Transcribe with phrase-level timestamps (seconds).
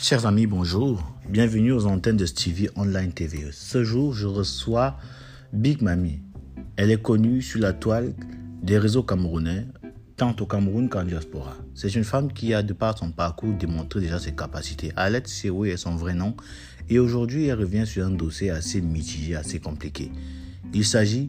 [0.00, 1.02] Chers amis, bonjour.
[1.28, 3.48] Bienvenue aux antennes de Stevie Online TV.
[3.50, 4.96] Ce jour, je reçois
[5.52, 6.20] Big Mami.
[6.76, 8.14] Elle est connue sur la toile
[8.62, 9.66] des réseaux camerounais,
[10.16, 11.56] tant au Cameroun qu'en diaspora.
[11.74, 14.92] C'est une femme qui a, de par son parcours, démontré déjà ses capacités.
[14.94, 16.36] Alette Sewe est son vrai nom.
[16.88, 20.12] Et aujourd'hui, elle revient sur un dossier assez mitigé, assez compliqué.
[20.72, 21.28] Il s'agit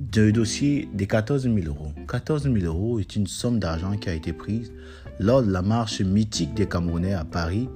[0.00, 1.92] du dossier des 14 000 euros.
[2.08, 4.72] 14 000 euros est une somme d'argent qui a été prise
[5.20, 7.68] lors de la marche mythique des Camerounais à Paris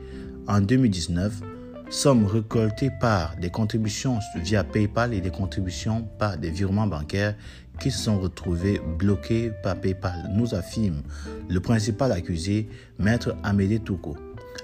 [0.48, 1.42] en 2019,
[1.90, 7.36] somme récoltée par des contributions via PayPal et des contributions par des virements bancaires
[7.78, 11.02] qui se sont retrouvés bloqués par PayPal, nous affirme
[11.48, 12.66] le principal accusé,
[12.98, 14.16] maître Amédée Touko.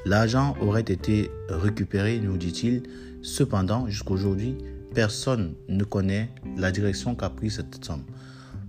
[0.07, 2.85] L'argent aurait été récupéré, nous dit-il.
[3.21, 4.57] Cependant, jusqu'aujourd'hui,
[4.95, 8.05] personne ne connaît la direction qu'a pris cette somme.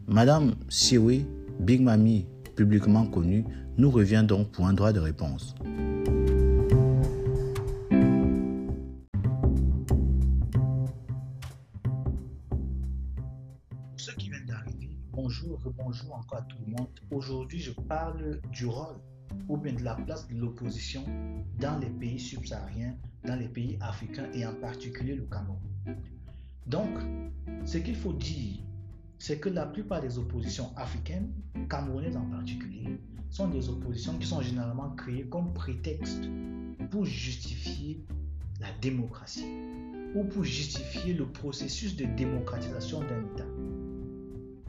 [0.08, 1.24] Madame Siwe,
[1.60, 3.46] Big Mami, publiquement connue,
[3.78, 5.56] nous revient donc pour un droit de réponse.
[13.98, 16.90] Ceux qui viennent d'arriver, bonjour, bonjour encore à tout le monde.
[17.12, 18.98] Aujourd'hui, je parle du rôle
[19.48, 21.04] ou bien de la place de l'opposition
[21.60, 25.60] dans les pays subsahariens, dans les pays africains et en particulier le Cameroun.
[26.68, 26.90] Donc,
[27.66, 28.60] ce qu'il faut dire,
[29.18, 31.32] c'est que la plupart des oppositions africaines,
[31.70, 33.00] camerounaises en particulier,
[33.32, 36.26] sont des oppositions qui sont généralement créées comme prétexte
[36.92, 38.06] pour justifier
[38.60, 39.48] la démocratie
[40.14, 43.46] ou pour justifier le processus de démocratisation d'un État.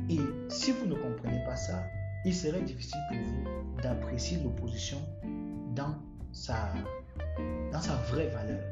[0.09, 1.85] Et si vous ne comprenez pas ça,
[2.25, 4.99] il serait difficile pour vous d'apprécier l'opposition
[5.75, 5.97] dans
[6.31, 6.73] sa,
[7.73, 8.63] dans sa vraie valeur.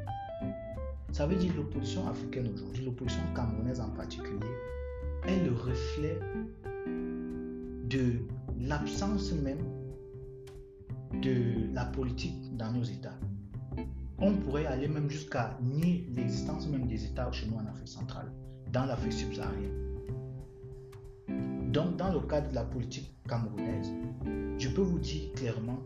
[1.11, 4.47] Ça veut dire l'opposition africaine aujourd'hui, l'opposition camerounaise en particulier,
[5.27, 6.21] est le reflet
[7.89, 8.21] de
[8.61, 9.59] l'absence même
[11.23, 13.19] de la politique dans nos États.
[14.19, 18.31] On pourrait aller même jusqu'à nier l'existence même des États chez nous en Afrique centrale,
[18.71, 19.91] dans l'Afrique subsaharienne.
[21.73, 23.93] Donc, dans le cadre de la politique camerounaise,
[24.59, 25.79] je peux vous dire clairement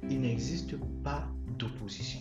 [0.00, 2.20] qu'il n'existe pas d'opposition.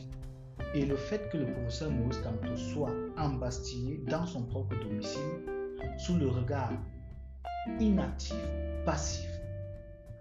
[0.75, 5.21] Et le fait que le professeur Maurice Kamto soit embastillé dans son propre domicile,
[5.97, 6.73] sous le regard
[7.79, 8.35] inactif,
[8.85, 9.38] passif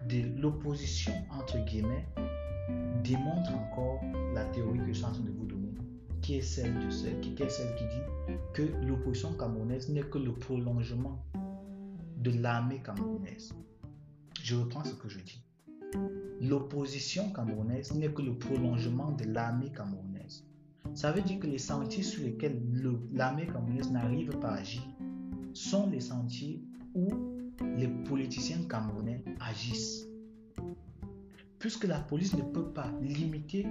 [0.06, 2.06] de l'opposition, entre guillemets,
[3.02, 4.00] démontre encore
[4.34, 5.74] la théorie que je suis en train de vous donner,
[6.20, 10.18] qui est celle, de celle, qui, est celle qui dit que l'opposition camerounaise n'est que
[10.18, 11.24] le prolongement
[12.18, 13.54] de l'armée camerounaise.
[14.42, 15.42] Je reprends ce que je dis.
[16.40, 20.44] L'opposition camerounaise n'est que le prolongement de l'armée camerounaise.
[20.94, 22.60] Ça veut dire que les sentiers sur lesquels
[23.12, 24.82] l'armée camerounaise n'arrive pas à agir
[25.52, 26.62] sont les sentiers
[26.94, 27.08] où
[27.76, 30.06] les politiciens camerounais agissent.
[31.58, 33.66] Puisque la police ne peut pas limiter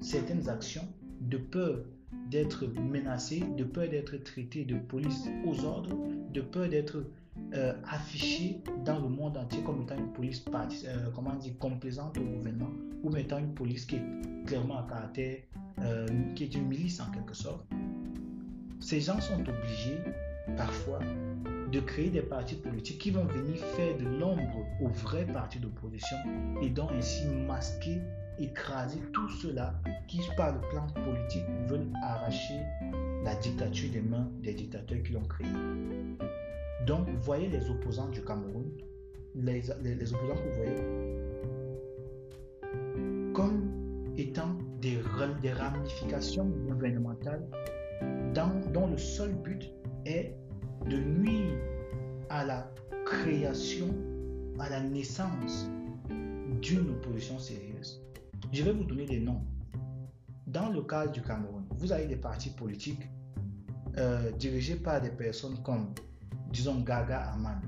[0.00, 0.86] certaines actions
[1.20, 1.80] de peur
[2.30, 5.96] d'être menacée, de peur d'être traitée de police aux ordres,
[6.32, 7.04] de peur d'être
[7.54, 10.44] euh, affichée dans le monde entier comme étant une police
[10.86, 11.10] euh,
[11.58, 12.70] complaisante au gouvernement
[13.02, 14.04] ou étant une police qui est
[14.46, 15.38] clairement à caractère,
[15.80, 17.66] euh, qui est une milice en quelque sorte.
[18.80, 19.98] Ces gens sont obligés
[20.56, 21.00] parfois
[21.72, 26.18] de créer des partis politiques qui vont venir faire de l'ombre aux vrais partis d'opposition
[26.60, 27.98] et donc ainsi masquer,
[28.38, 29.74] écraser tout cela
[30.06, 32.60] qui, par le plan politique, veulent arracher
[33.24, 35.46] la dictature des mains des dictateurs qui l'ont créée.
[36.86, 38.70] Donc, vous voyez les opposants du Cameroun,
[39.34, 40.82] les, les, opposants que vous voyez,
[43.32, 45.00] comme étant des,
[45.52, 47.46] ramifications gouvernementales
[48.34, 49.70] dont le seul but
[50.04, 50.34] est
[50.86, 51.58] de nuire
[52.28, 52.70] à la
[53.06, 53.94] création,
[54.58, 55.68] à la naissance
[56.60, 58.00] d'une opposition sérieuse.
[58.52, 59.42] Je vais vous donner des noms.
[60.46, 63.08] Dans le cas du Cameroun, vous avez des partis politiques
[63.96, 65.94] euh, dirigés par des personnes comme,
[66.50, 67.60] disons, Gaga Aman.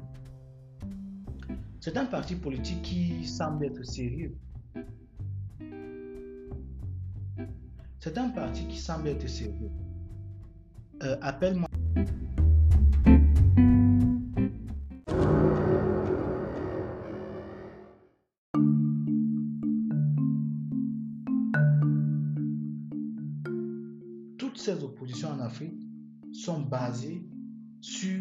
[1.81, 4.37] C'est un parti politique qui semble être sérieux.
[8.01, 9.71] C'est un parti qui semble être sérieux.
[11.03, 11.69] Euh, appelle-moi.
[25.23, 25.81] En Afrique
[26.33, 27.25] sont basées
[27.81, 28.21] sur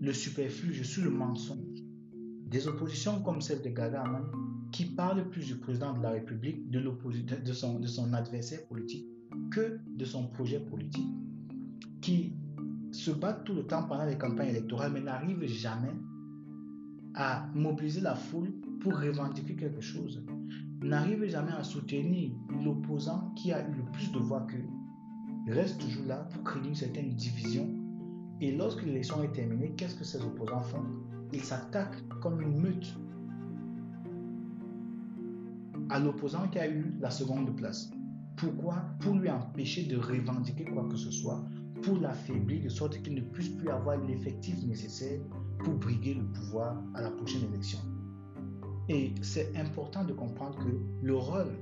[0.00, 1.82] le superfuge, sur le mensonge.
[2.46, 4.24] Des oppositions comme celle de Gagaman,
[4.72, 9.06] qui parle plus du président de la République, de, son, de son adversaire politique,
[9.50, 11.08] que de son projet politique,
[12.00, 12.32] qui
[12.92, 15.92] se battent tout le temps pendant les campagnes électorales, mais n'arrivent jamais
[17.14, 20.24] à mobiliser la foule pour revendiquer quelque chose,
[20.82, 22.30] n'arrive jamais à soutenir
[22.64, 24.64] l'opposant qui a eu le plus de voix qu'eux,
[25.52, 27.68] reste toujours là pour créer une certaine division.
[28.40, 30.84] Et lorsque l'élection est terminée, qu'est-ce que ces opposants font?
[31.32, 32.96] Ils s'attaquent comme une meute
[35.90, 37.90] à l'opposant qui a eu la seconde place.
[38.36, 38.76] Pourquoi?
[39.00, 41.44] Pour lui empêcher de revendiquer quoi que ce soit,
[41.82, 45.20] pour l'affaiblir de sorte qu'il ne puisse plus avoir l'effectif nécessaire
[45.64, 47.80] pour briguer le pouvoir à la prochaine élection.
[48.88, 51.52] Et c'est important de comprendre que le rôle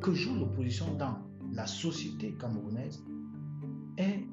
[0.00, 1.16] que joue l'opposition dans
[1.52, 3.02] la société camerounaise
[3.98, 4.24] est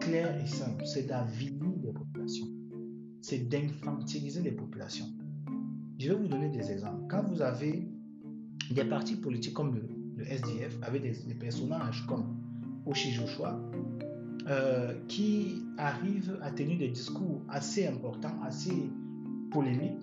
[0.00, 0.84] clair et simple.
[0.86, 2.46] C'est d'avilir les populations.
[3.20, 5.06] C'est d'infantiliser les populations.
[5.98, 7.06] Je vais vous donner des exemples.
[7.10, 7.88] Quand vous avez
[8.70, 12.36] des partis politiques comme le, SDF, avec des, personnages comme
[12.86, 13.58] Oshi Joshua,
[14.48, 18.90] euh, qui arrivent à tenir des discours assez importants, assez
[19.50, 19.98] polémiques,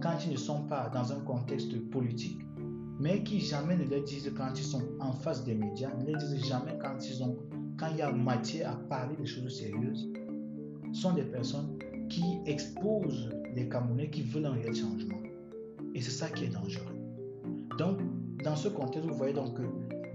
[0.00, 2.45] quand ils ne sont pas dans un contexte politique,
[2.98, 6.14] mais qui jamais ne les disent quand ils sont en face des médias, ne les
[6.14, 7.36] disent jamais quand, ils ont,
[7.78, 10.08] quand il y a matière à parler des choses sérieuses,
[10.92, 11.78] sont des personnes
[12.08, 15.20] qui exposent les Camerounais qui veulent un réel changement.
[15.94, 16.84] Et c'est ça qui est dangereux.
[17.78, 18.00] Donc,
[18.42, 19.62] dans ce contexte, vous voyez donc que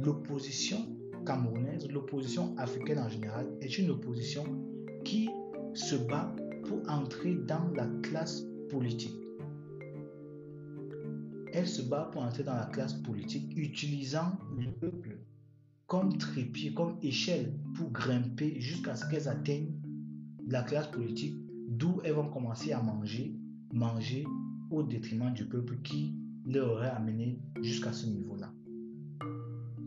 [0.04, 0.78] l'opposition
[1.26, 4.44] camerounaise, l'opposition africaine en général, est une opposition
[5.04, 5.30] qui
[5.74, 6.34] se bat
[6.68, 9.21] pour entrer dans la classe politique.
[11.54, 15.18] Elle se bat pour entrer dans la classe politique utilisant le peuple
[15.88, 19.74] comme trépied, comme échelle pour grimper jusqu'à ce qu'elles atteignent
[20.48, 21.36] la classe politique,
[21.68, 23.36] d'où elles vont commencer à manger,
[23.74, 24.26] manger,
[24.70, 26.16] au détriment du peuple qui
[26.46, 28.54] leur aurait amené jusqu'à ce niveau-là.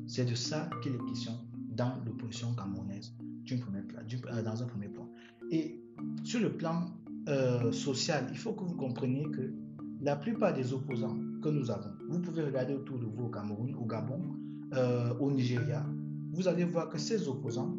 [0.07, 1.33] C'est de ça qu'il est question
[1.71, 3.17] dans l'opposition camerounaise
[3.51, 5.09] euh, dans un premier plan.
[5.51, 5.81] Et
[6.23, 6.87] sur le plan
[7.29, 9.55] euh, social, il faut que vous compreniez que
[10.05, 13.75] la plupart des opposants que nous avons, vous pouvez regarder autour de vous au Cameroun,
[13.75, 14.21] au Gabon,
[14.75, 15.83] euh, au Nigeria,
[16.33, 17.75] vous allez voir que ces opposants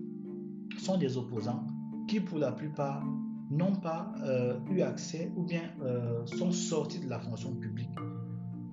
[0.80, 1.68] sont des opposants
[2.08, 3.06] qui, pour la plupart,
[3.52, 7.96] n'ont pas euh, eu accès ou bien euh, sont sortis de la fonction publique.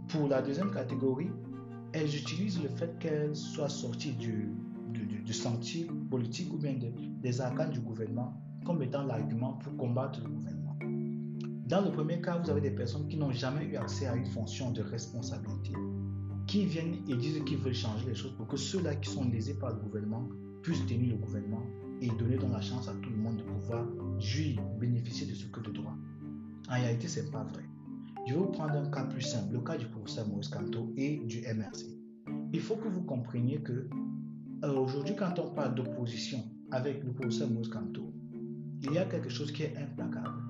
[0.08, 1.30] Pour la deuxième catégorie,
[1.92, 4.50] elles utilisent le fait qu'elles soient sorties du,
[4.88, 6.74] du, sentier politique ou bien
[7.22, 8.34] des arcanes du gouvernement
[8.64, 10.61] comme étant l'argument pour combattre le gouvernement.
[11.72, 14.26] Dans le premier cas, vous avez des personnes qui n'ont jamais eu accès à une
[14.26, 15.72] fonction de responsabilité,
[16.46, 19.54] qui viennent et disent qu'ils veulent changer les choses pour que ceux-là qui sont lésés
[19.54, 20.28] par le gouvernement
[20.62, 21.62] puissent tenir le gouvernement
[22.02, 23.86] et donner donc la chance à tout le monde de pouvoir
[24.18, 25.96] jouir, bénéficier de ce que de droit.
[26.68, 27.62] En réalité, ce n'est pas vrai.
[28.28, 31.22] Je vais vous prendre un cas plus simple, le cas du professeur Maurice Canto et
[31.24, 31.86] du MRC.
[32.52, 33.88] Il faut que vous compreniez que
[34.64, 38.12] euh, aujourd'hui, quand on parle d'opposition avec le professeur Maurice Canto,
[38.82, 40.41] il y a quelque chose qui est implacable.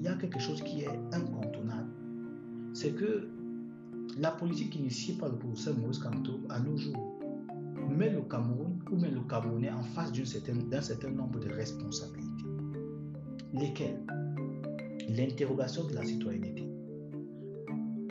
[0.00, 1.90] Il y a quelque chose qui est incontournable.
[2.72, 3.28] C'est que
[4.18, 7.18] la politique initiée par le professeur Maurice Canto à nos jours
[7.90, 12.46] met le Cameroun ou met le Camerounais en face d'un certain nombre de responsabilités.
[13.52, 14.00] Lesquelles?
[15.10, 16.64] L'interrogation de la citoyenneté.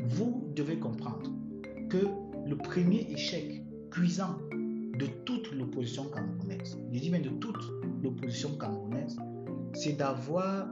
[0.05, 1.31] Vous devez comprendre
[1.89, 2.05] que
[2.47, 7.63] le premier échec cuisant de toute l'opposition camerounaise, je dis bien de toute
[8.03, 9.17] l'opposition camerounaise,
[9.73, 10.67] c'est d'avoir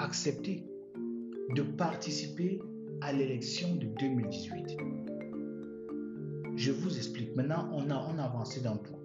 [0.00, 0.66] accepté
[1.54, 2.60] de participer
[3.00, 4.76] à l'élection de 2018.
[6.56, 7.34] Je vous explique.
[7.36, 8.98] Maintenant, on a, on avancé d'un point.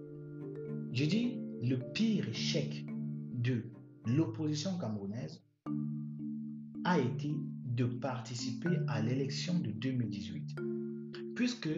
[0.94, 2.86] Je dis le pire échec
[3.34, 3.64] de
[4.06, 5.42] l'opposition camerounaise
[6.84, 10.56] a été de participer à l'élection de 2018.
[11.36, 11.70] Puisque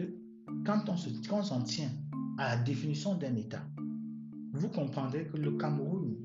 [0.64, 1.90] quand on s'en tient
[2.38, 3.66] à la définition d'un État,
[4.52, 6.16] vous comprendrez que le Cameroun,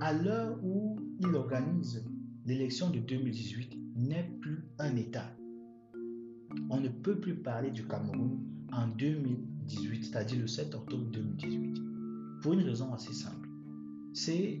[0.00, 0.85] à l'heure où
[1.20, 2.04] il organise
[2.44, 5.36] l'élection de 2018, n'est plus un État
[6.70, 8.40] on ne peut plus parler du Cameroun
[8.72, 11.82] en 2018, c'est-à-dire le 7 octobre 2018,
[12.42, 13.48] pour une raison assez simple.
[14.12, 14.60] C'est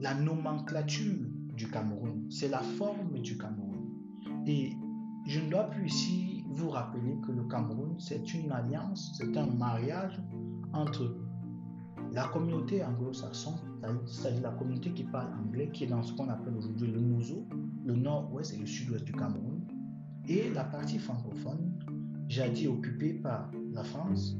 [0.00, 1.26] la nomenclature
[1.56, 3.88] du Cameroun, c'est la forme du Cameroun.
[4.46, 4.72] Et
[5.26, 9.46] je ne dois plus ici vous rappeler que le Cameroun, c'est une alliance, c'est un
[9.46, 10.20] mariage
[10.72, 11.16] entre
[12.14, 13.58] la communauté anglo-saxonne,
[14.06, 17.44] c'est-à-dire la communauté qui parle anglais, qui est dans ce qu'on appelle aujourd'hui le Nouzo,
[17.84, 19.60] le nord-ouest et le sud-ouest du Cameroun,
[20.28, 21.72] et la partie francophone,
[22.28, 24.36] jadis occupée par la France,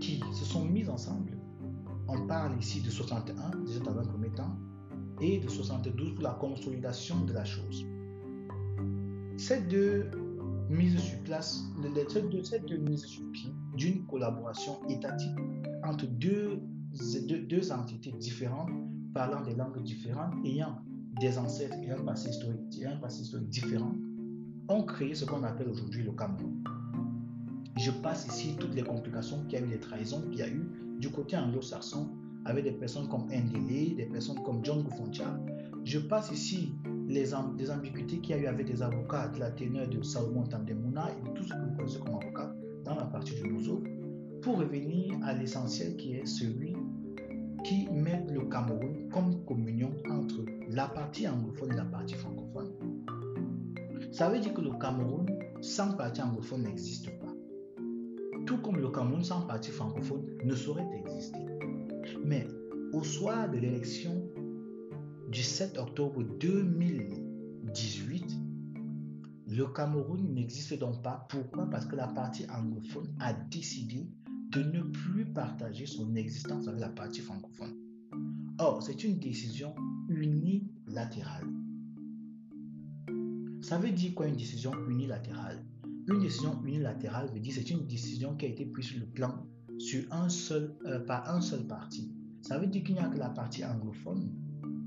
[0.00, 1.32] qui se sont mises ensemble.
[2.08, 4.54] On parle ici de 61, déjà dans un premier temps,
[5.20, 7.86] et de 72 pour la consolidation de la chose.
[9.38, 10.10] Ces deux
[10.68, 11.64] mises sur place,
[12.44, 15.38] ces deux mises sur pied d'une collaboration étatique
[15.84, 16.60] entre deux,
[17.48, 18.70] deux, entités différentes,
[19.14, 20.78] parlant des langues différentes, ayant
[21.20, 23.94] des ancêtres et un passé historique, différent,
[24.68, 26.62] ont créé ce qu'on appelle aujourd'hui le Cameroun.
[27.78, 30.48] Je passe ici toutes les complications qu'il y a eu, les trahisons qu'il y a
[30.48, 32.10] eu du côté anglo-saxon
[32.44, 35.38] avec des personnes comme Ndele, des personnes comme John Gufoncha.
[35.84, 36.72] Je passe ici
[37.08, 40.44] les, les ambiguïtés qu'il y a eu avec des avocats de la teneur de Salomon
[40.44, 43.82] Tandemuna et tout ce que vous connaissez comme avocat dans la partie du Nozo,
[44.42, 46.74] pour revenir à l'essentiel qui est celui
[47.64, 52.72] qui met le Cameroun comme communion entre la partie anglophone et la partie francophone.
[54.10, 55.26] Ça veut dire que le Cameroun
[55.60, 57.32] sans partie anglophone n'existe pas.
[58.46, 61.38] Tout comme le Cameroun sans partie francophone ne saurait exister.
[62.24, 62.46] Mais
[62.92, 64.28] au soir de l'élection
[65.28, 68.24] du 7 octobre 2018,
[69.48, 71.26] le Cameroun n'existe donc pas.
[71.28, 71.66] Pourquoi?
[71.70, 74.08] Parce que la partie anglophone a décidé
[74.52, 77.74] de ne plus partager son existence avec la partie francophone.
[78.58, 79.74] Or, c'est une décision
[80.08, 81.46] unilatérale.
[83.62, 85.64] Ça veut dire quoi une décision unilatérale?
[86.08, 89.46] Une décision unilatérale veut dire c'est une décision qui a été prise sur le plan
[89.78, 92.14] sur un seul, euh, par un seul parti.
[92.42, 94.30] Ça veut dire qu'il n'y a que la partie anglophone,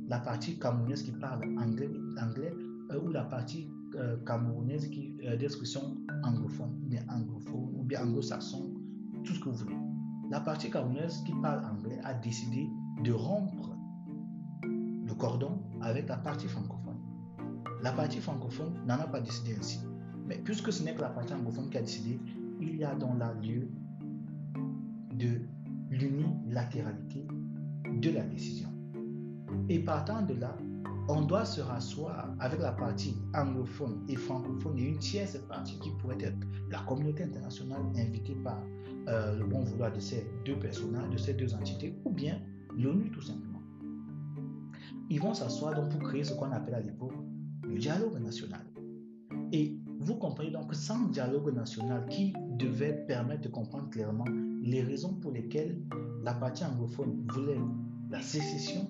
[0.08, 1.90] la partie camerounaise qui parle anglais,
[2.22, 2.54] anglais
[2.92, 8.75] euh, ou la partie euh, camerounaise qui d'expression anglophone, bien anglophone ou bien anglo-saxon,
[9.26, 9.76] tout ce que vous voulez.
[10.30, 12.70] La partie camerounaise qui parle anglais a décidé
[13.04, 13.76] de rompre
[14.64, 16.98] le cordon avec la partie francophone.
[17.82, 19.80] La partie francophone n'en a pas décidé ainsi.
[20.26, 22.20] Mais puisque ce n'est que la partie anglophone qui a décidé,
[22.60, 23.70] il y a dans la lieu
[25.14, 25.42] de
[25.90, 27.28] l'unilatéralité
[28.02, 28.70] de la décision.
[29.70, 30.56] Et partant de là,
[31.08, 35.92] on doit se rasseoir avec la partie anglophone et francophone et une tierce partie qui
[36.00, 36.40] pourrait être
[36.72, 38.58] la communauté internationale invitée par
[39.08, 42.40] euh, le bon vouloir de ces deux personnages, de ces deux entités, ou bien
[42.78, 43.62] l'ONU tout simplement.
[45.10, 47.14] Ils vont s'asseoir donc pour créer ce qu'on appelle à l'époque
[47.64, 48.62] le dialogue national.
[49.52, 54.26] Et vous comprenez donc que sans dialogue national qui devait permettre de comprendre clairement
[54.62, 55.80] les raisons pour lesquelles
[56.24, 57.60] la partie anglophone voulait
[58.10, 58.88] la sécession,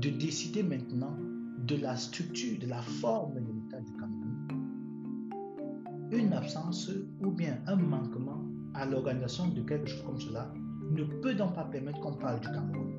[0.00, 1.16] de décider maintenant
[1.66, 4.48] de la structure, de la forme de l'État du Cameroun,
[6.12, 6.90] une absence
[7.20, 8.35] ou bien un manquement
[8.76, 10.52] à l'organisation de quelque chose comme cela
[10.90, 12.98] ne peut donc pas permettre qu'on parle du Cameroun.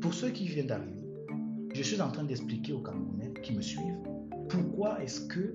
[0.00, 1.00] Pour ceux qui viennent d'arriver,
[1.74, 3.98] je suis en train d'expliquer aux Camerounais qui me suivent
[4.48, 5.54] pourquoi est-ce que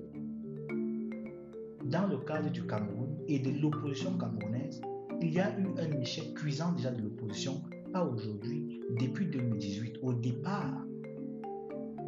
[1.84, 4.80] dans le cadre du Cameroun et de l'opposition camerounaise,
[5.20, 7.62] il y a eu un échec cuisant déjà de l'opposition,
[7.92, 10.84] pas aujourd'hui, depuis 2018, au départ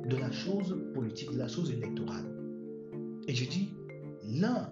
[0.08, 2.24] de la chose politique, de la chose électorale.
[3.26, 3.70] Et je dis,
[4.24, 4.68] l'un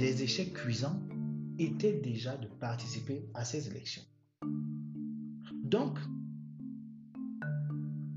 [0.00, 0.98] des échecs cuisants
[1.58, 4.02] était déjà de participer à ces élections.
[5.62, 5.98] Donc,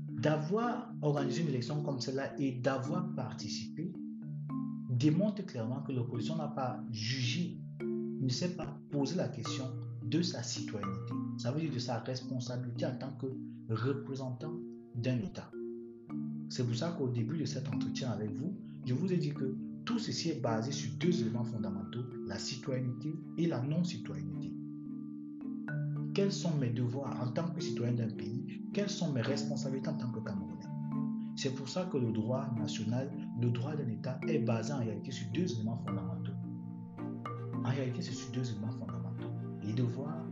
[0.08, 3.92] d'avoir organisé une élection comme cela et d'avoir participé
[4.88, 9.66] démontre clairement que l'opposition n'a pas jugé, ne s'est pas posé la question
[10.06, 11.12] de sa citoyenneté.
[11.36, 13.26] Ça veut dire de sa responsabilité en tant que
[13.68, 14.54] représentant
[14.94, 15.50] d'un État.
[16.48, 19.54] C'est pour ça qu'au début de cet entretien avec vous, je vous ai dit que
[19.84, 24.52] tout ceci est basé sur deux éléments fondamentaux, la citoyenneté et la non-citoyenneté.
[26.14, 28.62] Quels sont mes devoirs en tant que citoyen d'un pays?
[28.72, 30.54] Quelles sont mes responsabilités en tant que Camerounais?
[31.36, 33.10] C'est pour ça que le droit national,
[33.40, 36.32] le droit d'un État est basé en réalité sur deux éléments fondamentaux.
[37.64, 39.32] En réalité, c'est sur deux éléments fondamentaux.
[39.62, 40.24] Les devoirs,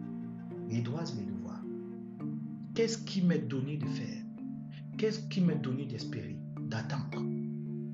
[0.69, 1.63] les droits et les devoirs.
[2.75, 4.25] Qu'est-ce qui m'est donné de faire?
[4.97, 7.23] Qu'est-ce qui m'est donné d'espérer, d'attendre?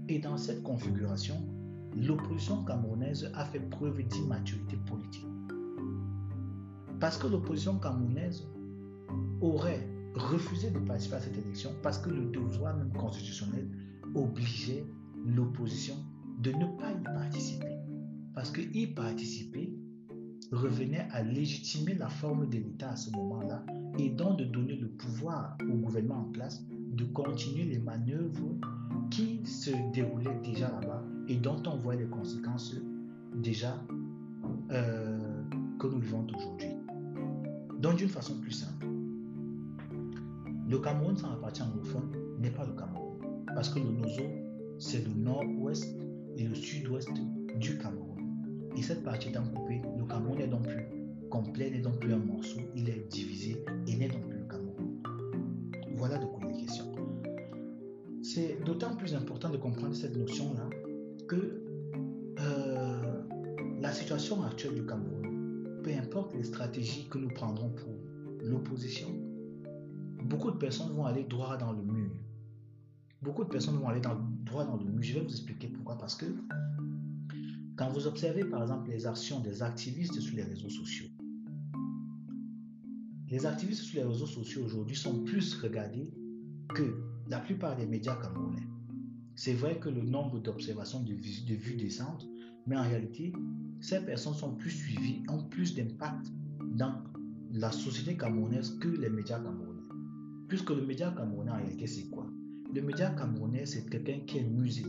[0.09, 1.37] Et dans cette configuration,
[1.97, 5.27] l'opposition camerounaise a fait preuve d'immaturité politique.
[7.01, 8.45] Parce que l'opposition camerounaise
[9.41, 13.69] aurait refusé de participer à cette élection parce que le devoir même constitutionnel
[14.15, 14.85] obligeait
[15.25, 15.95] l'opposition
[16.41, 17.77] de ne pas y participer.
[18.35, 19.73] Parce que y participer
[20.53, 23.65] revenait à légitimer la forme de l'État à ce moment-là
[23.99, 28.57] et donc de donner le pouvoir au gouvernement en place de continuer les manœuvres
[29.11, 32.75] qui se déroulait déjà là-bas et dont on voit les conséquences
[33.35, 33.75] déjà
[34.71, 35.43] euh,
[35.79, 36.71] que nous vivons aujourd'hui.
[37.79, 38.87] Donc d'une façon plus simple,
[40.69, 43.19] le Cameroun sans la partie anglophone n'est pas le Cameroun.
[43.55, 44.23] Parce que le Nozo,
[44.79, 45.87] c'est le nord-ouest
[46.37, 47.09] et le sud-ouest
[47.59, 48.19] du Cameroun.
[48.77, 50.87] Et cette partie étant coupée, le Cameroun n'est donc plus
[51.31, 54.28] complet, n'est donc plus un morceau, il est divisé et n'est donc
[58.79, 60.71] d'autant plus important de comprendre cette notion-là
[61.27, 61.65] que
[62.39, 63.23] euh,
[63.81, 67.93] la situation actuelle du Cameroun, peu importe les stratégies que nous prendrons pour
[68.41, 69.09] l'opposition,
[70.23, 72.13] beaucoup de personnes vont aller droit dans le mur.
[73.21, 75.03] Beaucoup de personnes vont aller droit dans le mur.
[75.03, 75.99] Je vais vous expliquer pourquoi.
[75.99, 76.27] Parce que
[77.77, 81.09] quand vous observez par exemple les actions des activistes sur les réseaux sociaux,
[83.29, 86.13] les activistes sur les réseaux sociaux aujourd'hui sont plus regardés
[86.73, 88.67] que la plupart des médias camerounais.
[89.35, 92.23] C'est vrai que le nombre d'observations de, vues, de vues descend,
[92.67, 93.33] mais en réalité,
[93.81, 96.27] ces personnes sont plus suivies, ont plus d'impact
[96.77, 96.95] dans
[97.53, 99.83] la société camerounaise que les médias camerounais.
[100.49, 102.27] Puisque le média camerounais, en réalité, c'est quoi?
[102.75, 104.87] Le média camerounais, c'est quelqu'un qui est musée.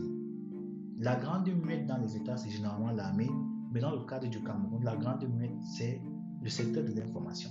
[0.98, 3.30] La grande muette dans les États, c'est généralement l'armée,
[3.72, 6.00] mais dans le cadre du Cameroun, la grande muette, c'est
[6.42, 7.50] le secteur de l'information.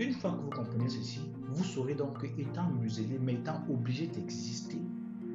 [0.00, 4.80] Une fois que vous comprenez ceci, vous saurez donc qu'étant muselé, mais étant obligé d'exister,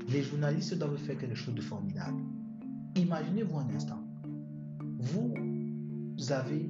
[0.10, 2.19] les journalistes doivent faire quelque chose de formidable.
[2.95, 4.03] Imaginez-vous un instant.
[4.98, 5.36] Vous
[6.31, 6.67] avez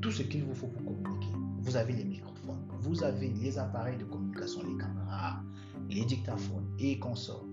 [0.00, 1.32] tout ce qu'il vous faut pour communiquer.
[1.58, 5.42] Vous avez les microphones, vous avez les appareils de communication, les caméras,
[5.90, 7.46] les dictaphones et consorts.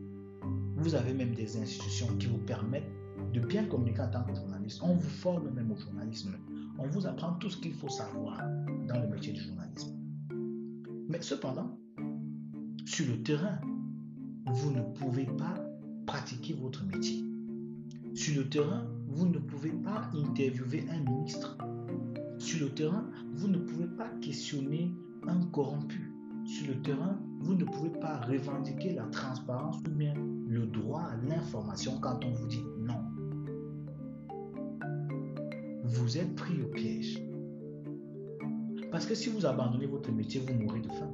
[0.75, 2.91] Vous avez même des institutions qui vous permettent
[3.33, 4.79] de bien communiquer en tant que journaliste.
[4.83, 6.37] On vous forme même au journalisme.
[6.77, 8.37] On vous apprend tout ce qu'il faut savoir
[8.87, 9.95] dans le métier du journalisme.
[11.09, 11.77] Mais cependant,
[12.85, 13.59] sur le terrain,
[14.45, 15.55] vous ne pouvez pas
[16.05, 17.23] pratiquer votre métier.
[18.13, 21.57] Sur le terrain, vous ne pouvez pas interviewer un ministre.
[22.37, 24.91] Sur le terrain, vous ne pouvez pas questionner
[25.27, 26.11] un corrompu.
[26.45, 30.13] Sur le terrain, vous ne pouvez pas revendiquer la transparence ou bien
[30.47, 32.63] le droit à l'information quand on vous dit
[35.93, 37.21] Vous êtes pris au piège.
[38.91, 41.13] Parce que si vous abandonnez votre métier, vous mourrez de faim.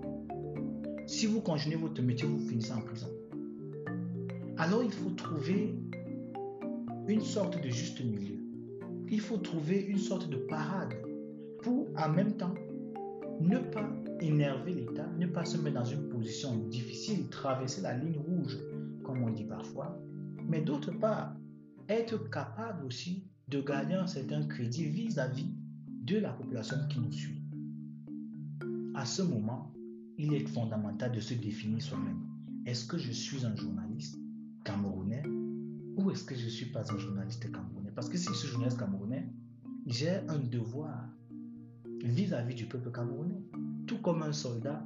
[1.07, 3.09] Si vous continuez votre métier, vous finissez en prison.
[4.55, 5.75] Alors il faut trouver
[7.07, 8.37] une sorte de juste milieu.
[9.09, 10.93] Il faut trouver une sorte de parade
[11.63, 12.53] pour en même temps
[13.41, 13.89] ne pas
[14.21, 18.59] énerver l'État, ne pas se mettre dans une position difficile, traverser la ligne rouge,
[19.03, 19.97] comme on dit parfois,
[20.47, 21.35] mais d'autre part,
[21.89, 25.47] être capable aussi de gagner un certain crédit vis-à-vis
[26.03, 27.41] de la population qui nous suit.
[28.93, 29.71] À ce moment,
[30.17, 32.19] il est fondamental de se définir soi-même.
[32.65, 34.17] Est-ce que je suis un journaliste
[34.65, 35.23] camerounais
[35.95, 37.91] ou est-ce que je ne suis pas un journaliste camerounais?
[37.95, 39.25] Parce que si je suis journaliste camerounais,
[39.85, 41.07] j'ai un devoir
[42.03, 43.41] vis-à-vis du peuple camerounais.
[43.85, 44.85] Tout comme un soldat,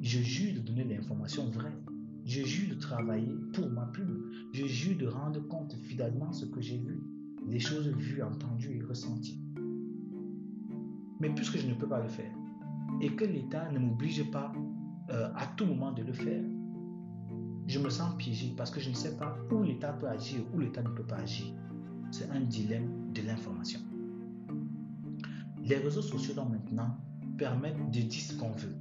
[0.00, 1.76] je jure de donner l'information vraie.
[2.24, 4.30] Je jure de travailler pour ma plume.
[4.52, 7.00] Je jure de rendre compte fidèlement ce que j'ai vu,
[7.50, 9.42] les choses vues, entendues et ressenties.
[11.18, 12.32] Mais puisque je ne peux pas le faire,
[13.00, 14.52] et que l'État ne m'oblige pas
[15.10, 16.42] euh, à tout moment de le faire,
[17.66, 20.58] je me sens piégé parce que je ne sais pas où l'État peut agir, où
[20.58, 21.46] l'État ne peut pas agir.
[22.10, 23.80] C'est un dilemme de l'information.
[25.62, 26.96] Les réseaux sociaux donc maintenant
[27.36, 28.76] permettent de dire ce qu'on veut,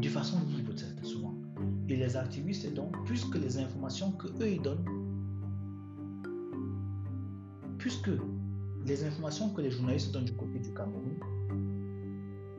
[0.00, 1.34] de façon libre souvent.
[1.88, 5.01] Et les activistes donc, puisque les informations que eux ils donnent,
[7.82, 8.10] puisque
[8.86, 11.18] les informations que les journalistes donnent du côté du Cameroun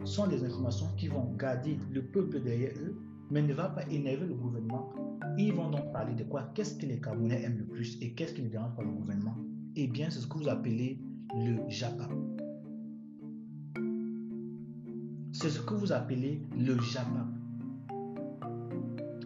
[0.03, 2.93] sont des informations qui vont garder le peuple derrière eux,
[3.31, 4.91] mais ne va pas énerver le gouvernement.
[5.37, 6.51] Ils vont donc parler de quoi?
[6.53, 9.37] Qu'est-ce que les Camerounais aiment le plus et qu'est-ce qui ne dérange pas le gouvernement?
[9.77, 10.99] Eh bien, c'est ce que vous appelez
[11.33, 12.09] le JAPA.
[15.31, 17.27] C'est ce que vous appelez le JAPA.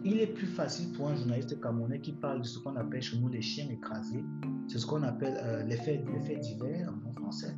[0.04, 3.18] Il est plus facile pour un journaliste camerounais qui parle de ce qu'on appelle chez
[3.18, 4.22] nous les chiens écrasés.
[4.68, 5.98] C'est ce qu'on appelle euh, l'effet
[6.40, 7.54] divers en français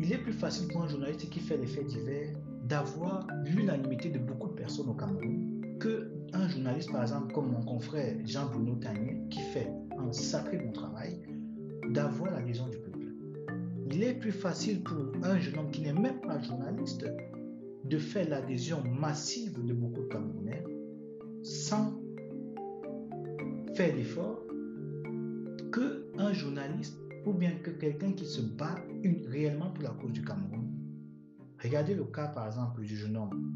[0.00, 2.32] il est plus facile pour un journaliste qui fait les faits divers
[2.64, 7.62] d'avoir l'unanimité de beaucoup de personnes au Cameroun que un journaliste, par exemple, comme mon
[7.62, 9.68] confrère Jean-Bruno Tanier, qui fait
[9.98, 11.22] un sacré bon travail,
[11.90, 13.14] d'avoir l'adhésion du peuple.
[13.90, 17.06] Il est plus facile pour un jeune homme qui n'est même pas journaliste
[17.84, 20.64] de faire l'adhésion massive de beaucoup de Camerounais
[21.42, 21.98] sans
[23.74, 24.42] faire d'efforts
[26.32, 28.76] journaliste ou bien que quelqu'un qui se bat
[29.28, 30.72] réellement pour la cause du Cameroun.
[31.62, 33.52] Regardez le cas, par exemple, du jeune homme,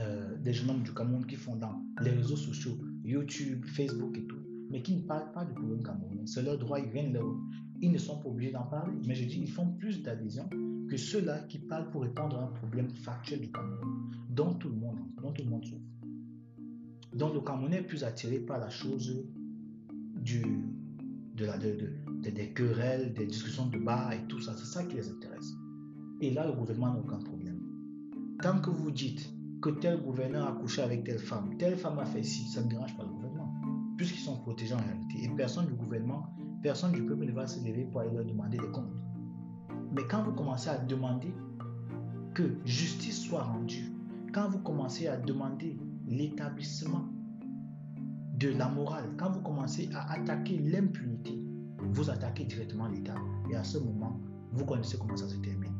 [0.00, 4.26] euh, des jeunes hommes du Cameroun qui font dans les réseaux sociaux, YouTube, Facebook et
[4.26, 6.26] tout, mais qui ne parlent pas du problème camerounais.
[6.26, 7.20] C'est leur droit, ils viennent là
[7.80, 8.92] Ils ne sont pas obligés d'en parler.
[9.06, 10.48] Mais je dis, ils font plus d'adhésion
[10.88, 14.76] que ceux-là qui parlent pour répondre à un problème factuel du Cameroun, dont tout le
[14.76, 15.80] monde, dont tout le monde souffre.
[17.14, 19.24] Donc le Camerounais est plus attiré par la chose
[20.16, 20.44] du,
[21.34, 21.92] de la, de,
[22.22, 24.54] des querelles, des discussions de bas et tout ça.
[24.56, 25.52] C'est ça qui les intéresse.
[26.20, 27.60] Et là, le gouvernement n'a aucun problème.
[28.40, 32.04] Tant que vous dites que tel gouverneur a couché avec telle femme, telle femme a
[32.04, 33.52] fait ci, ça ne dérange pas le gouvernement,
[33.96, 35.24] puisqu'ils sont protégés en réalité.
[35.24, 38.58] Et personne du gouvernement, personne du peuple ne va se lever pour aller leur demander
[38.58, 38.92] des comptes.
[39.92, 41.32] Mais quand vous commencez à demander
[42.34, 43.92] que justice soit rendue,
[44.32, 47.08] quand vous commencez à demander l'établissement
[48.38, 51.38] de la morale, quand vous commencez à attaquer l'impunité,
[51.78, 53.14] vous attaquez directement l'État.
[53.50, 54.20] Et à ce moment,
[54.52, 55.74] vous connaissez comment ça se termine.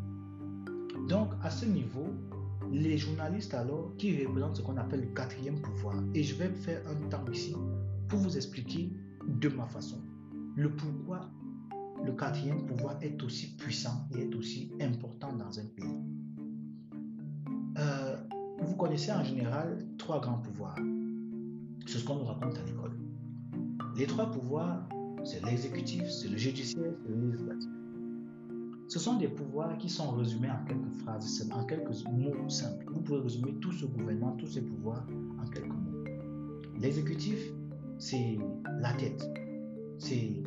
[1.09, 2.07] Donc, à ce niveau,
[2.71, 6.81] les journalistes alors qui représentent ce qu'on appelle le quatrième pouvoir, et je vais faire
[6.89, 7.55] un temps ici
[8.09, 8.93] pour vous expliquer
[9.27, 10.01] de ma façon
[10.57, 11.31] le pourquoi
[12.05, 15.99] le quatrième pouvoir est aussi puissant et est aussi important dans un pays.
[17.79, 18.17] Euh,
[18.61, 20.79] vous connaissez en général trois grands pouvoirs.
[21.87, 22.93] C'est ce qu'on nous raconte à l'école.
[23.97, 24.89] Les trois pouvoirs,
[25.25, 27.71] c'est l'exécutif, c'est le judiciaire, c'est le législatif.
[28.89, 32.85] Ce sont des pouvoirs qui sont résumés en quelques phrases, en quelques mots simples.
[32.93, 35.07] Vous pouvez résumer tout ce gouvernement, tous ces pouvoirs
[35.43, 36.05] en quelques mots.
[36.79, 37.39] L'exécutif,
[37.99, 38.39] c'est
[38.81, 39.27] la tête,
[39.99, 40.43] c'est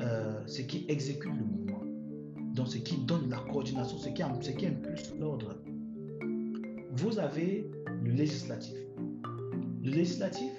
[0.00, 1.82] euh, ce qui exécute le mouvement,
[2.54, 5.56] donc ce qui donne la coordination, ce qui, ce qui impulse l'ordre.
[6.92, 7.70] Vous avez
[8.02, 8.76] le législatif.
[9.82, 10.50] Le législatif,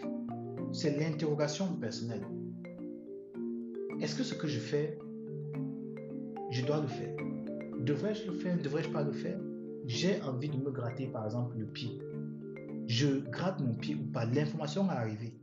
[0.71, 2.25] c'est l'interrogation personnelle.
[3.99, 4.97] Est-ce que ce que je fais,
[6.51, 7.15] je dois le faire?
[7.80, 8.62] Devrais-je le faire?
[8.62, 9.39] Devrais-je pas le faire?
[9.86, 11.97] J'ai envie de me gratter par exemple le pied.
[12.88, 14.25] Je gratte mon pied ou pas?
[14.25, 15.34] L'information est arrivée.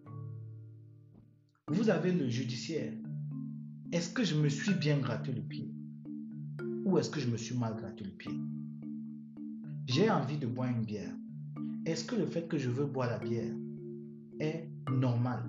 [1.68, 2.92] Vous avez le judiciaire.
[3.92, 5.70] Est-ce que je me suis bien gratté le pied?
[6.84, 8.32] Ou est-ce que je me suis mal gratté le pied?
[9.86, 11.12] J'ai envie de boire une bière.
[11.86, 13.54] Est-ce que le fait que je veux boire la bière
[14.40, 15.42] est normal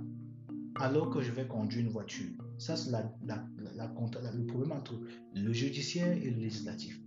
[0.79, 4.99] alors que je vais conduire une voiture Ça, c'est la, le problème entre
[5.33, 7.01] le judiciaire et le législatif.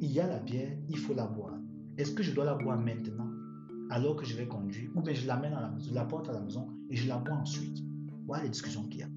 [0.00, 1.58] Il y a la bière, il faut la boire.
[1.98, 3.28] Est-ce que je dois la boire maintenant
[3.90, 4.90] alors que je vais conduire?
[4.94, 7.18] Ou bien je l'amène à la je la porte à la maison et je la
[7.18, 7.82] bois ensuite?
[8.26, 9.08] Voilà les discussions qu'il y a.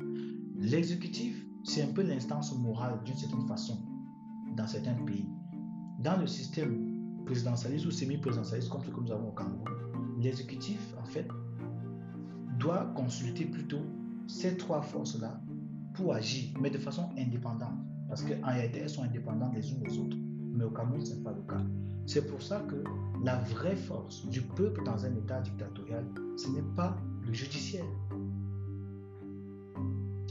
[0.57, 3.77] L'exécutif, c'est un peu l'instance morale d'une certaine façon
[4.57, 5.25] dans certains pays.
[5.99, 9.63] Dans le système présidentialiste ou semi-présidentialiste comme ce que nous avons au Cameroun,
[10.19, 11.27] l'exécutif, en fait,
[12.59, 13.81] doit consulter plutôt
[14.27, 15.41] ces trois forces-là
[15.93, 17.77] pour agir, mais de façon indépendante.
[18.07, 20.17] Parce qu'en réalité, elles sont indépendantes les unes des autres.
[20.51, 21.63] Mais au Cameroun, ce n'est pas le cas.
[22.05, 22.83] C'est pour ça que
[23.23, 26.05] la vraie force du peuple dans un État dictatorial,
[26.37, 27.85] ce n'est pas le judiciaire.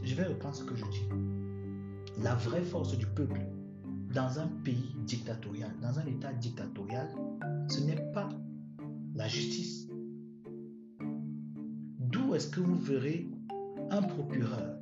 [0.05, 1.09] Je vais reprendre ce que je dis.
[2.23, 3.41] La vraie force du peuple
[4.15, 7.09] dans un pays dictatorial, dans un État dictatorial,
[7.69, 8.29] ce n'est pas
[9.15, 9.89] la justice.
[12.35, 13.29] Est-ce que vous verrez
[13.91, 14.79] un procureur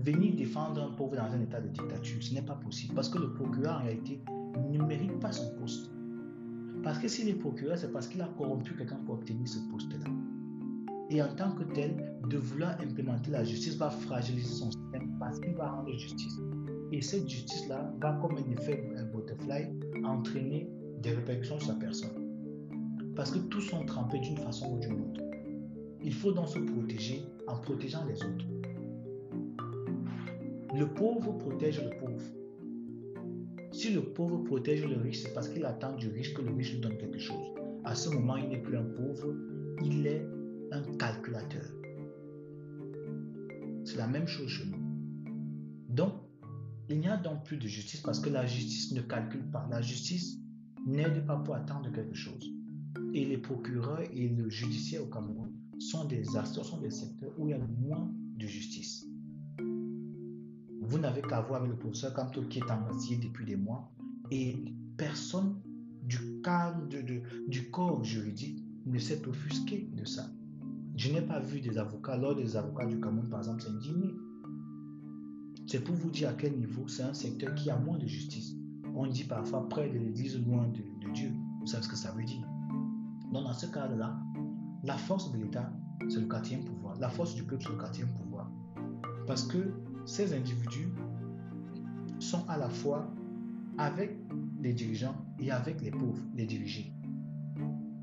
[0.00, 2.20] venir défendre un pauvre dans un état de dictature?
[2.20, 4.20] Ce n'est pas possible parce que le procureur en réalité
[4.72, 5.92] ne mérite pas son poste.
[6.82, 10.10] Parce que s'il est procureur, c'est parce qu'il a corrompu quelqu'un pour obtenir ce poste-là.
[11.10, 15.38] Et en tant que tel, de vouloir implémenter la justice va fragiliser son système parce
[15.38, 16.36] qu'il va rendre justice.
[16.90, 19.68] Et cette justice-là va, comme un effet un butterfly,
[20.04, 20.68] entraîner
[21.00, 22.10] des répercussions sur sa personne.
[23.14, 25.29] Parce que tous sont trempés d'une façon ou d'une autre.
[26.02, 28.46] Il faut donc se protéger en protégeant les autres.
[30.74, 32.22] Le pauvre protège le pauvre.
[33.72, 36.72] Si le pauvre protège le riche, c'est parce qu'il attend du riche que le riche
[36.72, 37.54] lui donne quelque chose.
[37.84, 39.34] À ce moment, il n'est plus un pauvre,
[39.84, 40.26] il est
[40.72, 41.64] un calculateur.
[43.84, 44.78] C'est la même chose chez nous.
[45.88, 46.14] Donc,
[46.88, 49.68] il n'y a donc plus de justice parce que la justice ne calcule pas.
[49.70, 50.38] La justice
[50.86, 52.50] n'aide pas pour attendre quelque chose.
[53.12, 57.50] Et les procureurs et le judiciaire au Cameroun sont des sont des secteurs où il
[57.50, 59.06] y a moins de justice.
[60.82, 63.90] Vous n'avez qu'à voir avec le professeur Kamto qui est embastillé depuis des mois
[64.30, 64.56] et
[64.96, 65.60] personne
[66.02, 70.30] du cadre de, du corps juridique ne s'est offusqué de ça.
[70.96, 74.14] Je n'ai pas vu des avocats, lors des avocats du Cameroun, par exemple, s'indigner.
[75.66, 78.54] C'est pour vous dire à quel niveau c'est un secteur qui a moins de justice.
[78.94, 81.32] On dit parfois près de l'église, loin de, de Dieu.
[81.60, 82.46] Vous savez ce que ça veut dire?
[83.32, 84.18] Donc, dans ce cadre-là,
[84.82, 85.70] la force de l'État,
[86.08, 86.98] c'est le quatrième pouvoir.
[86.98, 88.50] La force du peuple, c'est le quatrième pouvoir.
[89.26, 89.72] Parce que
[90.06, 90.88] ces individus
[92.18, 93.08] sont à la fois
[93.78, 94.16] avec
[94.60, 96.92] les dirigeants et avec les pauvres, les dirigés.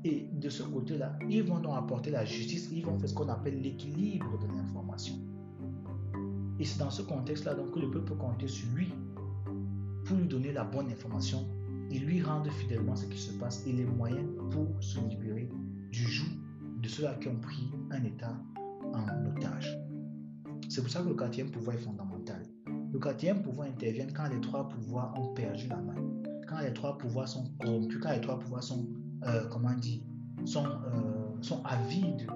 [0.04, 3.28] Et de ce côté-là, ils vont donc apporter la justice, ils vont faire ce qu'on
[3.28, 5.14] appelle l'équilibre de l'information.
[6.60, 8.92] Et c'est dans ce contexte-là que le peuple peut compter sur lui
[10.04, 11.46] pour lui donner la bonne information
[11.90, 15.48] et lui rendre fidèlement ce qui se passe et les moyens pour se libérer
[15.90, 16.27] du joug
[16.88, 18.34] de ceux-là qui ont pris un État
[18.94, 19.78] en otage.
[20.70, 22.42] C'est pour ça que le quatrième pouvoir est fondamental.
[22.92, 25.96] Le quatrième pouvoir intervient quand les trois pouvoirs ont perdu la main,
[26.48, 28.88] quand les trois pouvoirs sont corrompus, quand les trois pouvoirs sont
[29.26, 29.70] euh, comment
[30.46, 32.26] sont, euh, sont avides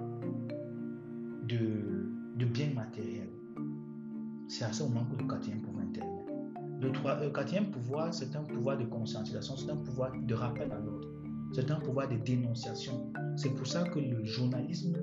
[1.47, 3.31] de, biens matériels.
[4.47, 6.25] C'est à ce moment que le quatrième pouvoir intervient.
[6.79, 10.77] Le, le quatrième pouvoir, c'est un pouvoir de conscientisation, c'est un pouvoir de rappel à
[10.77, 11.07] l'ordre,
[11.53, 13.13] c'est un pouvoir de dénonciation.
[13.37, 14.97] C'est pour ça que le journalisme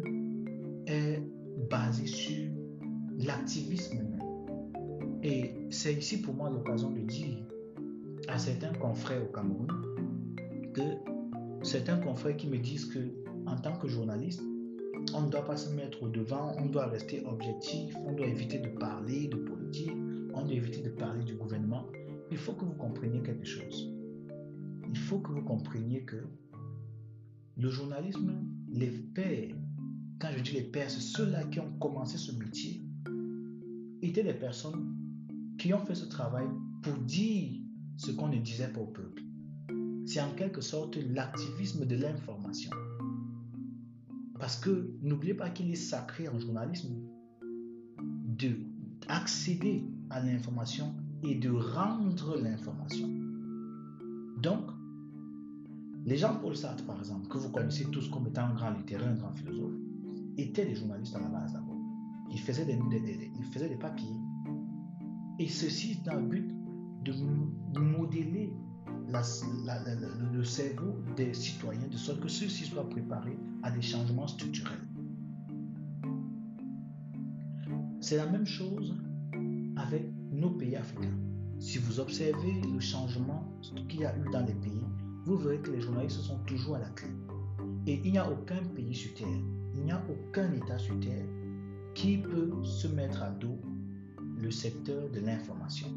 [0.87, 1.23] est
[1.71, 2.51] basé sur
[3.19, 4.19] l'activisme même.
[5.23, 7.39] Et c'est ici pour moi l'occasion de dire
[8.29, 9.69] à certains confrères au Cameroun
[10.75, 10.83] que
[11.63, 12.99] certains confrères qui me disent que
[13.47, 14.43] en tant que journaliste,
[15.15, 18.59] on ne doit pas se mettre au devant, on doit rester objectif, on doit éviter
[18.59, 19.93] de parler de politique,
[20.35, 21.87] on doit éviter de parler du gouvernement.
[22.31, 23.93] Il faut que vous compreniez quelque chose.
[24.89, 26.17] Il faut que vous compreniez que
[27.61, 28.33] le journalisme,
[28.73, 29.55] les pères,
[30.19, 32.83] quand je dis les pères, c'est ceux-là qui ont commencé ce métier,
[34.01, 34.97] étaient des personnes
[35.59, 36.47] qui ont fait ce travail
[36.83, 37.61] pour dire
[37.99, 39.23] ce qu'on ne disait pas au peuple.
[40.07, 42.71] C'est en quelque sorte l'activisme de l'information.
[44.39, 46.95] Parce que n'oubliez pas qu'il est sacré en journalisme
[48.39, 48.57] de
[49.09, 53.09] accéder à l'information et de rendre l'information.
[54.39, 54.71] Donc,
[56.05, 59.09] les gens Paul Sartre, par exemple, que vous connaissez tous comme étant un grand littéraire,
[59.09, 59.75] un grand philosophe,
[60.39, 61.77] étaient des journalistes à la base d'abord.
[62.31, 62.79] Ils faisaient des,
[63.39, 64.17] ils faisaient des papiers.
[65.39, 66.55] Et ceci dans le but
[67.05, 68.53] de modeler
[70.33, 74.79] le cerveau des citoyens de sorte que ceux-ci soient préparés à des changements structurels.
[78.01, 78.95] C'est la même chose
[79.77, 81.19] avec nos pays africains.
[81.59, 83.53] Si vous observez le changement
[83.89, 84.85] qu'il y a eu dans les pays,
[85.25, 87.09] vous verrez que les journalistes sont toujours à la clé.
[87.87, 89.29] Et il n'y a aucun pays sur Terre,
[89.75, 91.27] il n'y a aucun État sur Terre
[91.95, 93.61] qui peut se mettre à dos
[94.37, 95.89] le secteur de l'information.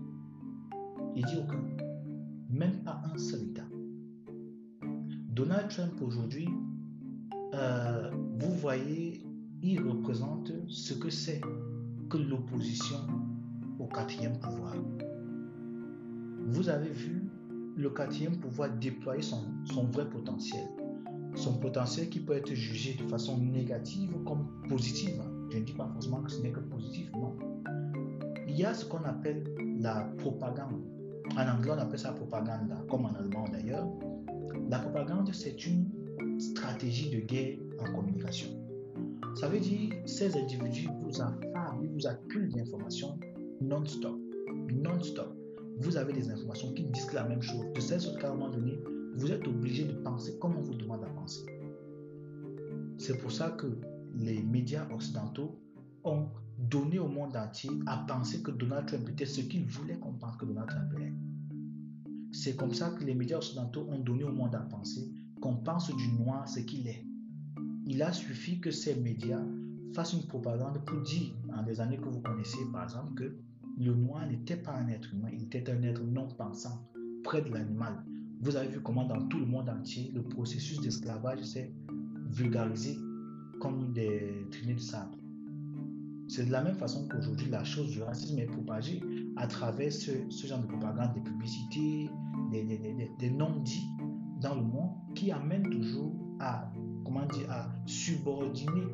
[1.16, 1.60] Il dit aucun
[2.54, 3.66] même pas un seul État.
[5.30, 6.48] Donald Trump aujourd'hui,
[7.56, 9.26] euh, vous voyez,
[9.64, 11.42] il représente ce que c'est
[12.10, 12.98] que l'opposition
[13.80, 14.76] au quatrième pouvoir.
[16.46, 17.24] Vous avez vu
[17.76, 19.44] le quatrième pouvoir déployer son,
[19.92, 20.64] vrai potentiel.
[21.36, 25.22] Son potentiel qui peut être jugé de façon négative comme positive.
[25.50, 27.36] Je ne dis pas forcément que ce n'est que positif, non.
[28.48, 29.44] Il y a ce qu'on appelle
[29.80, 30.82] la propagande.
[31.36, 33.88] En anglais, on appelle ça propagande, comme en allemand d'ailleurs.
[34.70, 35.90] La propagande, c'est une
[36.40, 38.50] stratégie de guerre en communication.
[39.36, 43.18] Ça veut dire ces individus vous affament, ils vous acculent d'informations
[43.62, 44.20] non-stop.
[44.72, 45.43] Non-stop.
[45.78, 47.66] Vous avez des informations qui disent la même chose.
[47.74, 48.80] De cette sorte qu'à un moment donné,
[49.16, 51.46] vous êtes obligé de penser comme on vous demande à penser.
[52.98, 53.68] C'est pour ça que
[54.16, 55.60] les médias occidentaux
[56.04, 60.14] ont donné au monde entier à penser que Donald Trump était ce qu'il voulait qu'on
[60.14, 61.14] pense que Donald Trump est.
[62.32, 65.94] C'est comme ça que les médias occidentaux ont donné au monde à penser qu'on pense
[65.96, 67.06] du noir ce qu'il est.
[67.86, 69.44] Il a suffi que ces médias
[69.94, 73.36] fassent une propagande pour dire, en des années que vous connaissez par exemple, que
[73.78, 76.88] le noir n'était pas un être humain, il était un être non pensant,
[77.24, 78.04] près de l'animal.
[78.42, 81.74] Vous avez vu comment dans tout le monde entier, le processus d'esclavage s'est
[82.30, 82.98] vulgarisé
[83.60, 85.16] comme des traînées de sable.
[86.28, 89.02] C'est de la même façon qu'aujourd'hui, la chose du racisme est propagée
[89.36, 90.12] à travers ce,
[90.46, 92.10] genre de propagande, des publicités,
[92.52, 93.88] des, non-dits
[94.42, 96.72] dans le monde qui amènent toujours à,
[97.06, 98.88] comment dire, à subordonner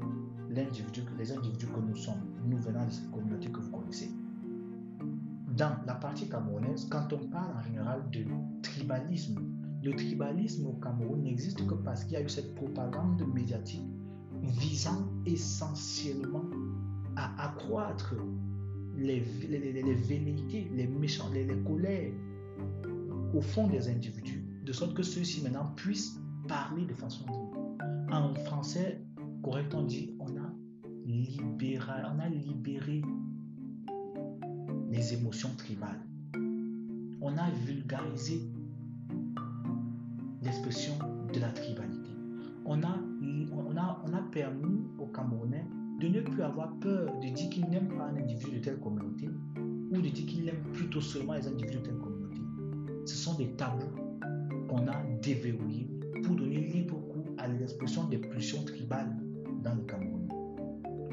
[0.49, 4.09] les individus que nous sommes, nous venant de cette communauté que vous connaissez.
[5.59, 8.23] Dans la partie camerounaise, quand on parle en général de
[8.63, 9.41] tribalisme,
[9.83, 13.83] le tribalisme au Cameroun n'existe que parce qu'il y a eu cette propagande médiatique
[14.41, 16.45] visant essentiellement
[17.17, 18.15] à accroître
[18.95, 19.19] les,
[19.49, 22.13] les, les, velléités, les méchants, les, colères
[23.33, 28.13] au fond des individus, de sorte que ceux-ci maintenant puissent parler de façon libre.
[28.13, 29.01] En français,
[29.87, 30.29] dit, on
[31.05, 33.01] libéré, on a libéré
[34.89, 36.01] les émotions tribales.
[37.21, 38.41] On a vulgarisé
[40.41, 40.93] l'expression
[41.33, 42.09] de la tribalité.
[42.65, 42.97] On a,
[43.51, 45.65] on a, on a permis aux Camerounais
[45.99, 49.29] de ne plus avoir peur de dire qu'il n'aime pas un individu de telle communauté
[49.91, 52.41] ou de dire qu'il aime plutôt seulement les individus de telle communauté.
[53.05, 53.91] Ce sont des tabous
[54.69, 55.89] qu'on a déverrouillés
[56.23, 59.15] pour donner libre cours à l'expression des pulsions tribales
[59.63, 60.29] dans le Cameroun.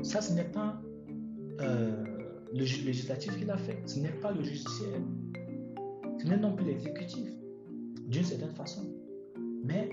[0.02, 0.80] Ça, ce n'est pas
[1.60, 2.15] euh,
[2.52, 5.00] le législatif qui l'a fait, ce n'est pas le judiciaire,
[6.20, 7.28] ce n'est non plus l'exécutif,
[8.09, 8.82] d'une certaine façon,
[9.64, 9.90] mais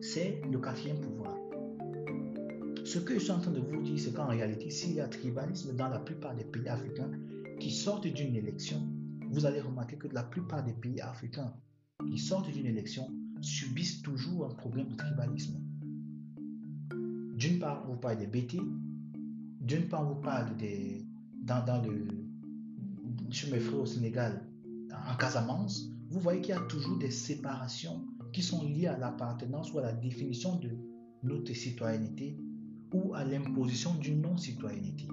[0.00, 1.36] c'est le quatrième pouvoir.
[2.84, 5.08] Ce que je suis en train de vous dire, c'est qu'en réalité, s'il y a
[5.08, 7.10] tribalisme dans la plupart des pays africains
[7.58, 8.80] qui sortent d'une élection,
[9.30, 11.52] vous allez remarquer que la plupart des pays africains
[12.10, 15.60] qui sortent d'une élection subissent toujours un problème de tribalisme.
[17.36, 18.58] D'une part, on vous parle des BT,
[19.60, 21.06] d'une part, on vous parle des.
[21.46, 22.06] Dans, le.
[23.30, 24.48] Chez mes frères au Sénégal,
[25.10, 29.72] en Casamance, vous voyez qu'il y a toujours des séparations qui sont liées à l'appartenance
[29.72, 30.70] ou à la définition de
[31.22, 32.38] notre citoyenneté
[32.92, 35.06] ou à l'imposition d'une non-citoyenneté.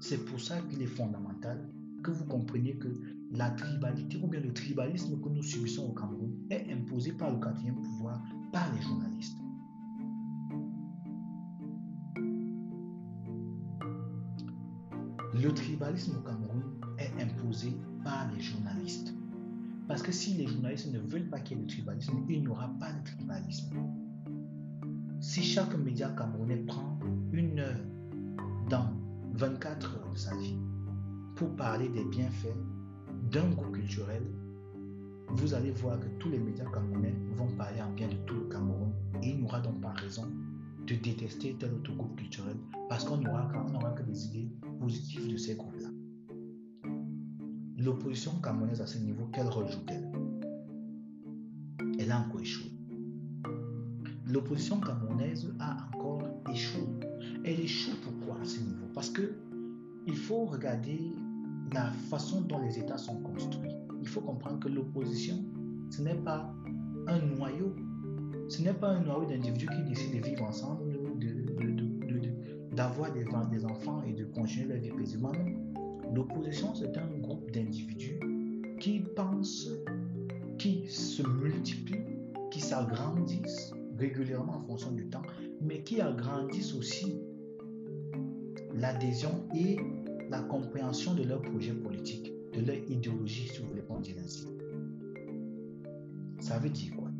[0.00, 1.66] C'est pour ça qu'il est fondamental
[2.02, 2.88] que vous compreniez que
[3.30, 7.38] la tribalité ou bien le tribalisme que nous subissons au Cameroun est imposé par le
[7.38, 8.22] quatrième pouvoir,
[8.52, 9.38] par les journalistes.
[15.44, 16.62] Le tribalisme au Cameroun
[16.96, 19.12] est imposé par les journalistes.
[19.86, 22.48] Parce que si les journalistes ne veulent pas qu'il y ait de tribalisme, il n'y
[22.48, 23.76] aura pas de tribalisme.
[25.20, 26.98] Si chaque média camerounais prend
[27.34, 27.78] une heure
[28.70, 28.88] dans
[29.34, 30.56] 24 heures de sa vie
[31.36, 32.56] pour parler des bienfaits
[33.30, 34.22] d'un groupe culturel,
[35.28, 38.48] vous allez voir que tous les médias camerounais vont parler en bien de tout le
[38.48, 40.26] Cameroun et il n'y aura donc pas raison
[40.86, 42.56] de détester tel autre groupe culturel
[42.88, 44.13] parce qu'on n'aura que des
[47.84, 50.10] L'opposition camerounaise à ce niveau, quel rôle joue-t-elle?
[51.98, 52.70] Elle a encore échoué.
[54.26, 56.80] L'opposition camerounaise a encore échoué.
[57.44, 58.86] Elle échoue pourquoi à ce niveau?
[58.94, 59.34] Parce que
[60.06, 60.98] il faut regarder
[61.74, 63.74] la façon dont les États sont construits.
[64.00, 65.44] Il faut comprendre que l'opposition,
[65.90, 66.54] ce n'est pas
[67.06, 67.76] un noyau.
[68.48, 70.84] Ce n'est pas un noyau d'individus qui décident de vivre ensemble,
[72.72, 75.32] d'avoir de, de, des, enfants et de continuer leur vie paisiblement.
[76.14, 78.20] L'opposition, c'est un groupe d'individus
[78.78, 79.68] qui pensent,
[80.58, 82.06] qui se multiplient,
[82.52, 85.22] qui s'agrandissent régulièrement en fonction du temps,
[85.60, 87.20] mais qui agrandissent aussi
[88.74, 89.76] l'adhésion et
[90.30, 94.46] la compréhension de leur projet politique, de leur idéologie, si vous voulez pas dire ainsi.
[96.38, 97.10] Ça veut dire quoi?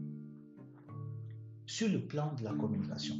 [1.66, 3.16] Sur le plan de la communication,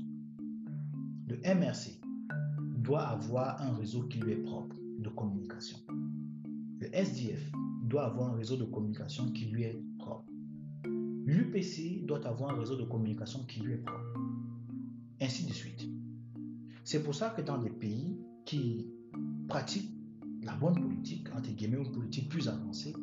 [1.26, 2.00] le MRC
[2.76, 5.78] doit avoir un réseau qui lui est propre de communication.
[6.80, 7.52] Le SDF
[7.84, 10.24] doit avoir un réseau de communication qui lui est propre.
[11.26, 14.18] L'UPC doit avoir un réseau de communication qui lui est propre.
[15.20, 15.88] Ainsi de suite.
[16.84, 18.86] C'est pour ça que dans des pays qui
[19.48, 19.90] pratiquent
[20.42, 22.94] la bonne politique, entre guillemets, une politique plus avancée,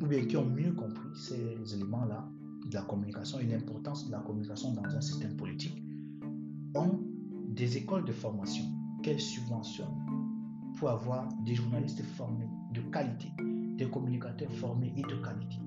[0.00, 2.28] ou bien qui ont mieux compris ces éléments-là
[2.66, 5.82] de la communication et l'importance de la communication dans un système politique,
[6.74, 7.00] ont
[7.48, 8.64] des écoles de formation
[9.02, 10.05] qu'elles subventionnent
[10.76, 13.28] pour avoir des journalistes formés de qualité,
[13.76, 15.58] des communicateurs formés et de qualité.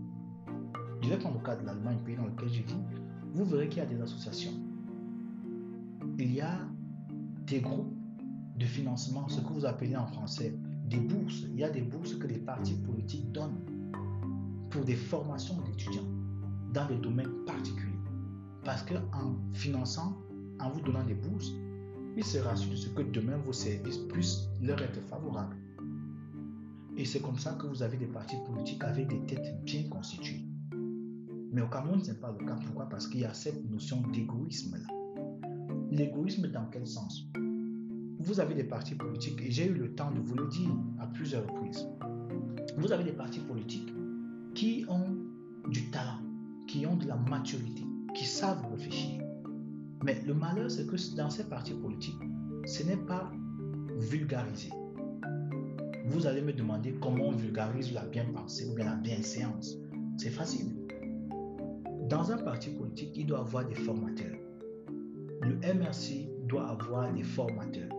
[1.02, 2.76] Je vais prendre le cas de l'Allemagne, pays dans lequel je vis.
[3.34, 4.52] Vous verrez qu'il y a des associations.
[6.18, 6.60] Il y a
[7.48, 7.94] des groupes
[8.58, 11.46] de financement, ce que vous appelez en français des bourses.
[11.54, 13.64] Il y a des bourses que les partis politiques donnent
[14.70, 16.08] pour des formations d'étudiants
[16.74, 17.94] dans des domaines particuliers.
[18.64, 20.18] Parce qu'en finançant,
[20.60, 21.52] en vous donnant des bourses,
[22.20, 25.56] il sera sûr de ce que demain vos services puissent leur être favorables.
[26.98, 30.42] Et c'est comme ça que vous avez des partis politiques avec des têtes bien constituées.
[31.54, 32.58] Mais au Cameroun, ce n'est pas le cas.
[32.66, 32.90] Pourquoi?
[32.90, 34.94] Parce qu'il y a cette notion d'égoïsme-là.
[35.92, 37.26] L'égoïsme dans quel sens?
[38.20, 41.08] Vous avez des partis politiques, et j'ai eu le temps de vous le dire à
[41.08, 41.88] plusieurs reprises.
[42.78, 43.94] Vous avez des partis politiques
[44.56, 45.16] qui ont
[45.70, 46.20] du talent,
[46.68, 49.22] qui ont de la maturité, qui savent réfléchir.
[50.04, 52.22] Mais le malheur, c'est que dans ces partis politiques,
[52.66, 53.32] ce n'est pas
[53.98, 54.70] vulgarisé.
[56.06, 59.78] Vous allez me demander comment on vulgarise la bien-pensée ou bien la bien-séance.
[60.18, 60.68] C'est facile.
[62.10, 64.36] Dans un parti politique, il doit avoir des formateurs.
[65.42, 67.90] Le MRC doit avoir des formateurs.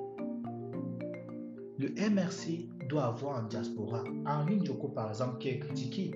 [1.79, 4.05] Le MRC doit avoir un diaspora.
[4.27, 6.11] Henri Ndjoko, par exemple, qui est critiqué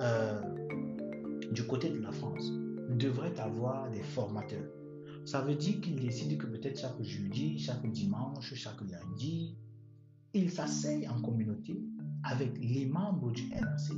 [0.00, 0.40] euh,
[1.52, 2.52] du côté de la France,
[2.90, 4.66] devrait avoir des formateurs.
[5.26, 9.56] Ça veut dire qu'il décide que peut-être chaque jeudi, chaque dimanche, chaque lundi,
[10.32, 11.82] il s'asseye en communauté
[12.22, 13.92] avec les membres du MRC,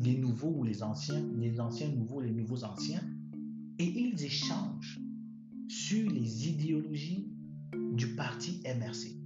[0.00, 3.00] les nouveaux ou les anciens, les anciens nouveaux, les nouveaux anciens,
[3.78, 5.00] et ils échangent
[5.68, 7.28] sur les idéologies
[7.92, 9.16] du parti MRC.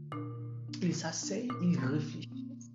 [0.82, 2.70] Ils s'asseyent, ils réfléchissent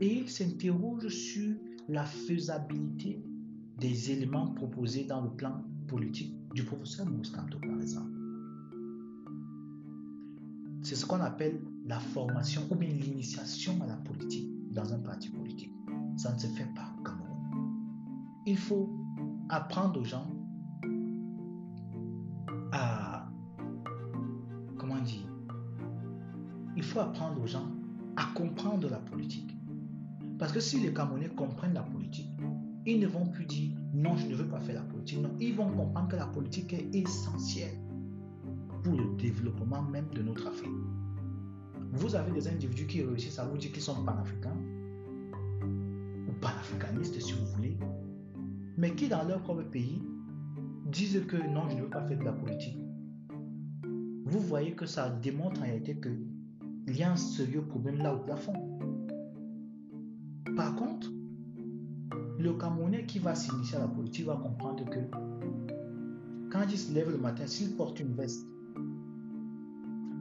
[0.00, 1.56] et ils s'interrogent sur
[1.88, 3.24] la faisabilité
[3.80, 8.10] des éléments proposés dans le plan politique du professeur Mouskanto, par exemple.
[10.82, 15.28] C'est ce qu'on appelle la formation ou bien l'initiation à la politique dans un parti
[15.28, 15.72] politique.
[16.16, 17.70] Ça ne se fait pas au Cameroun.
[18.46, 18.90] Il faut
[19.48, 20.26] apprendre aux gens
[22.72, 23.28] à...
[24.78, 25.28] Comment dire
[26.76, 27.68] Il faut apprendre aux gens
[28.16, 29.56] à comprendre la politique.
[30.38, 32.30] Parce que si les Camerounais comprennent la politique,
[32.86, 35.20] ils ne vont plus dire non, je ne veux pas faire la politique.
[35.20, 37.76] Non, ils vont comprendre que la politique est essentielle
[38.82, 40.72] pour le développement même de notre Afrique.
[41.92, 44.56] Vous avez des individus qui réussissent à vous dire qu'ils sont panafricains
[46.28, 47.76] ou panafricanistes si vous voulez,
[48.78, 50.02] mais qui dans leur propre pays
[50.86, 52.78] disent que non, je ne veux pas faire de la politique,
[54.24, 58.20] vous voyez que ça démontre en réalité qu'il y a un sérieux problème là au
[58.20, 58.69] plafond.
[63.10, 65.00] Qui va s'initier à la politique va comprendre que
[66.52, 68.46] quand il se lève le matin, s'il porte une veste,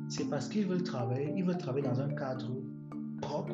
[0.09, 2.49] c'est parce qu'il veut travailler, il veut travailler dans un cadre
[3.21, 3.53] propre.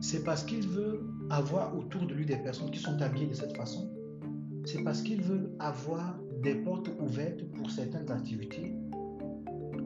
[0.00, 3.54] C'est parce qu'il veut avoir autour de lui des personnes qui sont habillées de cette
[3.54, 3.90] façon.
[4.64, 8.74] C'est parce qu'il veut avoir des portes ouvertes pour certaines activités.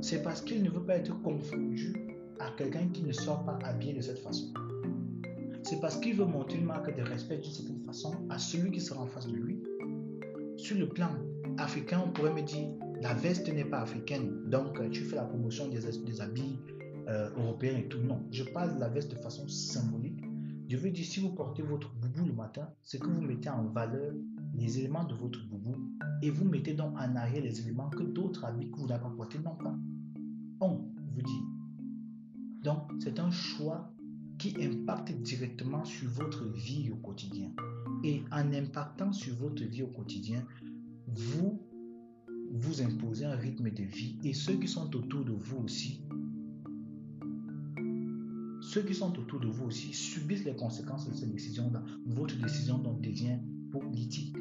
[0.00, 1.92] C'est parce qu'il ne veut pas être confondu
[2.38, 4.52] à quelqu'un qui ne sort pas habillé de cette façon.
[5.64, 8.82] C'est parce qu'il veut montrer une marque de respect d'une certaine façon à celui qui
[8.82, 9.62] sera en face de lui.
[10.58, 11.08] Sur le plan
[11.56, 12.68] africain, on pourrait me dire,
[13.00, 16.58] la veste n'est pas africaine, donc tu fais la promotion des, des habits
[17.08, 17.98] euh, européens et tout.
[17.98, 20.22] Non, je parle de la veste de façon symbolique.
[20.68, 23.64] Je veux dire, si vous portez votre boubou le matin, c'est que vous mettez en
[23.64, 24.12] valeur
[24.54, 25.76] les éléments de votre boubou
[26.22, 29.12] et vous mettez donc en arrière les éléments que d'autres habits que vous n'avez pas
[29.16, 29.74] portés n'ont pas.
[30.60, 31.42] On vous dit.
[32.62, 33.94] Donc, c'est un choix
[34.44, 37.50] qui impacte directement sur votre vie au quotidien.
[38.02, 40.44] Et en impactant sur votre vie au quotidien,
[41.06, 41.62] vous
[42.52, 46.02] vous imposez un rythme de vie et ceux qui sont autour de vous aussi,
[48.60, 51.82] ceux qui sont autour de vous aussi subissent les conséquences de cette décision-là.
[52.04, 53.38] Votre décision donc devient
[53.72, 54.36] politique.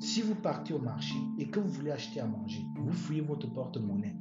[0.00, 3.50] Si vous partez au marché et que vous voulez acheter à manger, vous fouillez votre
[3.50, 4.14] porte-monnaie.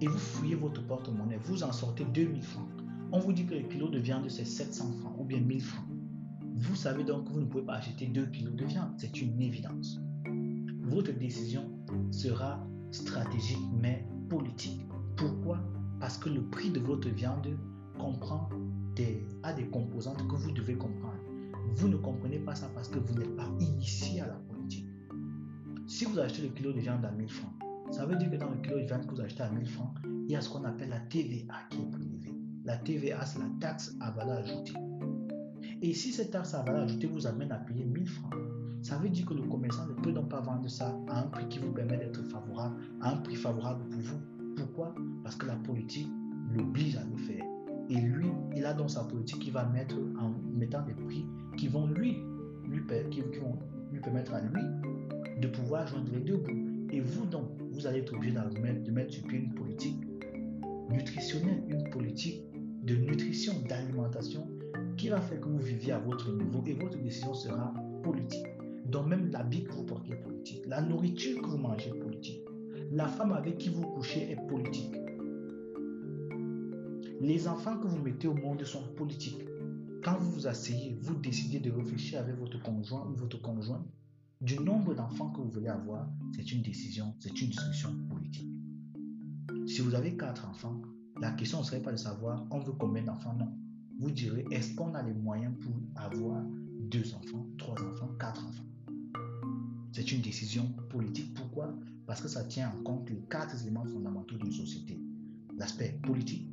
[0.00, 2.68] Et vous fouillez votre porte-monnaie, vous en sortez 2000 francs.
[3.12, 5.84] On vous dit que le kilo de viande c'est 700 francs ou bien 1000 francs.
[6.56, 9.40] Vous savez donc que vous ne pouvez pas acheter 2 kilos de viande, c'est une
[9.40, 10.00] évidence.
[10.82, 11.64] Votre décision
[12.10, 14.80] sera stratégique mais politique.
[15.16, 15.58] Pourquoi?
[16.00, 17.48] Parce que le prix de votre viande
[17.98, 18.48] comprend
[18.96, 21.18] des, a des composantes que vous devez comprendre.
[21.74, 24.86] Vous ne comprenez pas ça parce que vous n'êtes pas initié à la politique.
[25.86, 27.52] Si vous achetez le kilo de viande à 1000 francs,
[27.90, 29.94] ça veut dire que dans le kilo de viande que vous achetez à 1000 francs,
[30.04, 32.34] il y a ce qu'on appelle la TVA qui est prélevée.
[32.64, 34.74] La TVA, c'est la taxe à valeur ajoutée.
[35.82, 38.34] Et si cette taxe à valeur ajoutée vous amène à payer 1000 francs,
[38.82, 41.48] ça veut dire que le commerçant ne peut donc pas vendre ça à un prix
[41.48, 44.20] qui vous permet d'être favorable, à un prix favorable pour vous.
[44.56, 44.94] Pourquoi?
[45.22, 46.08] Parce que la politique
[46.54, 47.44] l'oblige à le faire.
[47.88, 51.26] Et lui, il a donc sa politique qui va mettre en mettant des prix
[51.56, 52.18] qui vont lui,
[52.64, 52.80] lui,
[53.10, 53.58] qui, vont
[53.92, 54.62] lui permettre à lui
[55.40, 56.69] de pouvoir joindre les deux bouts.
[56.92, 59.96] Et vous donc, vous allez être obligé de mettre, sur pied une politique
[60.90, 62.42] nutritionnelle, une politique
[62.82, 64.48] de nutrition, d'alimentation
[64.96, 67.72] qui va faire que vous viviez à votre niveau et votre décision sera
[68.02, 68.46] politique.
[68.86, 72.40] Donc même l'habit que vous portez est politique, la nourriture que vous mangez est politique,
[72.90, 74.92] la femme avec qui vous couchez est politique.
[77.20, 79.44] Les enfants que vous mettez au monde sont politiques.
[80.02, 83.84] Quand vous vous asseyez, vous décidez de réfléchir avec votre conjoint ou votre conjoint
[84.40, 88.48] du nombre d'enfants que vous voulez avoir, c'est une décision, c'est une discussion politique.
[89.66, 90.80] Si vous avez quatre enfants,
[91.20, 93.52] la question ne serait pas de savoir on veut combien d'enfants, non.
[93.98, 96.42] Vous direz est-ce qu'on a les moyens pour avoir
[96.90, 98.64] deux enfants, trois enfants, quatre enfants?
[99.92, 101.34] C'est une décision politique.
[101.34, 101.74] Pourquoi?
[102.06, 104.98] Parce que ça tient en compte les quatre éléments fondamentaux d'une société.
[105.58, 106.48] L'aspect politique,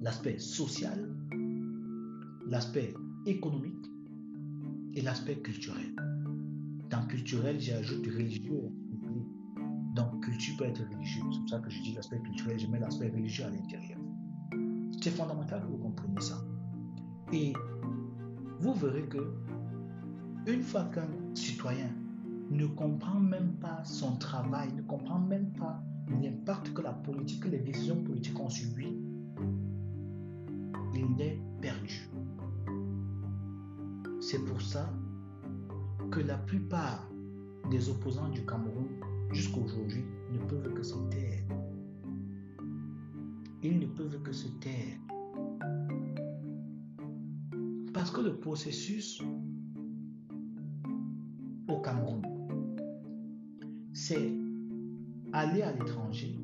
[0.00, 1.08] l'aspect social,
[2.46, 2.94] l'aspect
[3.26, 3.86] économique
[4.94, 5.96] et l'aspect culturel.
[6.90, 8.70] Dans culturel, j'ajoute religieux.
[9.94, 11.22] Donc, culture peut être religieux.
[11.32, 13.98] C'est pour ça que je dis l'aspect culturel, je mets l'aspect religieux à l'intérieur.
[15.00, 16.44] C'est fondamental que vous compreniez ça.
[17.32, 17.52] Et
[18.60, 19.34] vous verrez que
[20.46, 21.90] une fois qu'un citoyen
[22.50, 25.82] ne comprend même pas son travail, ne comprend même pas
[26.22, 28.96] l'impact que la politique, que les décisions politiques ont sur lui,
[30.94, 32.08] il est perdu.
[34.20, 34.90] C'est pour ça
[36.10, 37.08] que la plupart
[37.70, 38.88] des opposants du Cameroun
[39.32, 41.44] jusqu'à aujourd'hui ne peuvent que se taire.
[43.62, 44.96] Ils ne peuvent que se taire.
[47.92, 49.22] Parce que le processus
[51.68, 52.22] au Cameroun,
[53.92, 54.32] c'est
[55.32, 56.38] aller à l'étranger.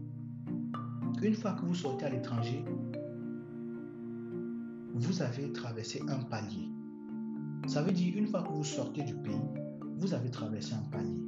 [1.23, 2.65] Une fois que vous sortez à l'étranger,
[4.95, 6.74] vous avez traversé un palier.
[7.67, 9.33] Ça veut dire une fois que vous sortez du pays,
[9.97, 11.23] vous avez traversé un palier.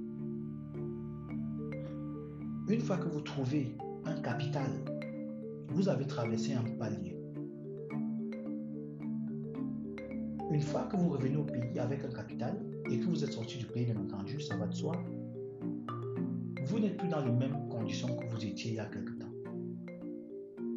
[2.69, 3.75] Une fois que vous trouvez
[4.05, 4.71] un capital,
[5.69, 7.17] vous avez traversé un palier.
[10.51, 12.55] Une fois que vous revenez au pays avec un capital
[12.91, 14.93] et que vous êtes sorti du pays, bien entendu, ça va de soi,
[16.67, 19.33] vous n'êtes plus dans les mêmes conditions que vous étiez il y a quelque temps.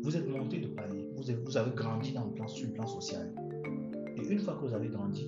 [0.03, 3.34] Vous êtes monté de palier, vous avez, grandi dans le plan, sur le plan social.
[4.16, 5.28] Et une fois que vous avez grandi,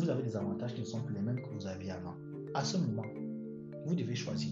[0.00, 2.14] vous avez des avantages qui ne sont plus les mêmes que vous aviez avant.
[2.54, 3.04] À ce moment,
[3.84, 4.50] vous devez choisir.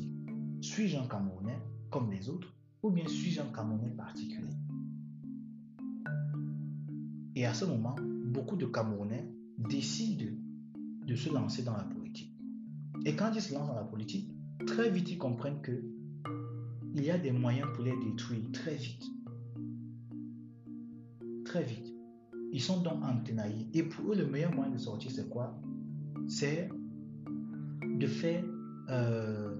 [0.61, 1.59] Suis-je un Camerounais
[1.91, 4.53] comme les autres ou bien suis-je un Camerounais particulier?
[7.35, 7.97] Et à ce moment,
[8.27, 9.27] beaucoup de Camerounais
[9.57, 10.37] décident
[11.07, 12.37] de se lancer dans la politique.
[13.07, 14.31] Et quand ils se lancent dans la politique,
[14.67, 15.83] très vite ils comprennent que
[16.95, 19.05] il y a des moyens pour les détruire très vite.
[21.47, 21.88] Très vite.
[22.53, 23.69] Ils sont donc entenaillés.
[23.75, 25.61] Et pour eux, le meilleur moyen de sortir, c'est quoi?
[26.27, 26.69] C'est
[27.85, 28.45] de faire
[28.91, 29.55] euh,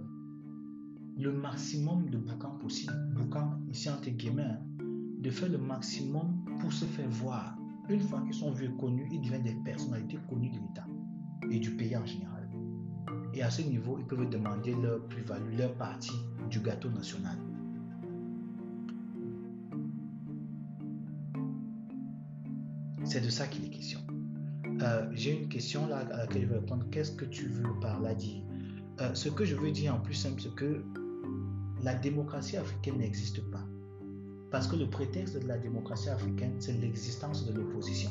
[1.19, 2.95] le maximum de boucan possible.
[3.15, 4.61] Boucan, ici entre guillemets, hein.
[5.21, 7.57] de faire le maximum pour se faire voir.
[7.89, 10.87] Une fois qu'ils sont vus connus, ils deviennent des personnalités connues de l'État
[11.51, 12.49] et du pays en général.
[13.35, 16.17] Et à ce niveau, ils peuvent demander leur plus-value, leur partie
[16.51, 17.37] du gâteau national.
[23.09, 24.01] C'est de ça qu'il est question.
[24.83, 26.85] Euh, j'ai une question là à laquelle je vais répondre.
[26.91, 28.43] Qu'est-ce que tu veux par là dire?
[29.01, 30.85] Euh, Ce que je veux dire en plus simple, c'est que
[31.83, 33.65] la démocratie africaine n'existe pas.
[34.51, 38.11] Parce que le prétexte de la démocratie africaine, c'est l'existence de l'opposition.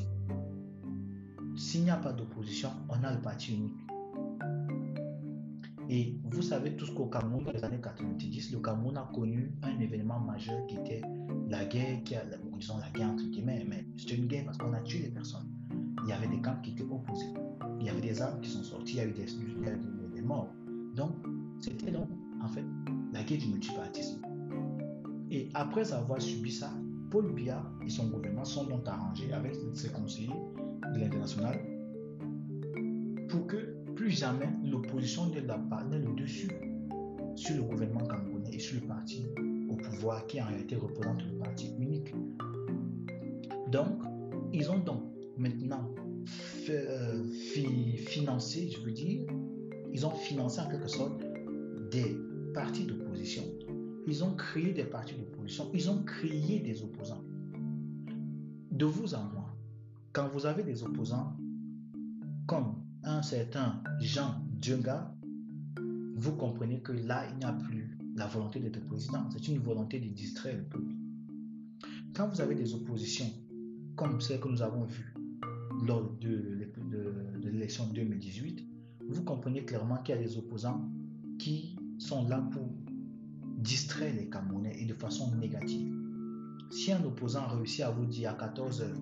[1.56, 3.78] S'il n'y a pas d'opposition, on a le parti unique.
[5.90, 9.80] Et vous savez tous qu'au Cameroun, dans les années 90, le Cameroun a connu un
[9.80, 11.04] événement majeur qui était
[11.50, 12.24] la guerre, qui a,
[12.58, 15.48] disons la guerre entre guillemets, mais c'était une guerre parce qu'on a tué des personnes.
[16.04, 17.34] Il y avait des camps qui étaient opposés.
[17.80, 19.26] Il y avait des armes qui sont sorties, il y a eu des,
[20.14, 20.50] des, morts.
[20.96, 21.12] Donc,
[21.60, 22.10] c'était donc,
[22.42, 22.64] en fait,
[23.14, 24.22] la guerre du multipartisme.
[25.30, 26.72] Et après avoir subi ça,
[27.10, 30.30] Paul Biya et son gouvernement sont donc arrangés avec ses conseillers
[30.94, 31.60] de l'international
[33.30, 36.50] pour que plus jamais l'opposition ne la le dessus
[37.36, 39.26] sur le gouvernement camerounais et sur le parti
[39.78, 42.14] pouvoir qui en réalité représente le parti unique.
[43.72, 44.02] Donc,
[44.54, 45.04] ils ont donc
[45.38, 45.94] maintenant
[46.70, 47.24] euh,
[48.06, 49.28] financé, je veux dire,
[49.94, 51.22] ils ont financé en quelque sorte
[51.92, 52.18] des
[52.54, 53.44] partis d'opposition.
[54.08, 55.70] Ils ont créé des partis d'opposition.
[55.74, 57.24] Ils ont créé des opposants.
[58.72, 59.56] De vous à moi,
[60.14, 61.36] quand vous avez des opposants
[62.48, 65.14] comme un certain Jean Djenga,
[66.16, 69.30] vous comprenez que là, il n'y a plus la volonté d'être président.
[69.32, 70.92] C'est une volonté de distraire le peuple.
[72.16, 73.32] Quand vous avez des oppositions
[73.96, 75.14] comme celles que nous avons vues
[75.86, 76.68] lors de,
[77.44, 78.66] l'élection 2018,
[79.10, 80.90] vous comprenez clairement qu'il y a des opposants
[81.40, 82.68] qui sont là pour
[83.60, 85.94] distraire les Camerounais et de façon négative.
[86.72, 89.02] Si un opposant réussit à vous dire à 14 heures,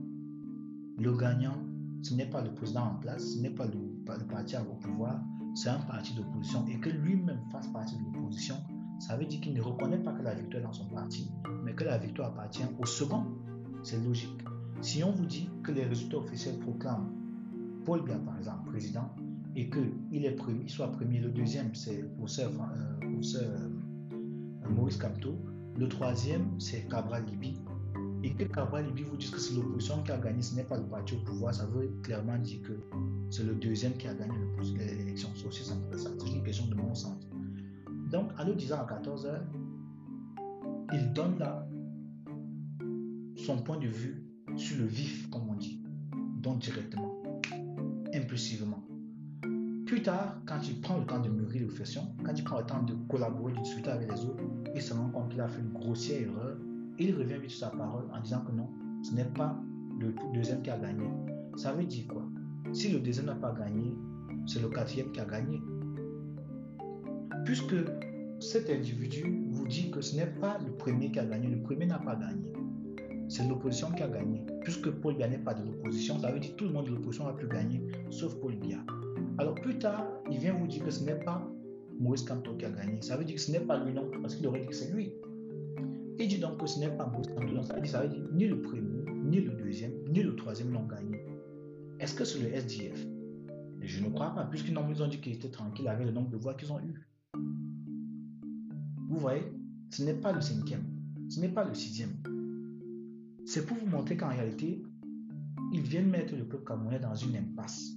[0.97, 1.57] le gagnant
[2.03, 5.19] ce n'est pas le président en place, ce n'est pas le, parti au pouvoir,
[5.55, 8.55] c'est un parti d'opposition et que lui-même fasse partie de l'opposition,
[8.99, 11.31] ça veut dire qu'il ne reconnaît pas que la victoire est dans son parti,
[11.63, 13.25] mais que la victoire appartient au second.
[13.83, 14.41] C'est logique.
[14.81, 17.09] Si on vous dit que les résultats officiels proclament
[17.85, 19.09] Paul Biya, par exemple, président,
[19.55, 20.35] et qu'il est
[20.67, 23.69] soit premier, le deuxième, c'est professeur, euh, euh,
[24.69, 25.37] Maurice Camteau,
[25.77, 27.59] le troisième, c'est Cabral Libi,
[28.23, 30.77] et que Cabral Libi vous dise que c'est l'opposition qui a gagné, ce n'est pas
[30.77, 32.73] le parti au pouvoir, ça veut clairement dire que
[33.29, 34.33] c'est le deuxième qui a gagné
[34.77, 35.29] l'élection.
[35.35, 36.09] C'est aussi simple ça.
[36.19, 37.27] C'est une question de bon sens.
[38.11, 39.41] Donc, en nous disant à 14h,
[40.93, 41.67] il donne là
[43.35, 44.23] son point de vue
[44.55, 45.83] sur le vif, comme on dit,
[46.41, 47.21] donc directement,
[48.13, 48.83] impulsivement.
[49.85, 52.83] Plus tard, quand il prend le temps de mûrir l'officiation, quand il prend le temps
[52.83, 54.43] de collaborer, de discuter avec les autres,
[54.73, 56.57] il se rend compte qu'il a fait une grossière erreur
[56.97, 58.69] il revient vite sur sa parole en disant que non,
[59.03, 59.59] ce n'est pas
[59.99, 61.09] le deuxième qui a gagné.
[61.57, 62.23] Ça veut dire quoi?
[62.73, 63.95] Si le deuxième n'a pas gagné,
[64.45, 65.61] c'est le quatrième qui a gagné.
[67.45, 67.75] Puisque
[68.39, 71.85] cet individu vous dit que ce n'est pas le premier qui a gagné, le premier
[71.85, 72.51] n'a pas gagné.
[73.29, 74.43] C'est l'opposition qui a gagné.
[74.63, 76.91] Puisque Paul Biya n'est pas de l'opposition, ça veut dire que tout le monde de
[76.91, 78.79] l'opposition a pu gagner, sauf Paul Biya.
[79.37, 81.47] Alors plus tard, il vient vous dire que ce n'est pas
[81.99, 82.99] Maurice Kamto qui a gagné.
[83.03, 84.91] Ça veut dire que ce n'est pas lui non parce qu'il aurait dit que c'est
[84.91, 85.13] lui.
[86.17, 87.61] Il dit donc que ce n'est pas Maurice Kamto.
[87.61, 91.23] Ça veut dire ni le premier, ni le deuxième, ni le troisième n'ont gagné.
[91.99, 93.05] Est-ce que c'est le SDF
[93.81, 96.55] Je ne crois pas, puisqu'ils ont dit qu'ils étaient tranquilles avec le nombre de voix
[96.55, 97.05] qu'ils ont eu.
[99.15, 99.49] Vous voyez,
[99.91, 100.83] ce n'est pas le cinquième,
[101.29, 102.17] ce n'est pas le sixième.
[103.45, 104.83] C'est pour vous montrer qu'en réalité,
[105.71, 107.93] ils viennent mettre le peuple camerounais dans une impasse.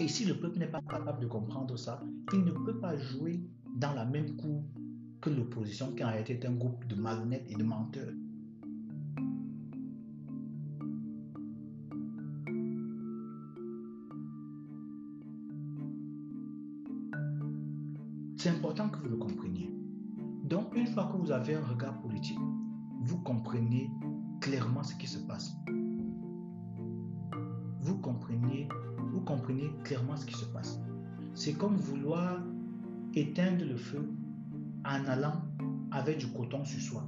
[0.00, 3.42] Et si le peuple n'est pas capable de comprendre ça, il ne peut pas jouer
[3.76, 4.64] dans la même cour
[5.20, 8.14] que l'opposition qui en réalité est un groupe de malhonnêtes et de menteurs.
[21.54, 22.38] Un regard politique,
[23.00, 23.90] vous comprenez
[24.40, 25.56] clairement ce qui se passe.
[27.82, 28.68] vous comprenez,
[29.12, 30.80] vous comprenez clairement ce qui se passe.
[31.34, 32.40] C'est comme vouloir
[33.14, 34.08] éteindre le feu
[34.84, 35.42] en allant
[35.90, 37.04] avec du coton sur soi.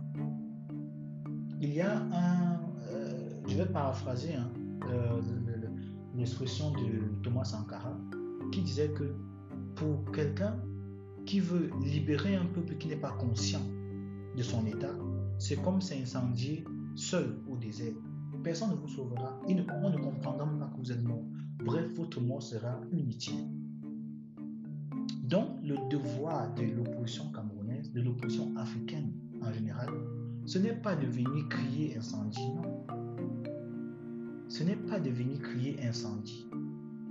[1.61, 4.51] Il y a un, euh, je vais paraphraser hein,
[4.91, 5.21] euh,
[6.17, 7.97] l'expression de Thomas Sankara
[8.53, 9.15] qui disait que
[9.77, 10.57] pour quelqu'un
[11.25, 13.63] qui veut libérer un peuple qui n'est pas conscient
[14.37, 14.95] de son état,
[15.39, 16.65] c'est comme s'incendier
[16.95, 17.95] seul au désert.
[18.43, 19.41] Personne ne vous sauvera.
[19.47, 21.25] on ne comprendra pas que vous êtes mort.
[21.65, 23.49] Bref, votre mort sera inutile.
[25.23, 29.13] Donc, le devoir de l'opposition camerounaise, de l'opposition africaine
[29.43, 29.89] en général,
[30.45, 32.85] ce n'est pas de venir crier incendie, non.
[34.49, 36.47] Ce n'est pas de venir crier incendie.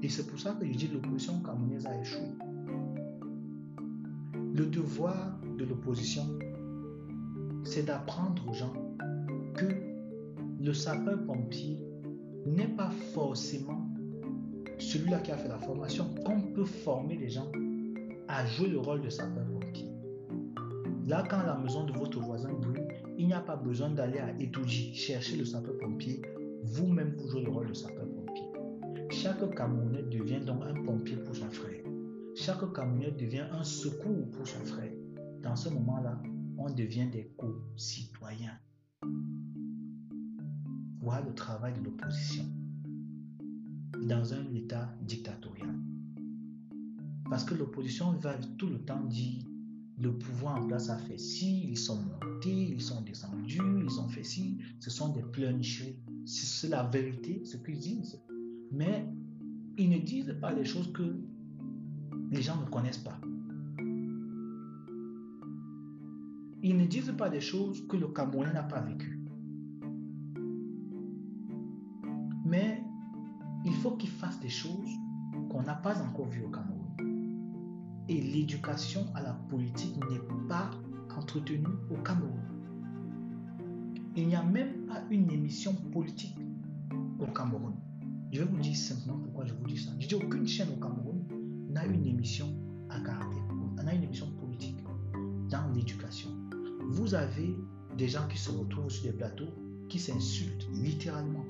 [0.03, 2.27] Et c'est pour ça que je dis que l'opposition camerounaise a échoué.
[4.53, 6.27] Le devoir de l'opposition,
[7.63, 8.73] c'est d'apprendre aux gens
[9.55, 9.65] que
[10.61, 11.79] le sapeur-pompier
[12.45, 13.87] n'est pas forcément
[14.79, 16.05] celui-là qui a fait la formation.
[16.25, 17.51] Qu'on peut former les gens
[18.27, 19.89] à jouer le rôle de sapeur-pompier.
[21.05, 22.87] Là, quand la maison de votre voisin brûle,
[23.17, 26.21] il n'y a pas besoin d'aller à Etouji chercher le sapeur-pompier.
[26.63, 28.45] Vous-même, vous jouez le rôle de sapeur-pompier.
[29.09, 31.83] Chaque Camerounais devient donc un pompier pour son frère.
[32.35, 34.91] Chaque Camerounais devient un secours pour son frère.
[35.41, 36.17] Dans ce moment-là,
[36.65, 38.57] on devient des co-citoyens.
[41.01, 42.45] Voilà le travail de l'opposition
[44.07, 45.75] dans un État dictatorial?
[47.29, 49.43] Parce que l'opposition va tout le temps dire
[49.99, 54.07] le pouvoir en place a fait ci, ils sont montés, ils sont descendus, ils ont
[54.07, 54.59] fait ci.
[54.79, 55.99] Ce sont des pleurnicheries.
[56.25, 58.19] C'est la vérité, ce qu'ils disent.
[58.71, 59.05] Mais
[59.77, 61.15] ils ne disent pas les choses que
[62.31, 63.19] les gens ne connaissent pas.
[66.65, 69.19] Ils ne disent pas des choses que le Camerounais n'a pas vécues.
[72.45, 72.81] Mais
[73.65, 74.89] il faut qu'ils fassent des choses
[75.49, 76.87] qu'on n'a pas encore vues au Cameroun.
[78.07, 80.71] Et l'éducation à la politique n'est pas
[81.17, 82.39] entretenue au Cameroun.
[84.15, 86.37] Il n'y a même pas une émission politique
[87.19, 87.75] au Cameroun.
[88.31, 89.91] Je vais vous dire simplement pourquoi je vous dis ça.
[89.99, 91.25] Je dis aucune chaîne au Cameroun
[91.71, 92.47] n'a une émission
[92.89, 93.37] à garder,
[93.77, 94.77] on a une émission politique
[95.49, 96.42] dans l'éducation.
[96.93, 97.57] Vous avez
[97.97, 99.49] des gens qui se retrouvent sur des plateaux
[99.89, 101.43] qui s'insultent littéralement.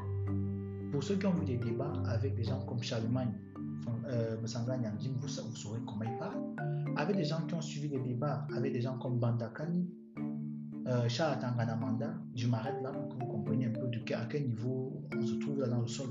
[0.90, 3.34] Pour ceux qui ont vu des débats avec des gens comme Charlemagne,
[4.08, 4.48] euh, vous,
[5.20, 6.40] vous saurez comment il parle.
[6.96, 9.90] Avec des gens qui ont suivi des débats avec des gens comme Bandakani,
[10.88, 14.94] euh, Charles Tanganamanda, je m'arrête là pour que vous compreniez un peu à quel niveau
[15.14, 16.08] on se trouve dans le sol.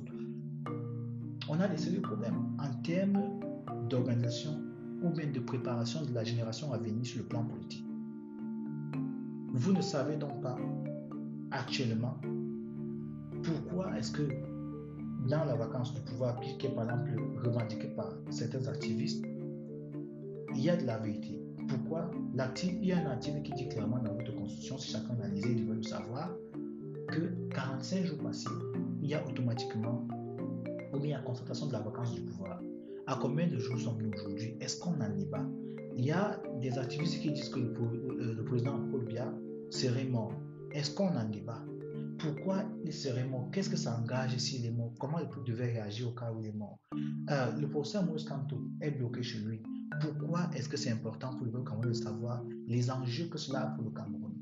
[1.48, 3.40] On a des sérieux problèmes en termes
[3.88, 4.60] d'organisation
[5.02, 7.86] ou bien de préparation de la génération à venir sur le plan politique.
[9.54, 10.56] Vous ne savez donc pas
[11.50, 12.16] actuellement
[13.42, 14.22] pourquoi est-ce que
[15.28, 17.10] dans la vacance du pouvoir qui est par exemple
[17.44, 19.24] revendiquée par certains activistes,
[20.54, 21.40] il y a de la vérité.
[21.68, 25.44] Pourquoi Il y a un article qui dit clairement dans votre constitution, si chacun analyse,
[25.46, 26.30] il devrait le savoir,
[27.08, 28.48] que 45 jours passés,
[29.00, 30.06] il y a automatiquement,
[30.92, 32.60] ou bien la constatation de la vacance du pouvoir.
[33.06, 34.56] À combien de jours sommes-nous aujourd'hui?
[34.60, 35.46] Est-ce qu'on en débat
[35.96, 39.32] Il y a des activistes qui disent que le, président Paul Biya
[39.70, 40.32] serait mort.
[40.72, 41.62] Est-ce qu'on en débat?
[42.18, 43.50] Pourquoi il serait mort?
[43.52, 44.92] Qu'est-ce que ça engage s'il est mort?
[44.98, 46.78] Comment le peuple devait réagir au cas où il est mort?
[47.30, 49.62] Euh, Le professeur Moïse Kanto est bloqué chez lui.
[50.00, 53.62] Pourquoi est-ce que c'est important pour le peuple camerounais de savoir les enjeux que cela
[53.62, 54.32] a pour le Cameroun?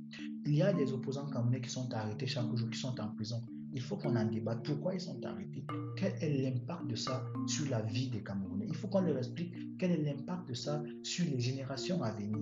[0.47, 3.43] Il y a des opposants camerounais qui sont arrêtés chaque jour, qui sont en prison.
[3.73, 4.65] Il faut qu'on en débatte.
[4.65, 5.65] Pourquoi ils sont arrêtés?
[5.97, 8.67] Quel est l'impact de ça sur la vie des Camerounais?
[8.69, 12.39] Il faut qu'on leur explique quel est l'impact de ça sur les générations à venir.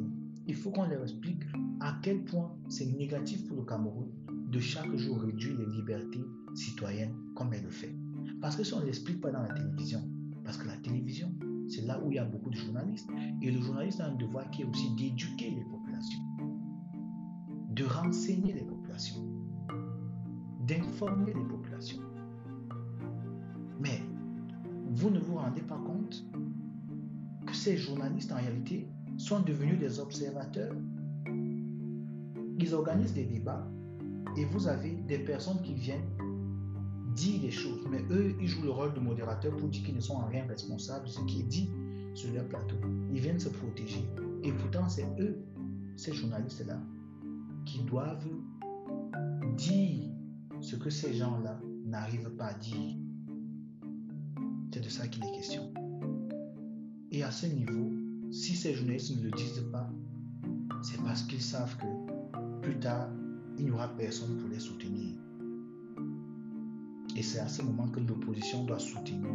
[0.46, 1.42] Il faut qu'on leur explique
[1.80, 4.08] à quel point c'est négatif pour le Cameroun
[4.50, 6.24] de chaque jour réduire les libertés
[6.54, 7.94] citoyennes comme elle le fait.
[8.40, 10.00] Parce que si on ne l'explique pas dans la télévision,
[10.44, 11.30] parce que la télévision,
[11.68, 13.10] c'est là où il y a beaucoup de journalistes,
[13.42, 16.22] et le journaliste a un devoir qui est aussi d'éduquer les populations,
[17.70, 19.27] de renseigner les populations,
[20.68, 22.02] d'informer les populations.
[23.80, 24.00] Mais
[24.90, 26.24] vous ne vous rendez pas compte
[27.46, 30.74] que ces journalistes, en réalité, sont devenus des observateurs.
[32.58, 33.66] Ils organisent des débats
[34.36, 36.04] et vous avez des personnes qui viennent
[37.14, 40.00] dire des choses, mais eux, ils jouent le rôle de modérateur pour dire qu'ils ne
[40.00, 41.70] sont en rien responsables de ce qui est dit
[42.14, 42.76] sur leur plateau.
[43.12, 44.04] Ils viennent se protéger.
[44.44, 45.38] Et pourtant, c'est eux,
[45.96, 46.78] ces journalistes-là,
[47.64, 48.28] qui doivent
[49.56, 50.07] dire
[50.60, 52.96] ce que ces gens-là n'arrivent pas à dire.
[54.72, 55.72] C'est de ça qu'il est question.
[57.10, 57.90] Et à ce niveau,
[58.30, 59.90] si ces journalistes ne le disent pas,
[60.82, 63.08] c'est parce qu'ils savent que plus tard,
[63.58, 65.16] il n'y aura personne pour les soutenir.
[67.16, 69.32] Et c'est à ce moment que l'opposition doit soutenir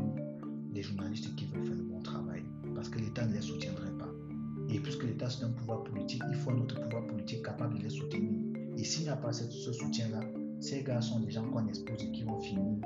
[0.73, 2.43] les journalistes qui veulent faire le bon travail.
[2.75, 4.11] Parce que l'État ne les soutiendrait pas.
[4.69, 7.83] Et puisque l'État c'est un pouvoir politique, il faut un autre pouvoir politique capable de
[7.83, 8.39] les soutenir.
[8.77, 10.21] Et s'il n'y a pas ce, soutien-là,
[10.63, 12.79] ces gars sont des gens qu'on expose et qui vont finir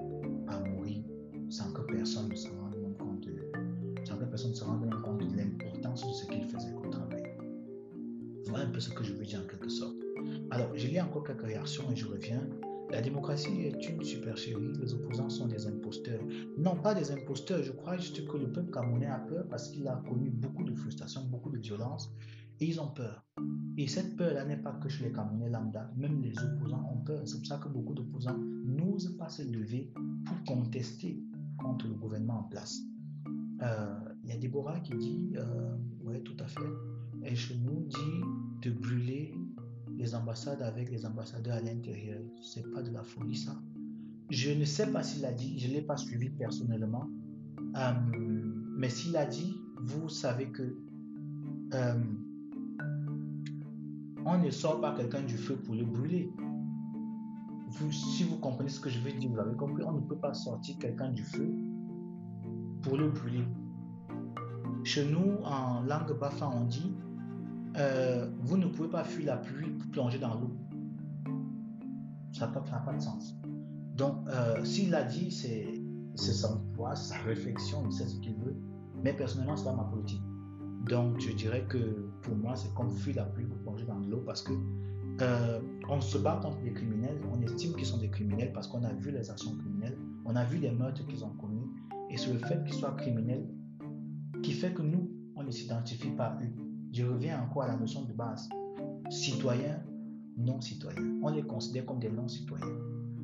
[0.48, 1.04] par mourir
[1.48, 3.52] sans que personne ne se rende compte de,
[4.04, 7.24] sans que personne se rende compte de l'importance de ce qu'ils faisaient comme travail.
[8.48, 9.96] Voilà un peu ce que je veux dire en quelque sorte.
[10.50, 12.42] Alors, je lis encore quelques réactions et je reviens.
[12.90, 16.22] La démocratie est une supercherie, les opposants sont des imposteurs.
[16.58, 19.88] Non, pas des imposteurs, je crois juste que le peuple camerounais a peur parce qu'il
[19.88, 22.10] a connu beaucoup de frustration, beaucoup de violence,
[22.60, 23.26] et ils ont peur.
[23.78, 27.22] Et cette peur-là n'est pas que chez les Camerounais lambda, même les opposants ont peur.
[27.26, 29.94] C'est pour ça que beaucoup d'opposants n'osent pas se lever
[30.26, 31.22] pour contester
[31.60, 32.80] contre le gouvernement en place.
[33.62, 36.62] Euh, il y a Déborah qui dit, euh, oui tout à fait,
[37.24, 39.34] et chez nous dit de brûler
[39.98, 42.22] les ambassades avec les ambassadeurs à l'intérieur.
[42.42, 43.60] C'est pas de la folie, ça.
[44.30, 47.08] Je ne sais pas s'il a dit, je ne l'ai pas suivi personnellement.
[47.76, 47.94] Euh,
[48.78, 50.76] mais s'il a dit, vous savez que
[51.74, 51.94] euh,
[54.28, 56.30] on ne sort pas quelqu'un du feu pour le brûler.
[57.92, 60.34] Si vous comprenez ce que je veux dire, vous avez compris, on ne peut pas
[60.34, 61.50] sortir quelqu'un du feu
[62.82, 63.46] pour le brûler.
[64.84, 66.94] Chez nous, en langue bafa, on dit
[67.78, 70.52] euh, vous ne pouvez pas fuir la pluie pour plonger dans l'eau.
[72.34, 73.36] Ça n'a pas, de sens.
[73.96, 75.74] Donc, euh, s'il a dit, c'est
[76.16, 78.56] son poids, sa réflexion, il sait ce qu'il veut.
[79.04, 80.22] Mais personnellement, ce n'est pas ma politique.
[80.90, 83.46] Donc, je dirais que pour moi, c'est comme fuir la pluie
[83.86, 84.54] dans l'eau parce que
[85.22, 85.60] euh,
[85.90, 88.94] on se bat contre les criminels, on estime qu'ils sont des criminels parce qu'on a
[88.94, 91.66] vu les actions criminelles, on a vu les meurtres qu'ils ont commis,
[92.10, 93.48] et c'est le fait qu'ils soient criminels
[94.44, 96.64] qui fait que nous, on ne s'identifie pas eux.
[96.94, 98.48] Je reviens encore à la notion de base.
[99.10, 99.82] Citoyens,
[100.38, 101.20] non-citoyens.
[101.22, 102.66] On les considère comme des non-citoyens.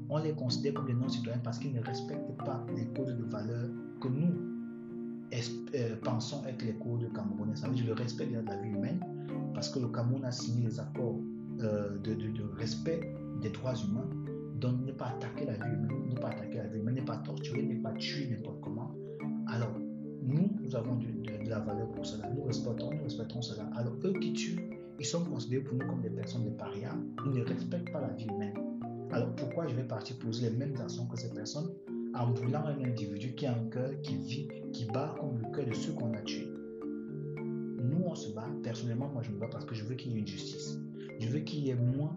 [0.10, 3.70] On les considère comme des non-citoyens parce qu'ils ne respectent pas les codes de valeur
[4.02, 4.53] que nous
[5.76, 7.56] euh, pensons être les codes camerounais.
[7.56, 9.00] Ça veut dire le respect de la vie humaine
[9.54, 11.20] parce que le Cameroun a signé les accords
[11.62, 13.00] euh, de, de, respect
[13.42, 14.10] des droits humains.
[14.56, 17.18] Donc ne pas attaquer la vie humaine, ne pas attaquer la vie humaine, ne pas
[17.18, 18.92] torturer, ne pas tuer n'importe comment.
[19.48, 19.74] Alors,
[20.22, 22.30] nous, nous avons de, la valeur pour cela.
[22.30, 23.70] Nous respectons, nous respectons cela.
[23.76, 24.60] Alors, eux qui tuent,
[25.00, 26.96] ils sont considérés pour nous comme des personnes, des parias.
[27.26, 28.54] Ils ne respectent pas la vie humaine.
[29.12, 31.70] Alors, pourquoi je vais partir poser les mêmes actions que ces personnes?
[32.16, 35.66] En brûlant un individu qui a un cœur, qui vit, qui bat comme le cœur
[35.66, 36.48] de ceux qu'on a tués
[37.82, 38.48] Nous, on se bat.
[38.64, 40.78] Personnellement, moi, je me bats parce que je veux qu'il y ait une justice.
[41.20, 42.16] Je veux qu'il y ait moins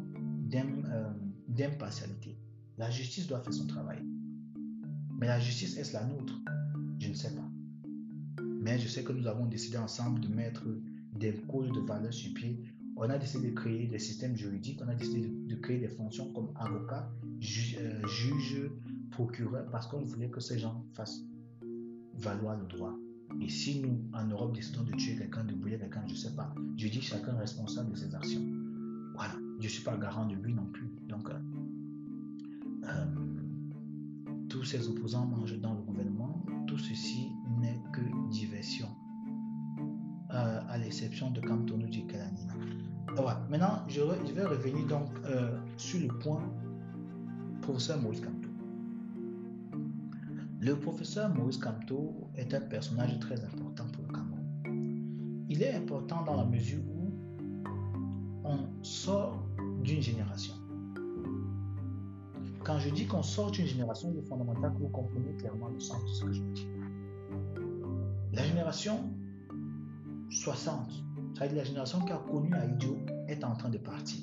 [0.54, 1.10] euh,
[1.48, 2.36] d'impartialité.
[2.78, 3.98] La justice doit faire son travail.
[5.18, 6.34] Mais la justice, est-ce la nôtre?
[6.98, 7.48] Je ne sais pas.
[8.60, 10.64] Mais je sais que nous avons décidé ensemble de mettre
[11.14, 12.62] des codes de valeur sur pied.
[12.96, 16.32] On a décidé de créer des systèmes juridiques, on a décidé de, créer des fonctions
[16.32, 18.70] comme avocat, euh, juge,
[19.10, 21.22] procureur, parce qu'on voulait que ces gens fassent
[22.18, 22.94] valoir le droit.
[23.40, 26.34] Et si nous, en Europe, décidons de tuer quelqu'un, de brûler quelqu'un, je ne sais
[26.34, 28.42] pas, je dis chacun responsable de ses actions.
[29.14, 30.90] Voilà, je ne suis pas garant de lui non plus.
[31.08, 31.38] Donc, euh,
[32.84, 33.04] euh,
[34.48, 38.88] tous ces opposants mangent dans le gouvernement, tout ceci n'est que diversion,
[40.32, 42.54] euh, à l'exception de Kamtonou du Kalanina.
[43.48, 45.08] Maintenant, je, vais revenir donc
[45.78, 46.42] sur le point
[47.62, 48.35] professeur Kamto.
[50.66, 55.46] Le professeur Maurice Kamto est un personnage très important pour le Cameroun.
[55.48, 57.12] Il est important dans la mesure où
[58.42, 59.46] on sort
[59.84, 60.54] d'une génération.
[62.64, 65.78] Quand je dis qu'on sort d'une génération, il est fondamental que vous compreniez clairement le
[65.78, 66.66] sens de ce que je dis.
[68.32, 69.08] La génération
[70.30, 70.90] 60,
[71.32, 72.98] c'est-à-dire la génération qui a connu Aïdjo,
[73.28, 74.18] est en train de partir.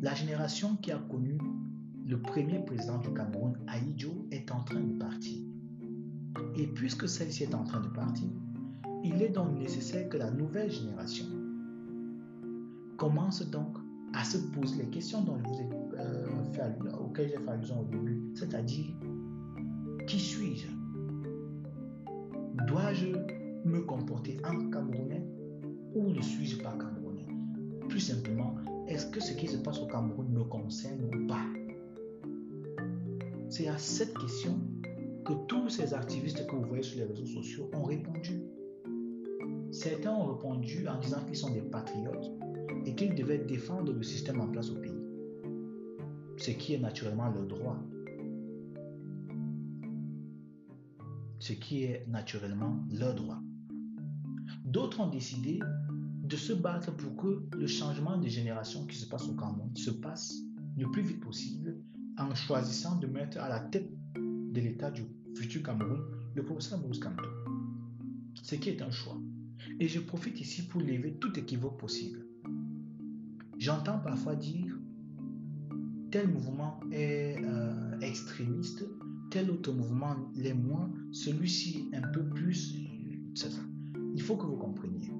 [0.00, 1.36] La génération qui a connu
[2.10, 5.38] le premier président du Cameroun, Aïdjo, est en train de partir.
[6.56, 8.26] Et puisque celle-ci est en train de partir,
[9.04, 11.26] il est donc nécessaire que la nouvelle génération
[12.96, 13.76] commence donc
[14.12, 15.68] à se poser les questions dont vous ai,
[16.00, 18.86] euh, fait, auxquelles j'ai fait allusion au début, c'est-à-dire
[20.08, 20.66] qui suis-je?
[22.66, 23.06] Dois-je
[23.64, 25.24] me comporter en Camerounais
[25.94, 27.28] ou ne suis-je pas Camerounais?
[27.88, 28.56] Plus simplement,
[28.88, 31.59] est-ce que ce qui se passe au Cameroun me concerne ou pas?
[33.50, 34.60] C'est à cette question
[35.26, 38.40] que tous ces activistes que vous voyez sur les réseaux sociaux ont répondu.
[39.72, 42.30] Certains ont répondu en disant qu'ils sont des patriotes
[42.86, 45.04] et qu'ils devaient défendre le système en place au pays,
[46.36, 47.76] ce qui est naturellement leur droit.
[51.40, 53.40] ce qui est naturellement leur droit.
[54.64, 55.58] D'autres ont décidé
[56.22, 59.90] de se battre pour que le changement de génération qui se passe au Cameroun se
[59.90, 60.34] passe
[60.76, 61.76] le plus vite possible
[62.20, 65.02] en choisissant de mettre à la tête de l'État du
[65.34, 66.00] futur Cameroun
[66.34, 67.24] le professeur Maurice Kamto.
[68.42, 69.18] Ce qui est un choix.
[69.78, 72.26] Et je profite ici pour lever tout équivoque possible.
[73.58, 74.76] J'entends parfois dire
[76.10, 78.84] tel mouvement est euh, extrémiste,
[79.30, 82.74] tel autre mouvement l'est moins, celui-ci un peu plus.
[84.14, 85.12] Il faut que vous compreniez.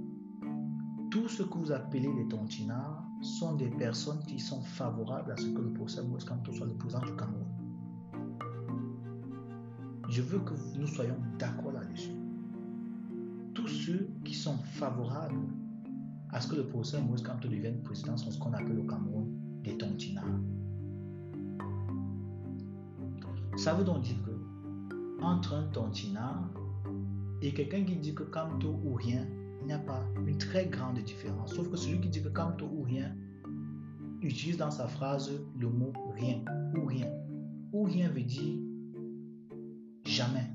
[1.10, 5.46] Tout ce que vous appelez les tontinards sont des personnes qui sont favorables à ce
[5.46, 7.46] que le professeur Moïse soit le président du Cameroun.
[10.08, 12.14] Je veux que nous soyons d'accord là-dessus.
[13.54, 15.46] Tous ceux qui sont favorables
[16.30, 19.28] à ce que le professeur Moïse devienne président sont ce qu'on appelle au Cameroun
[19.62, 20.24] des tontinards.
[23.56, 26.50] Ça veut donc dire que entre un tontinard
[27.42, 29.26] et quelqu'un qui dit que Kamto ou rien,
[29.60, 31.54] il n'y a pas une très grande différence.
[31.54, 33.14] Sauf que celui qui dit que Kamto ou rien
[34.22, 36.42] utilise dans sa phrase le mot rien
[36.76, 37.08] ou rien.
[37.72, 38.58] Ou rien veut dire
[40.04, 40.50] jamais.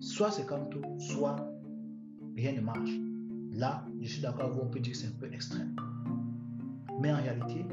[0.00, 1.36] Soit c'est Kamto, soit
[2.36, 2.90] rien ne marche.
[3.52, 5.76] Là, je suis d'accord avec vous, on peut dire que c'est un peu extrême.
[7.00, 7.64] Mais en réalité,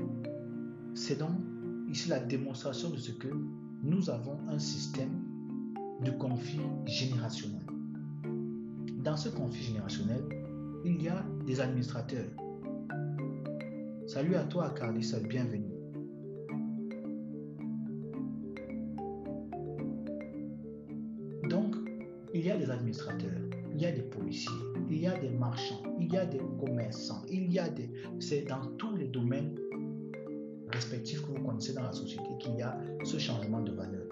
[0.94, 1.32] c'est donc
[1.90, 3.30] ici la démonstration de ce que
[3.84, 5.24] nous avons un système
[6.04, 7.71] de conflit générationnel.
[9.04, 10.22] Dans ce conflit générationnel,
[10.86, 12.30] il y a des administrateurs.
[14.06, 15.74] Salut à toi, Carlis, bienvenue.
[21.50, 21.76] Donc,
[22.36, 23.32] il y a des administrateurs,
[23.74, 24.52] il y a des policiers,
[24.92, 27.90] il y a des marchands, il y a des commerçants, il y a des...
[28.20, 29.56] C'est dans tous les domaines
[30.68, 34.06] respectifs que vous connaissez dans la société qu'il y a ce changement de valeur.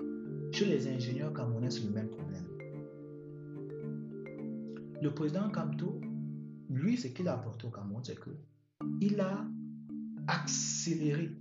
[0.51, 2.58] Chez les ingénieurs camerounais, c'est le même problème.
[5.01, 6.01] Le président Kamto,
[6.69, 8.31] lui, ce qu'il a apporté au Cameroun, c'est que
[9.01, 9.45] il a
[10.27, 11.37] accéléré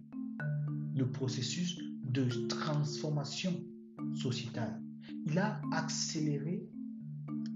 [0.97, 3.53] le processus de transformation
[4.15, 4.81] sociétale.
[5.27, 6.69] Il a accéléré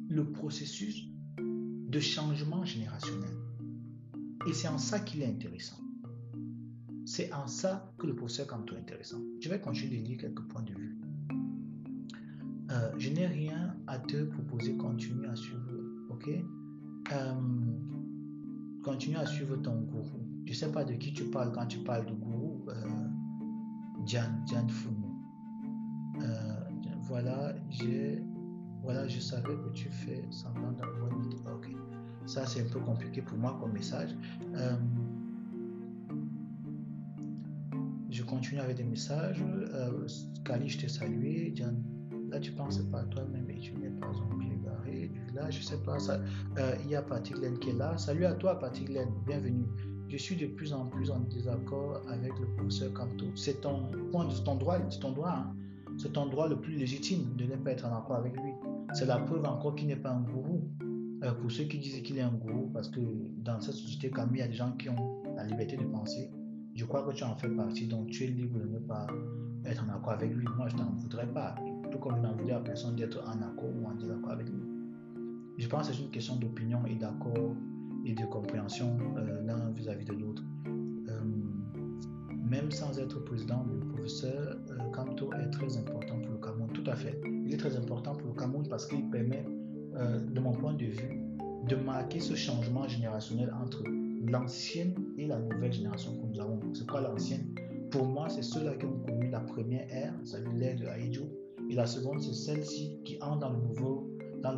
[0.09, 3.34] le processus de changement générationnel.
[4.46, 5.78] Et c'est en ça qu'il est intéressant.
[7.05, 9.20] C'est en ça que le professeur Kanto est intéressant.
[9.40, 10.98] Je vais continuer de lire quelques points de vue.
[12.70, 15.72] Euh, je n'ai rien à te proposer, continue à suivre,
[16.23, 16.45] ok?
[17.12, 17.35] Euh,
[18.83, 20.27] Continue à suivre ton gourou.
[20.45, 22.64] Je sais pas de qui tu parles quand tu parles de gourou.
[22.68, 22.73] Euh,
[24.05, 24.66] Diane, Diane
[26.20, 26.55] euh,
[27.03, 27.55] voilà,
[28.83, 31.12] voilà, je savais que tu fais semblant d'avoir.
[31.55, 31.70] Ok.
[32.27, 34.16] Ça, c'est un peu compliqué pour moi comme message.
[34.55, 34.77] Euh,
[38.11, 39.43] je continue avec des messages.
[39.43, 40.07] Euh,
[40.45, 41.55] Kali, je t'ai salué.
[42.31, 44.37] là, tu penses pas à toi-même et tu n'es pas un
[45.35, 45.99] Là, je sais pas.
[45.99, 46.20] Ça,
[46.59, 47.97] euh, il y a Patrick Len qui est là.
[47.97, 49.09] Salut à toi, Patrick Len.
[49.26, 49.64] Bienvenue.
[50.09, 53.26] Je suis de plus en plus en désaccord avec le professeur Kanto.
[53.35, 55.30] C'est ton point, ton droit, c'est ton droit.
[55.30, 55.57] Hein.
[55.97, 58.53] C'est ton droit le plus légitime de ne pas être en accord avec lui.
[58.93, 60.68] C'est la preuve encore qu'il n'est pas un gourou.
[61.24, 63.01] Euh, pour ceux qui disent qu'il est un gourou, parce que
[63.39, 66.30] dans cette société, comme il y a des gens qui ont la liberté de penser,
[66.74, 69.07] je crois que tu en fais partie, donc tu es libre de ne pas
[69.64, 70.47] être en accord avec lui.
[70.57, 71.55] Moi, je n'en voudrais pas.
[71.91, 74.82] Tout comme je n'en voudrais à personne d'être en accord ou en désaccord avec lui.
[75.59, 77.55] Je pense que c'est une question d'opinion et d'accord
[78.05, 80.42] et de compréhension euh, l'un vis-à-vis de l'autre.
[80.66, 81.20] Euh,
[82.44, 84.57] même sans être président, le professeur
[84.92, 86.72] Kamto est très important pour le Cameroun.
[86.72, 87.20] Tout à fait
[87.53, 89.44] il est très important pour le Cameroun parce qu'il permet,
[89.94, 91.20] euh, de mon point de vue,
[91.68, 93.84] de marquer ce changement générationnel entre
[94.26, 96.61] l'ancienne et la nouvelle génération que nous avons.
[96.72, 97.55] C'est quoi l'ancienne
[97.90, 101.24] Pour moi, c'est ceux-là qui ont connu la première ère, c'est-à-dire l'ère de Haïdjo,
[101.68, 104.12] et la seconde, c'est celle-ci qui entre dans le nouveau,
[104.43, 104.57] dans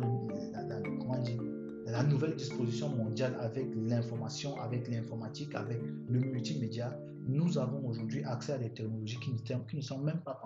[1.85, 6.97] la nouvelle disposition mondiale avec l'information, avec l'informatique, avec le multimédia.
[7.27, 10.39] Nous avons aujourd'hui accès à des technologies qui, qui ne sont même pas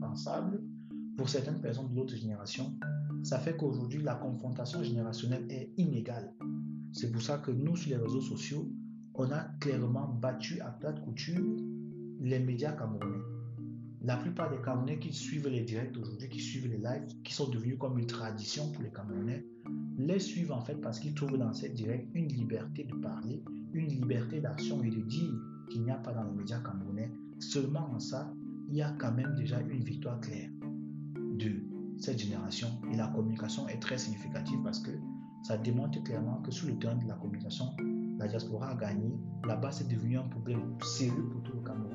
[0.00, 0.60] pensables
[1.20, 2.74] pour certaines personnes de l'autre génération,
[3.22, 6.32] ça fait qu'aujourd'hui, la confrontation générationnelle est inégale.
[6.92, 8.66] C'est pour ça que nous, sur les réseaux sociaux,
[9.14, 11.44] on a clairement battu à plate couture
[12.20, 13.22] les médias camerounais.
[14.02, 17.48] La plupart des Camerounais qui suivent les directs aujourd'hui, qui suivent les lives, qui sont
[17.48, 19.44] devenus comme une tradition pour les Camerounais,
[19.98, 23.44] les suivent en fait parce qu'ils trouvent dans ces directs une liberté de parler,
[23.74, 25.32] une liberté d'action et de dire
[25.70, 27.10] qu'il n'y a pas dans les médias camerounais.
[27.38, 28.32] Seulement en ça,
[28.68, 30.50] il y a quand même déjà une victoire claire
[31.38, 31.62] de
[31.98, 32.68] cette génération.
[32.92, 34.90] Et la communication est très significative parce que
[35.42, 37.66] ça démontre clairement que sur le terrain de la communication,
[38.18, 39.12] la diaspora a gagné.
[39.46, 41.89] Là-bas, c'est devenu un problème sérieux pour tout le Cameroun.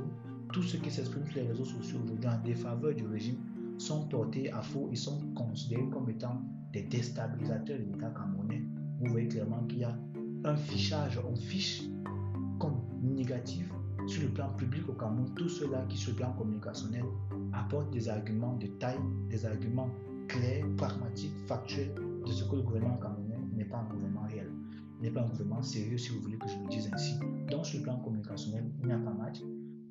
[0.55, 3.35] Tous ceux qui s'expriment sur les réseaux sociaux aujourd'hui en défaveur du régime
[3.77, 6.41] sont portés à faux et sont considérés comme étant
[6.71, 8.63] des déstabilisateurs de l'État camerounais.
[9.01, 9.93] Vous voyez clairement qu'il y a
[10.45, 11.81] un fichage, on fiche
[12.57, 13.69] comme négatif
[14.07, 17.03] sur le plan public au Cameroun, tous ceux-là qui sur le plan communicationnel
[17.51, 18.95] apportent des arguments de taille,
[19.29, 19.89] des arguments
[20.29, 21.93] clairs, pragmatiques, factuels
[22.25, 24.49] de ce que le gouvernement camerounais n'est pas un gouvernement réel,
[25.01, 27.19] n'est pas un gouvernement sérieux si vous voulez que je le dise ainsi.
[27.51, 29.41] Donc sur le plan communicationnel, il n'y a pas match.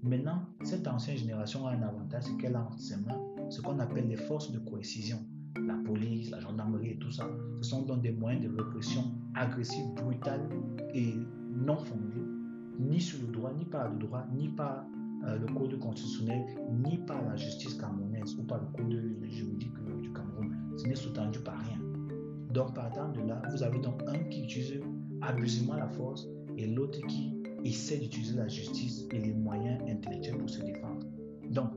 [0.05, 2.69] Maintenant, cette ancienne génération a un avantage, c'est qu'elle a
[3.07, 5.19] mains ce qu'on appelle les forces de cohésion.
[5.67, 7.27] La police, la gendarmerie et tout ça,
[7.63, 10.47] ce sont donc des moyens de répression agressifs, brutales
[10.93, 11.15] et
[11.51, 12.21] non fondés,
[12.79, 14.85] ni sur le droit, ni par le droit, ni par
[15.25, 18.93] euh, le code constitutionnel, ni par la justice camerounaise ou par le code
[19.23, 20.55] juridique du Cameroun.
[20.77, 21.79] Ce n'est sous-tendu par rien.
[22.53, 24.83] Donc, partant de là, vous avez donc un qui utilise
[25.23, 26.29] abusivement la force
[26.59, 31.07] et l'autre qui essaie d'utiliser la justice et les moyens intellectuels pour se défendre.
[31.51, 31.71] Donc,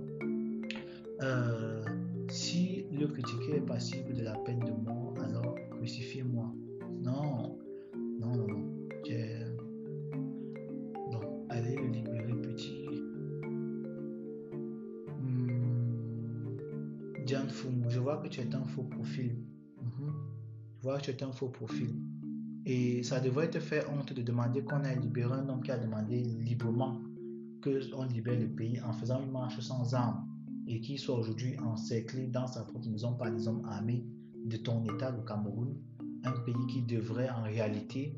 [1.21, 1.83] euh,
[2.29, 6.53] si le critiqué est passible de la peine de mort, alors crucifiez-moi.
[7.01, 7.57] Non,
[8.19, 8.77] non, non, non.
[11.49, 12.85] Allez le libérer petit.
[15.19, 16.57] Hmm.
[17.25, 19.37] Diane Foumou, je vois que tu es un faux profil.
[19.81, 20.13] Mhm.
[20.77, 21.95] Je vois que tu es un faux profil.
[22.69, 25.77] Et ça devrait te faire honte de demander qu'on ait libéré un homme qui a
[25.77, 27.01] demandé librement
[27.63, 30.27] qu'on libère le pays en faisant une marche sans armes
[30.67, 34.05] et qui soit aujourd'hui encerclé dans sa propre maison par des hommes armés
[34.43, 35.77] de ton État, le Cameroun,
[36.25, 38.17] un pays qui devrait en réalité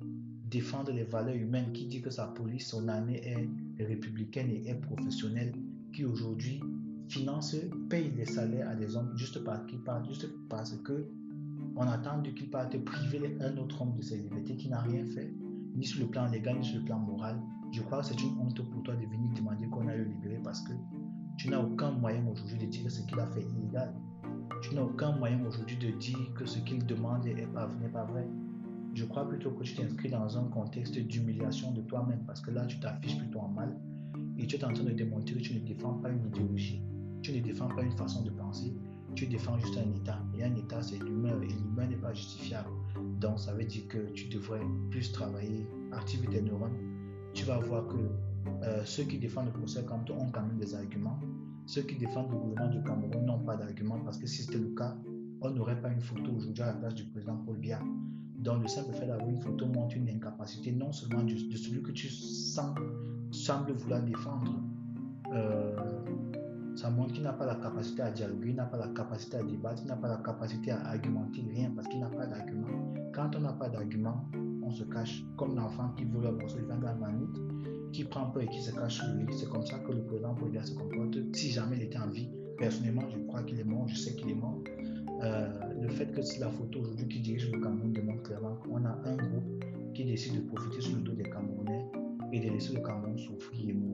[0.49, 4.81] défendre les valeurs humaines, qui dit que sa police, son armée est républicaine et est
[4.81, 5.53] professionnelle,
[5.93, 6.59] qui aujourd'hui
[7.07, 7.55] finance,
[7.87, 9.39] paye les salaires à des hommes juste
[10.07, 11.05] juste parce que
[11.79, 15.33] on attend qu'il parte priver un autre homme de ses libertés qui n'a rien fait,
[15.75, 17.41] ni sur le plan légal, ni sur le plan moral.
[17.71, 20.41] Je crois que c'est une honte pour toi de venir demander qu'on aille le libérer
[20.43, 20.73] parce que
[21.37, 23.93] tu n'as aucun moyen aujourd'hui de dire ce qu'il a fait illégal.
[24.61, 28.27] Tu n'as aucun moyen aujourd'hui de dire que ce qu'il demande n'est pas, pas vrai.
[28.93, 32.65] Je crois plutôt que tu t'inscris dans un contexte d'humiliation de toi-même parce que là,
[32.65, 33.79] tu t'affiches plutôt en mal
[34.37, 36.83] et tu es en train de démontrer que tu ne défends pas une idéologie,
[37.21, 38.75] tu ne défends pas une façon de penser,
[39.19, 40.17] tu défends juste un État.
[40.37, 42.69] Et un État, c'est l'humain, et l'humain n'est pas justifiable.
[43.19, 46.77] Donc, ça veut dire que tu devrais plus travailler, activer tes neurones.
[47.33, 47.97] Tu vas voir que
[48.63, 51.19] euh, ceux qui défendent le procès Kamto ont quand même des arguments.
[51.65, 54.73] Ceux qui défendent le gouvernement du Cameroun n'ont pas d'arguments parce que si c'était le
[54.73, 54.95] cas,
[55.41, 57.81] on n'aurait pas une photo aujourd'hui à la place du président Paul Biya.
[58.37, 61.91] Donc, le simple fait d'avoir une photo montre une incapacité non seulement de, celui que
[61.91, 62.73] tu sens,
[63.31, 64.63] sembles vouloir défendre.
[65.33, 65.75] Euh,
[66.79, 69.43] ça montre qu'il n'a pas la capacité à dialoguer, il n'a pas la capacité à
[69.43, 72.93] débattre, il n'a pas la capacité à argumenter rien parce qu'il n'a pas d'argument.
[73.13, 74.25] Quand on n'a pas d'argument,
[74.63, 77.35] on se cache comme l'enfant qui veut un morceau de la manite,
[77.91, 79.25] qui prend peur et qui se cache sur lui.
[79.33, 81.17] C'est comme ça que le président Paulia se comporte.
[81.35, 84.29] Si jamais il était en vie, personnellement, je crois qu'il est mort, je sais qu'il
[84.29, 84.63] est mort.
[85.21, 85.49] Euh,
[85.81, 88.97] le fait que c'est la photo aujourd'hui qui dirige le Cameroun démontre clairement qu'on a
[89.03, 91.85] un groupe qui décide de profiter sur le dos des Camerounais
[92.31, 93.88] et de laisser le Cameroun souffrir et mourir.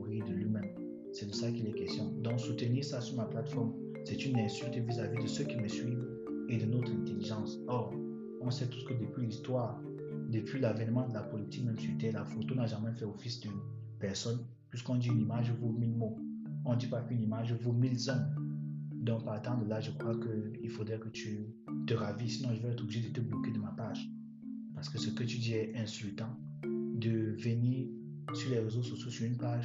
[1.18, 2.12] C'est de ça qu'il est question.
[2.22, 3.72] Donc soutenir ça sur ma plateforme,
[4.04, 6.06] c'est une insulte vis-à-vis de ceux qui me suivent
[6.50, 7.58] et de notre intelligence.
[7.68, 7.94] Or,
[8.42, 9.80] on sait tous que depuis l'histoire,
[10.28, 13.58] depuis l'avènement de la politique, même sur Terre, la photo n'a jamais fait office d'une
[13.98, 16.18] personne, puisqu'on dit une image vaut mille mots.
[16.66, 18.90] On ne dit pas qu'une image vaut mille hommes.
[18.92, 21.46] Donc, partant de là, je crois qu'il faudrait que tu
[21.86, 24.06] te ravisses, sinon je vais être obligé de te bloquer de ma page.
[24.74, 26.36] Parce que ce que tu dis est insultant.
[26.62, 27.88] De venir
[28.34, 29.64] sur les réseaux sociaux sur une page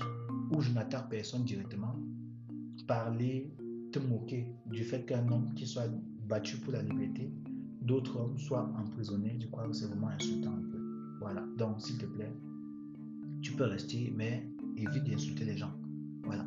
[0.52, 1.96] où je n'attaque personne directement,
[2.88, 3.54] parler,
[3.92, 5.88] te moquer du fait qu'un homme qui soit
[6.28, 7.32] battu pour la liberté,
[7.82, 11.18] d'autres hommes soient emprisonnés, je crois que c'est vraiment insultant un peu.
[11.20, 12.34] Voilà, donc s'il te plaît,
[13.42, 14.48] tu peux rester, mais
[14.78, 15.74] évite d'insulter les gens.
[16.24, 16.46] Voilà.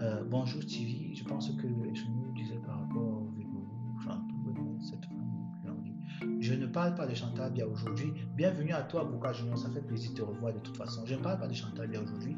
[0.00, 3.32] Euh, bonjour Stevie, je pense que je me disais par rapport au
[4.80, 5.22] cette femme
[6.40, 8.12] je ne parle pas de Chantal bien aujourd'hui.
[8.36, 9.56] Bienvenue à toi, Junior.
[9.56, 11.04] Ça fait plaisir de te revoir de toute façon.
[11.06, 12.36] Je ne parle pas de Chantal bien aujourd'hui.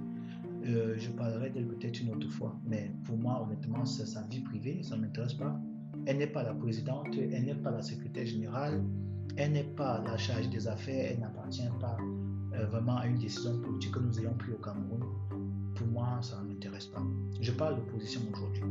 [0.67, 2.57] Euh, je parlerai d'elle peut-être une autre fois.
[2.65, 4.83] Mais pour moi, honnêtement, c'est sa vie privée.
[4.83, 5.61] Ça ne m'intéresse pas.
[6.07, 7.09] Elle n'est pas la présidente.
[7.15, 8.83] Elle n'est pas la secrétaire générale.
[9.37, 11.13] Elle n'est pas la charge des affaires.
[11.13, 11.99] Elle n'appartient pas
[12.55, 15.05] euh, vraiment à une décision politique que nous ayons prise au Cameroun.
[15.75, 17.03] Pour moi, ça ne m'intéresse pas.
[17.41, 18.63] Je parle de position aujourd'hui.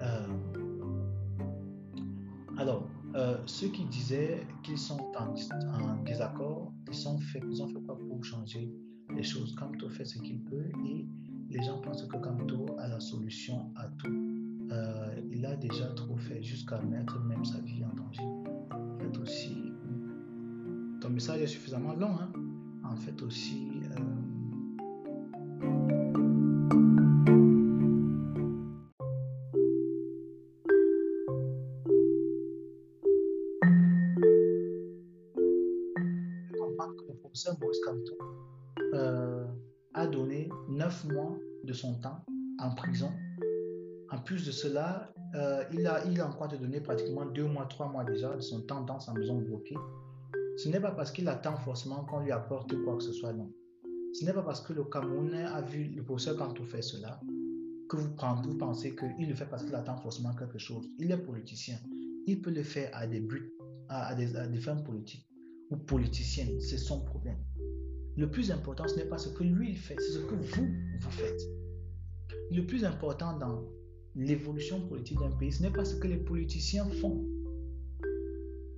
[0.00, 0.26] Euh,
[2.58, 2.88] alors,
[3.46, 5.34] ceux qui disaient qu'ils sont en,
[6.04, 8.72] désaccord, ils, sont fait, ils ont fait quoi pour changer
[9.14, 11.06] les choses Kamto fait ce qu'il peut et
[11.50, 14.08] les gens pensent que Kamto a la solution à tout.
[14.70, 18.22] Euh, il a déjà trop fait jusqu'à mettre même sa vie en danger.
[18.70, 19.72] En fait aussi,
[21.00, 22.16] ton message est suffisamment long.
[22.18, 22.32] Hein?
[22.84, 24.12] En fait aussi, euh,
[37.60, 38.51] Maurice Kamto
[38.92, 39.44] euh,
[39.94, 42.24] a donné 9 mois de son temps
[42.58, 43.10] en prison.
[44.10, 47.66] En plus de cela, euh, il, a, il a encore te donner pratiquement deux mois,
[47.66, 49.76] trois mois déjà de son temps dans sa maison bloquée.
[50.58, 53.50] Ce n'est pas parce qu'il attend forcément qu'on lui apporte quoi que ce soit, non.
[54.12, 57.18] Ce n'est pas parce que le Camerounais a vu le professeur Kanto faire cela
[57.88, 60.88] que vous, pensez qu'il le fait parce qu'il attend forcément quelque chose.
[60.98, 61.76] Il est politicien.
[62.26, 63.52] Il peut le faire à des buts,
[63.88, 65.26] à, des, à des fins politiques
[65.70, 66.60] ou politiciennes.
[66.60, 67.38] C'est son problème.
[68.16, 70.68] Le plus important, ce n'est pas ce que lui il fait, c'est ce que vous,
[71.00, 71.42] vous faites.
[72.50, 73.64] Le plus important dans
[74.14, 77.24] l'évolution politique d'un pays, ce n'est pas ce que les politiciens font.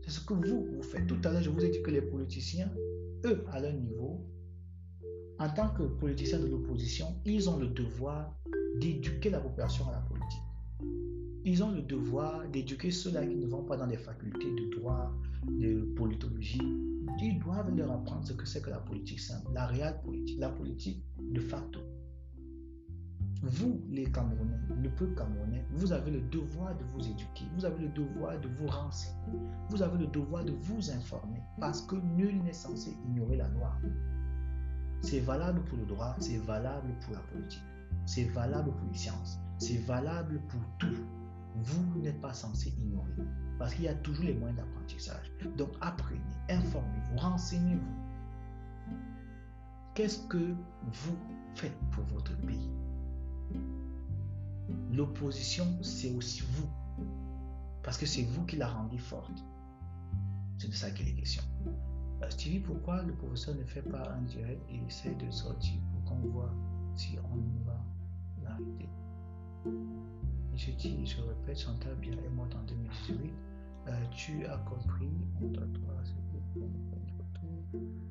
[0.03, 1.07] C'est ce que vous, vous faites.
[1.07, 2.71] Tout à l'heure, je vous ai dit que les politiciens,
[3.25, 4.25] eux, à leur niveau,
[5.41, 8.33] en tant que politiciens de l'opposition, ils ont le devoir
[8.77, 10.41] d'éduquer la population à la politique.
[11.45, 15.13] Ils ont le devoir d'éduquer ceux-là qui ne vont pas dans des facultés de droit,
[15.47, 16.61] de politologie.
[17.21, 20.49] Ils doivent leur apprendre ce que c'est que la politique simple, la réelle politique, la
[20.49, 21.81] politique de facto.
[23.43, 27.83] Vous, les Camerounais, le peuple camerounais, vous avez le devoir de vous éduquer, vous avez
[27.83, 29.39] le devoir de vous renseigner,
[29.69, 33.77] vous avez le devoir de vous informer, parce que nul n'est censé ignorer la loi.
[35.03, 37.63] C'est valable pour le droit, c'est valable pour la politique,
[38.07, 40.97] c'est valable pour les sciences, c'est valable pour tout.
[41.55, 43.13] Vous n'êtes pas censé ignorer,
[43.59, 45.33] parce qu'il y a toujours les moyens d'apprentissage.
[45.57, 47.95] Donc apprenez, informez-vous, renseignez-vous.
[49.95, 51.17] Qu'est-ce que vous
[51.55, 52.71] faites pour votre pays?
[54.93, 56.69] L'opposition, c'est aussi vous.
[57.85, 59.45] Parce que c'est vous qui la rendez forte.
[60.59, 61.43] C'est de ça qu'il est question.
[62.23, 66.05] Euh, Stevie, pourquoi le professeur ne fait pas un direct et essaie de sortir pour
[66.05, 66.53] qu'on voit
[66.95, 67.79] si on va
[68.43, 68.89] l'arrêter?
[70.57, 73.33] Je dis, je répète, Chantal bien est morte en 2018.
[73.87, 75.11] Euh, tu as compris,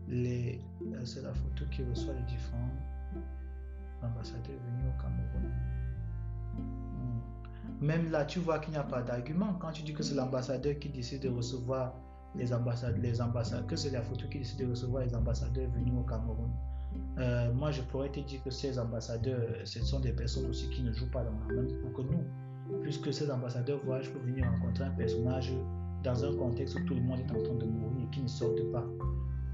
[0.10, 2.70] les, euh, c'est la photo qui reçoit les différents
[4.04, 5.52] ambassadeurs venus au Cameroun.
[6.58, 7.86] Hmm.
[7.86, 9.54] Même là, tu vois qu'il n'y a pas d'argument.
[9.60, 11.94] Quand tu dis que c'est l'ambassadeur qui décide de recevoir
[12.36, 15.94] les ambassadeurs, les ambassadeurs que c'est la photo qui décide de recevoir les ambassadeurs venus
[15.98, 16.52] au Cameroun.
[17.20, 20.82] Euh, moi, je pourrais te dire que ces ambassadeurs, ce sont des personnes aussi qui
[20.82, 22.24] ne jouent pas dans la même que nous.
[22.82, 25.54] Puisque ces ambassadeurs voyagent pour venir rencontrer un personnage
[26.04, 28.28] dans un contexte où tout le monde est en train de mourir et qui ne
[28.28, 28.86] sortent pas.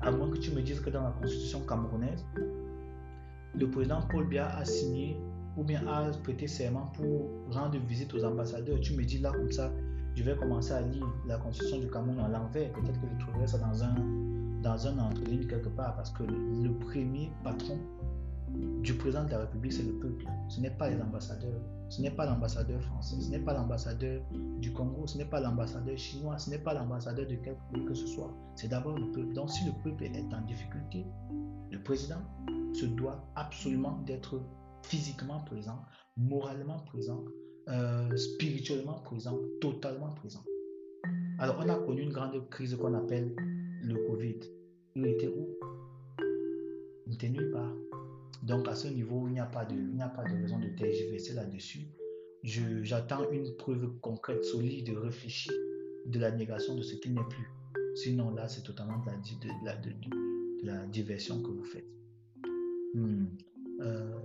[0.02, 2.26] À moins que tu me dises que dans la constitution camerounaise,
[3.56, 5.18] le président Paul Biya a signé
[5.58, 8.80] ou bien a prêté serment pour rendre visite aux ambassadeurs.
[8.80, 9.72] Tu me dis là comme ça,
[10.16, 12.72] je vais commencer à lire la constitution du Cameroun en l'envers.
[12.74, 13.96] Peut-être que je trouverai ça dans un,
[14.62, 17.80] dans un entre quelque part parce que le premier patron
[18.82, 20.26] du président de la République, c'est le peuple.
[20.48, 21.62] Ce n'est pas les ambassadeurs.
[21.90, 23.16] Ce n'est pas l'ambassadeur français.
[23.20, 24.22] Ce n'est pas l'ambassadeur
[24.60, 25.08] du Congo.
[25.08, 26.38] Ce n'est pas l'ambassadeur chinois.
[26.38, 28.34] Ce n'est pas l'ambassadeur de quelque pays que ce soit.
[28.56, 29.34] C'est d'abord le peuple.
[29.34, 31.06] Donc, si le peuple est en difficulté,
[31.72, 32.22] le président
[32.74, 34.42] se doit absolument d'être
[34.84, 35.80] physiquement présent,
[36.18, 37.24] moralement présent,
[37.68, 40.44] euh, spirituellement présent, totalement présent.
[41.38, 43.36] Alors, on a connu une grande crise qu'on appelle
[43.84, 44.40] le Covid.
[44.96, 45.48] Il était où?
[47.06, 47.76] Il n'était nulle part.
[48.44, 51.34] Donc, à ce niveau, il n'y a pas de, a pas de raison de tergiverser
[51.34, 51.88] là-dessus.
[52.44, 55.52] J'attends une preuve concrète, solide, réfléchie
[56.06, 57.50] de la négation de ce qui n'est plus.
[57.96, 59.08] Sinon, là, c'est totalement de
[59.66, 61.88] la, de, de, la, diversion que vous faites.
[62.94, 63.26] Hmm.
[63.82, 64.20] Euh,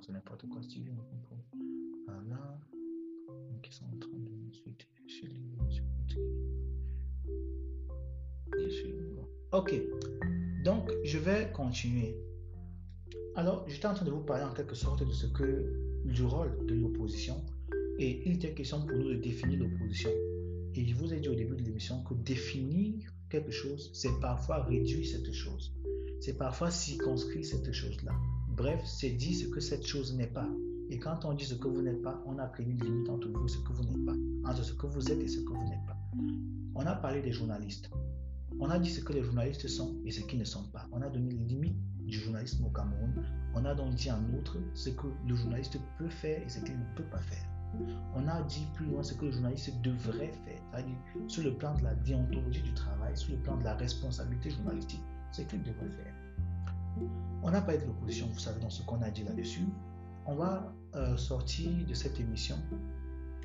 [0.00, 1.38] c'est n'importe quoi, comprend.
[2.06, 2.58] Voilà.
[9.52, 9.74] Ok.
[10.64, 12.16] Donc, je vais continuer.
[13.36, 16.66] Alors, j'étais en train de vous parler en quelque sorte de ce que du rôle
[16.66, 17.42] de l'opposition.
[17.98, 20.10] Et il était question pour nous de définir l'opposition.
[20.74, 24.64] Et je vous ai dit au début de l'émission que définir quelque chose, c'est parfois
[24.64, 25.72] réduire cette chose.
[26.20, 28.12] C'est parfois circonscrire cette chose-là.
[28.48, 30.48] Bref, c'est dire ce que cette chose n'est pas.
[30.88, 33.28] Et quand on dit ce que vous n'êtes pas, on a créé une limite entre
[33.28, 35.52] vous et ce que vous n'êtes pas, entre ce que vous êtes et ce que
[35.52, 35.96] vous n'êtes pas.
[36.74, 37.90] On a parlé des journalistes.
[38.60, 40.86] On a dit ce que les journalistes sont et ce qu'ils ne sont pas.
[40.92, 41.76] On a donné les limites
[42.06, 43.12] du journalisme au Cameroun.
[43.54, 46.78] On a donc dit en outre ce que le journaliste peut faire et ce qu'il
[46.78, 47.44] ne peut pas faire.
[48.14, 50.96] On a dit plus loin ce que le journaliste devrait faire, c'est-à-dire
[51.26, 55.02] sur le plan de la déontologie du travail, sur le plan de la responsabilité journalistique,
[55.32, 56.14] ce qu'il devrait faire.
[57.42, 59.66] On n'a pas été l'opposition, vous savez, dans ce qu'on a dit là-dessus.
[60.28, 62.56] On va euh, sortir de cette émission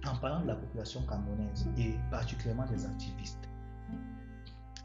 [0.04, 3.48] en parlant de la population camerounaise et particulièrement des activistes.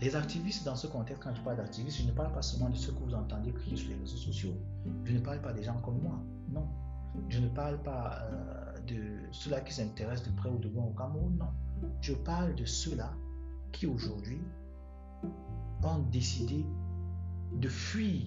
[0.01, 2.77] Les activistes, dans ce contexte, quand je parle d'activistes, je ne parle pas seulement de
[2.77, 4.55] ceux que vous entendez crier sur les réseaux sociaux.
[5.05, 6.21] Je ne parle pas des gens comme moi.
[6.51, 6.69] Non.
[7.31, 10.93] Je ne parle pas euh, de ceux-là qui s'intéressent de près ou de loin au
[10.93, 11.39] Cameroun.
[11.39, 11.89] Non.
[12.03, 13.11] Je parle de ceux-là
[13.73, 14.43] qui aujourd'hui
[15.83, 16.67] ont décidé
[17.55, 18.27] de fuir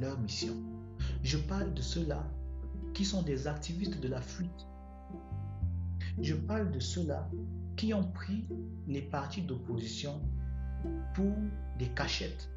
[0.00, 0.54] leur mission.
[1.22, 2.24] Je parle de ceux-là
[2.96, 4.66] qui sont des activistes de la fuite.
[6.18, 7.28] Je parle de ceux-là
[7.76, 8.48] qui ont pris
[8.86, 10.18] les partis d'opposition
[11.12, 11.34] pour
[11.78, 12.48] des cachettes.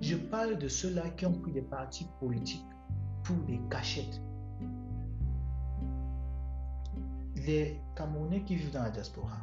[0.00, 2.66] Je parle de ceux-là qui ont pris des partis politiques
[3.22, 4.20] pour des cachettes.
[7.36, 9.38] Les Camerounais qui vivent dans la diaspora,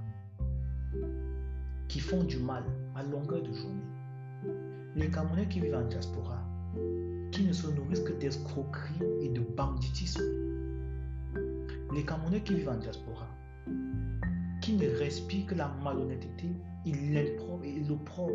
[1.87, 2.65] qui font du mal
[2.95, 3.96] à longueur de journée.
[4.97, 6.43] Les Camerounais qui vivent en diaspora,
[7.31, 10.23] qui ne se nourrissent que d'escroquerie et de banditisme.
[11.93, 13.27] Les Camerounais qui vivent en diaspora,
[14.59, 16.47] qui ne respirent que la malhonnêteté
[16.87, 16.93] et
[17.87, 18.33] l'opprobre.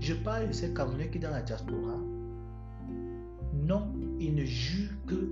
[0.00, 1.98] Je parle de ces Camerounais qui, dans la diaspora,
[3.52, 5.28] non, ils ne jurent que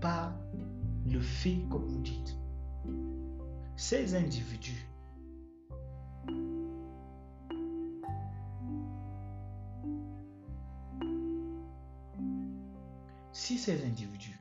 [0.00, 0.32] par
[1.08, 2.37] le fait, comme vous dites.
[3.80, 4.88] Ces individus.
[13.32, 14.36] Si ces individus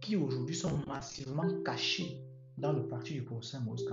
[0.00, 2.18] qui aujourd'hui sont massivement cachés
[2.56, 3.84] dans le parti du professeur Maurice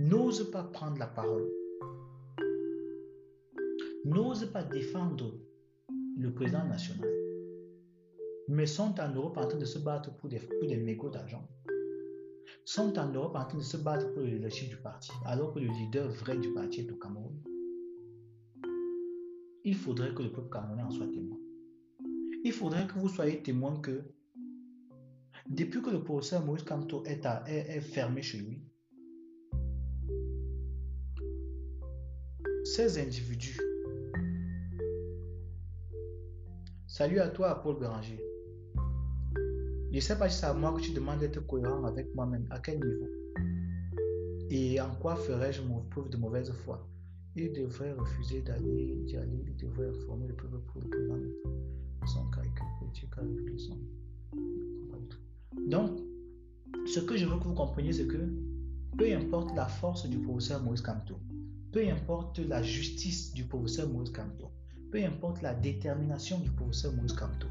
[0.00, 1.46] n'osent pas prendre la parole,
[4.06, 5.38] n'osent pas défendre
[6.16, 7.10] le président national,
[8.48, 11.48] mais sont en Europe en train de se battre pour des, pour mégots d'argent,
[12.64, 15.58] sont en Europe en train de se battre pour le leadership du parti, alors que
[15.58, 17.36] le leader vrai du parti est au Cameroun.
[19.64, 21.38] Il faudrait que le peuple camerounais en soit témoin.
[22.44, 24.02] Il faudrait que vous soyez témoin que
[25.48, 28.62] depuis que le professeur Maurice Kamto est, est fermé chez lui,
[32.64, 33.58] ces individus
[36.96, 38.20] Salut à toi, Paul Béranger.
[39.94, 42.48] Je ne sais pas si c'est à moi que tu demandes d'être cohérent avec moi-même.
[42.50, 43.06] À quel niveau?
[44.50, 46.84] Et en quoi ferais-je mon preuve de mauvaise foi?
[47.36, 49.44] Il devrait refuser d'aller, d'y aller.
[49.46, 51.40] Il devrait informer le peuple pour le
[52.08, 52.64] son calcul.
[55.68, 56.00] Donc,
[56.86, 58.34] ce que je veux que vous compreniez, c'est que
[58.98, 61.20] peu importe la force du professeur Maurice Kamto,
[61.70, 64.50] peu importe la justice du professeur Maurice Kamto,
[64.90, 67.46] peu importe la détermination du professeur Maurice Kamto,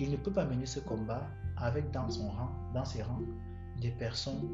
[0.00, 3.20] il ne peut pas mener ce combat avec dans son rang, dans ses rangs,
[3.80, 4.48] des personnes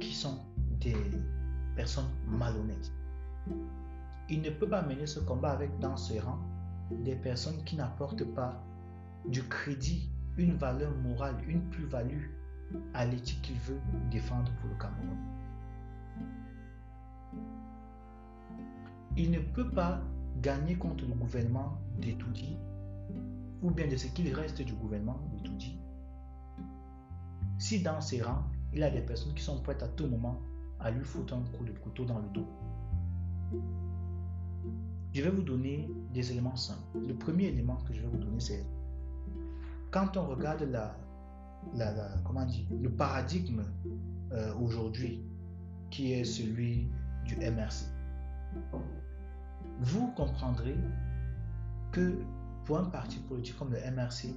[0.00, 0.38] qui sont
[0.80, 0.96] des
[1.76, 2.92] personnes malhonnêtes.
[4.30, 6.40] Il ne peut pas mener ce combat avec dans ses rangs
[6.90, 8.62] des personnes qui n'apportent pas
[9.28, 12.28] du crédit, une valeur morale, une plus-value
[12.94, 15.18] à l'éthique qu'il veut défendre pour le Cameroun.
[19.16, 20.00] il ne peut pas
[20.42, 22.56] gagner contre le gouvernement d'Etoudi
[23.64, 25.76] ou bien de ce qu'il reste du gouvernement d'Etoudi
[27.58, 30.40] si dans ses rangs, il a des personnes qui sont prêtes à tout moment
[30.80, 32.46] à lui foutre un coup de couteau dans le dos.
[35.12, 36.98] Je vais vous donner des éléments simples.
[37.06, 38.66] Le premier élément que je vais vous donner, c'est
[39.92, 40.96] quand on regarde la,
[42.24, 43.62] comment dire, le paradigme
[44.32, 45.24] euh, aujourd'hui
[45.90, 46.88] qui est celui
[47.24, 47.86] du MRC
[49.80, 50.76] vous comprendrez
[51.92, 52.18] que
[52.64, 54.34] pour un parti politique comme le MRC,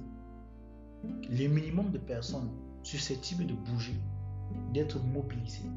[1.04, 2.50] le minimum de personnes
[2.82, 3.96] susceptibles de bouger,
[4.72, 5.70] d'être mobilisées,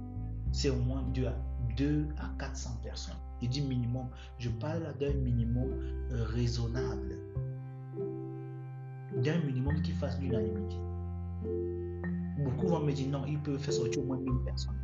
[0.51, 1.35] c'est au moins 2 à,
[1.77, 3.15] 2 à 400 personnes.
[3.41, 4.07] Je dis minimum,
[4.37, 5.71] je parle d'un minimum
[6.11, 7.17] euh, raisonnable,
[9.17, 10.75] d'un minimum qui fasse l'unanimité.
[12.43, 14.81] Beaucoup vont me dire non, il peut faire sortir au moins 1000 personnes.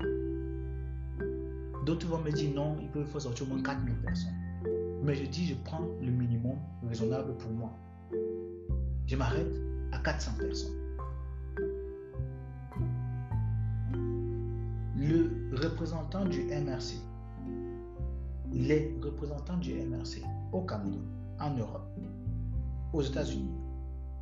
[1.86, 4.47] D'autres vont me dire non, il peut faire sortir au moins 4000 personnes.
[5.08, 7.72] Mais je dis, je prends le minimum raisonnable pour moi.
[9.06, 9.56] Je m'arrête
[9.94, 10.76] à 400 personnes.
[14.98, 16.96] Le représentant du MRC,
[18.52, 21.06] les représentants du MRC au Cameroun,
[21.40, 21.90] en Europe,
[22.92, 23.56] aux États-Unis,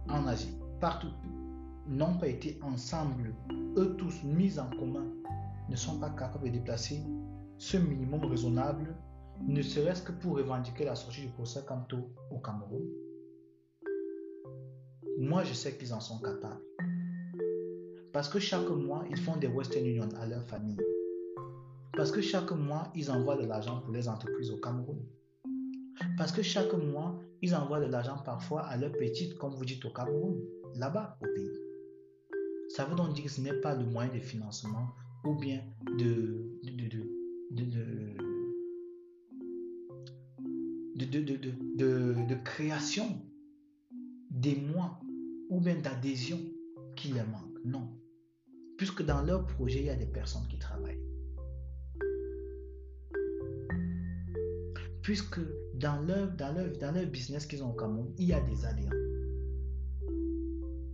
[0.08, 1.10] en Asie, partout,
[1.88, 3.34] n'ont pas été ensemble,
[3.76, 5.08] eux tous mis en commun,
[5.68, 7.02] ne sont pas capables de déplacer
[7.58, 8.96] ce minimum raisonnable
[9.42, 11.98] ne serait-ce que pour revendiquer la sortie du procès Kanto
[12.32, 12.88] au Cameroun
[15.18, 16.62] Moi, je sais qu'ils en sont capables.
[18.14, 20.78] Parce que chaque mois, ils font des Western Union à leur famille.
[21.96, 25.00] Parce que chaque mois, ils envoient de l'argent pour les entreprises au Cameroun.
[26.18, 29.84] Parce que chaque mois, ils envoient de l'argent parfois à leurs petites, comme vous dites,
[29.86, 30.40] au Cameroun,
[30.76, 31.60] là-bas au pays.
[32.70, 34.90] Ça veut donc dire que ce n'est pas le moyen de financement
[35.24, 35.62] ou bien
[35.98, 38.18] de, de de,
[40.96, 43.22] de, création
[44.32, 45.00] d'émoi
[45.50, 46.40] ou bien d'adhésion
[46.96, 47.60] qui leur manque.
[47.66, 47.90] Non.
[48.78, 51.02] Puisque dans leur projet, il y a des personnes qui travaillent.
[55.02, 55.40] Puisque
[55.76, 58.66] dans leur, dans leur, dans leur business qu'ils ont au Cameroun, il y a des
[58.66, 58.92] adhérents.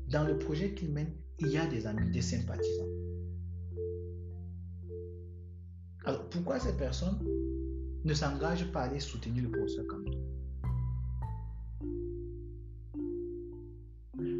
[0.09, 2.87] Dans le projet qu'ils mènent, il y a des amis, des sympathisants.
[6.03, 7.19] Alors, pourquoi ces personnes
[8.03, 9.85] ne s'engagent pas à aller soutenir le professeur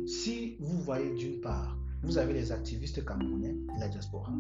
[0.07, 4.33] Si vous voyez d'une part, vous avez les activistes camerounais, la diaspora,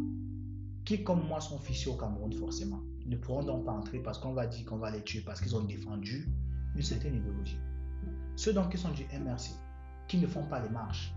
[0.85, 4.33] qui comme moi sont fichés au Cameroun forcément, ne pourront donc pas entrer parce qu'on
[4.33, 6.27] va dire qu'on va les tuer parce qu'ils ont défendu
[6.75, 7.59] une certaine idéologie.
[8.35, 9.51] Ceux donc qui sont du MRC,
[10.07, 11.13] qui ne font pas les marches,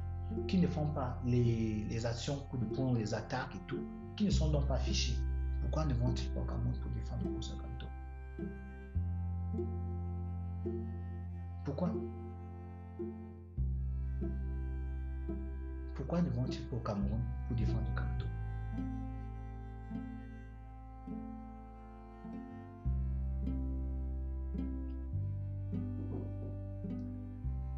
[0.49, 3.85] qui ne font pas les, actions coup de poing, les attaques et tout,
[4.17, 5.17] qui ne sont donc pas fichés,
[5.63, 7.74] pourquoi ne vont-ils pas au Cameroun pour défendre le Kanto
[11.65, 11.91] Pourquoi?
[15.95, 18.27] Pourquoi ne vont-ils pas au Cameroun pour défendre le Kanto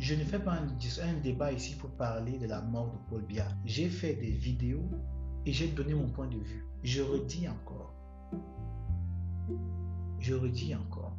[0.07, 3.49] Je ne fais pas un, débat ici pour parler de la mort de Paul Biya.
[3.65, 4.89] J'ai fait des vidéos
[5.45, 6.65] et j'ai donné mon point de vue.
[6.85, 7.93] Je redis encore.
[10.27, 11.13] Je redis encore.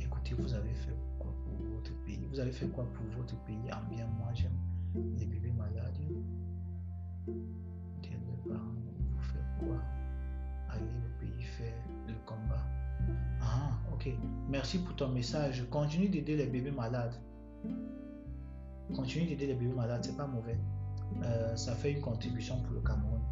[0.00, 2.24] Écoutez, vous avez fait quoi pour votre pays?
[2.30, 3.72] Vous avez fait quoi pour votre pays?
[3.72, 4.56] En bien, moi, j'aime
[5.18, 5.98] les bébés malades.
[7.26, 9.80] Vous faites quoi?
[10.70, 11.74] Allez au pays faire
[12.06, 12.64] le combat.
[13.40, 14.10] Ah, ok.
[14.48, 15.68] Merci pour ton message.
[15.70, 17.20] Continue d'aider les bébés malades.
[18.94, 20.60] Continue d'aider les bébés malades, c'est pas mauvais.
[21.24, 23.22] Euh, ça fait une contribution pour le Cameroun.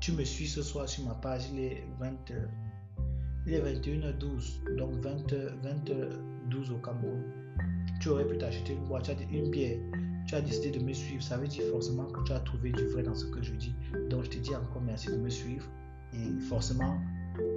[0.00, 2.12] Tu me suis ce soir sur ma page, il est 20,
[3.46, 5.32] il est 21h12, donc 20,
[5.62, 7.22] 22 au Cameroun.
[8.00, 9.78] Tu aurais pu t'acheter une boîte, une bière.
[10.26, 12.84] Tu as décidé de me suivre, ça veut dire forcément que tu as trouvé du
[12.88, 13.74] vrai dans ce que je dis.
[14.10, 15.66] Donc je te dis encore merci de me suivre.
[16.12, 16.98] Et forcément,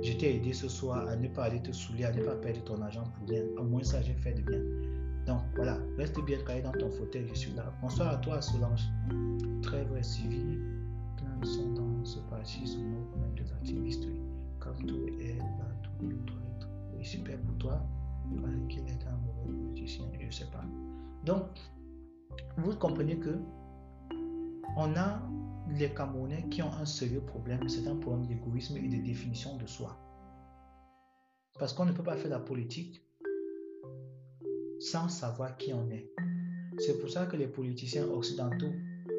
[0.03, 2.63] je t'ai aidé ce soir à ne pas aller te saouler, à ne pas perdre
[2.63, 3.43] ton argent pour rien.
[3.57, 4.61] Au moins ça, j'ai fait de bien.
[5.25, 7.73] Donc voilà, reste bien calé dans ton fauteuil, je suis là.
[7.81, 8.83] Bonsoir à toi, Solange.
[9.61, 10.59] Très vrai civil.
[11.17, 14.07] Plein sont dans ce parti, sous même des activistes.
[14.59, 17.81] Comme tout est là, tout est super pour toi.
[18.41, 20.63] Parce qu'il est un mauvais politicien, je ne sais pas.
[21.25, 21.45] Donc,
[22.57, 23.39] vous comprenez que
[24.77, 25.21] on a
[25.77, 29.65] les Camerounais qui ont un sérieux problème, c'est un problème d'égoïsme et de définition de
[29.65, 29.97] soi.
[31.57, 33.01] Parce qu'on ne peut pas faire la politique
[34.79, 36.09] sans savoir qui on est.
[36.77, 38.71] C'est pour ça que les politiciens occidentaux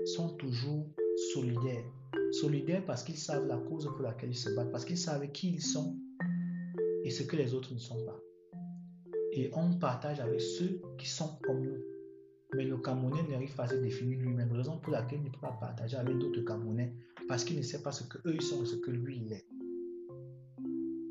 [0.07, 0.87] sont toujours
[1.33, 1.85] solidaires.
[2.33, 5.51] Solidaires parce qu'ils savent la cause pour laquelle ils se battent, parce qu'ils savent qui
[5.51, 5.97] ils sont
[7.05, 8.21] et ce que les autres ne sont pas.
[9.33, 11.79] Et on partage avec ceux qui sont comme nous.
[12.55, 15.41] Mais le Camerounais n'arrive pas à se définir lui-même, raison pour laquelle il ne peut
[15.41, 16.93] pas partager avec d'autres Camerounais,
[17.29, 19.47] parce qu'il ne sait pas ce que eux ils sont, ce que lui il est.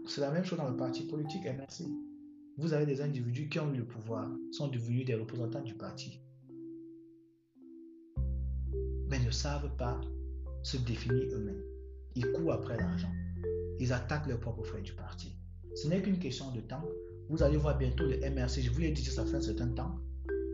[0.05, 1.85] C'est la même chose dans le parti politique MRC.
[2.57, 6.19] Vous avez des individus qui ont eu le pouvoir, sont devenus des représentants du parti,
[9.09, 9.99] mais ne savent pas
[10.63, 11.63] se définir eux-mêmes.
[12.15, 13.11] Ils courent après l'argent.
[13.79, 15.35] Ils attaquent leurs propres frères du parti.
[15.75, 16.83] Ce n'est qu'une question de temps.
[17.29, 18.61] Vous allez voir bientôt le MRC.
[18.61, 19.99] Je vous l'ai dit, ça fait un certain temps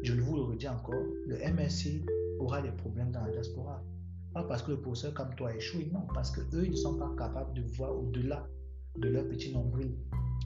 [0.06, 2.06] je vous le redis encore, le MSC
[2.40, 3.84] aura des problèmes dans la diaspora.
[4.34, 6.98] Pas parce que le professeur comme toi a échoué, non, parce qu'eux, ils ne sont
[6.98, 8.48] pas capables de voir au-delà
[8.98, 9.96] de leur petit nombril.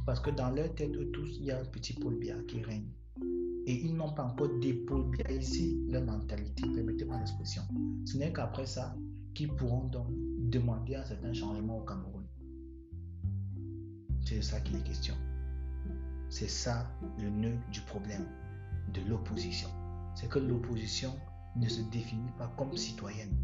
[0.05, 2.61] Parce que dans leur tête, eux tous, il y a un petit pôle bien qui
[2.61, 2.87] règne.
[3.65, 4.49] Et ils n'ont pas encore
[5.29, 6.63] ici leur mentalité,
[7.43, 8.95] Ce n'est qu'après ça
[9.33, 10.07] qu'ils pourront donc
[10.49, 12.25] demander un certain changement au Cameroun.
[14.25, 15.15] C'est ça qui est question.
[16.29, 18.25] C'est ça le nœud du problème
[18.93, 19.69] de l'opposition.
[20.15, 21.11] C'est que l'opposition
[21.55, 23.35] ne se définit pas comme citoyenne.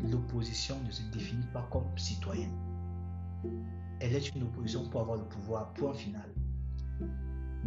[0.00, 2.56] L'opposition ne se définit pas comme citoyenne.
[4.00, 6.32] Elle est une opposition pour avoir le pouvoir, point final.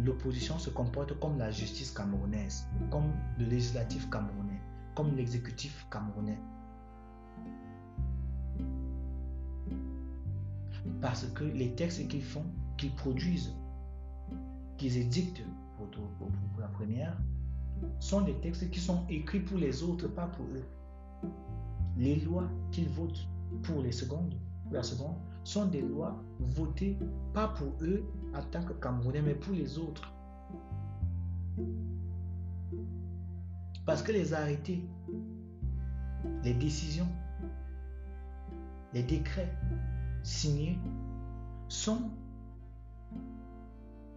[0.04, 4.60] L'opposition se comporte comme la justice camerounaise, comme le législatif camerounais,
[4.96, 6.38] comme l'exécutif camerounais.
[11.00, 12.44] Parce que les textes qu'ils font,
[12.76, 13.54] qu'ils produisent,
[14.76, 15.42] qu'ils édictent
[15.76, 15.88] pour,
[16.58, 17.16] la première
[18.00, 20.64] sont des textes qui sont écrits pour les autres, pas pour eux.
[21.96, 23.28] Les lois qu'ils votent
[23.62, 24.34] pour les secondes,
[24.70, 26.98] la seconde, sont des lois votées
[27.32, 28.04] pas pour eux
[28.34, 30.12] en tant que Camerounais, mais pour les autres.
[33.84, 34.84] Parce que les arrêtés,
[36.44, 37.08] les décisions,
[38.92, 39.52] les décrets
[40.22, 40.78] signés
[41.68, 42.10] sont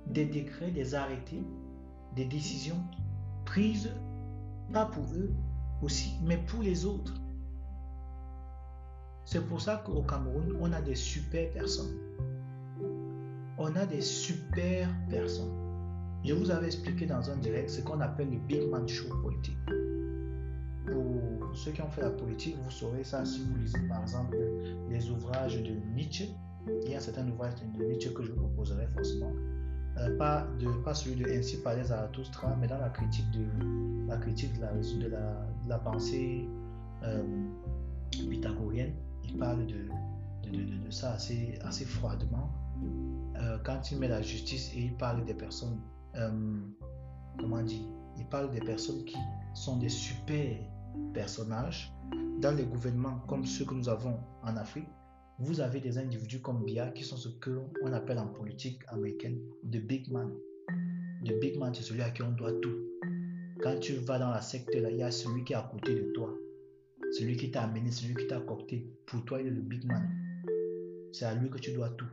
[0.08, 1.44] des décrets, des arrêtés,
[2.16, 2.82] des décisions
[3.46, 3.92] prises,
[4.72, 5.34] pas pour eux
[5.82, 7.14] aussi, mais pour les autres.
[9.26, 11.98] C'est pour ça qu'au Cameroun, on a des super personnes.
[13.58, 15.52] On a des super personnes.
[16.24, 19.58] Je vous avais expliqué dans un direct ce qu'on appelle le Big Man Show politique.
[20.86, 24.38] Pour ceux qui ont fait la politique, vous saurez ça si vous lisez par exemple
[24.90, 26.30] les ouvrages de Nietzsche.
[26.84, 29.32] Il y a certains ouvrages de Nietzsche que je vous proposerai forcément.
[29.98, 33.46] Euh, pas, de, pas celui de Ainsi parlait Zarathustra, mais dans la critique de
[34.08, 36.46] la, critique de la, de la, pensée
[37.04, 37.24] euh,
[38.12, 38.94] pythagorienne,
[39.38, 39.90] parle de,
[40.44, 42.50] de, de, ça assez, froidement.
[43.38, 45.80] Euh, quand il met la justice et il parle des personnes,
[47.40, 47.86] comment dit,
[48.18, 49.18] il parle des personnes qui
[49.54, 50.58] sont des super
[51.14, 51.94] personnages
[52.42, 54.88] dans les gouvernements comme ceux que nous avons en Afrique
[55.38, 59.38] vous avez des individus comme Bia qui sont ce qu'on appelle en politique américaine
[59.70, 60.32] the big man.
[61.26, 62.76] Le big man, c'est celui à qui on doit tout.
[63.62, 66.12] Quand tu vas dans la secte, il y a celui qui est à côté de
[66.14, 66.34] toi.
[67.14, 68.88] Celui qui t'a amené, celui qui t'a cocté.
[69.06, 70.10] Pour toi, il est le big man.
[71.12, 72.10] C'est à lui que tu dois tout.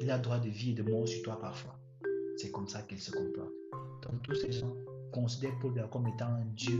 [0.00, 1.78] Il a droit de vie et de mort sur toi parfois.
[2.36, 3.52] C'est comme ça qu'il se comporte.
[4.02, 4.74] Donc tous ces gens
[5.12, 6.78] considèrent Paul comme étant un dieu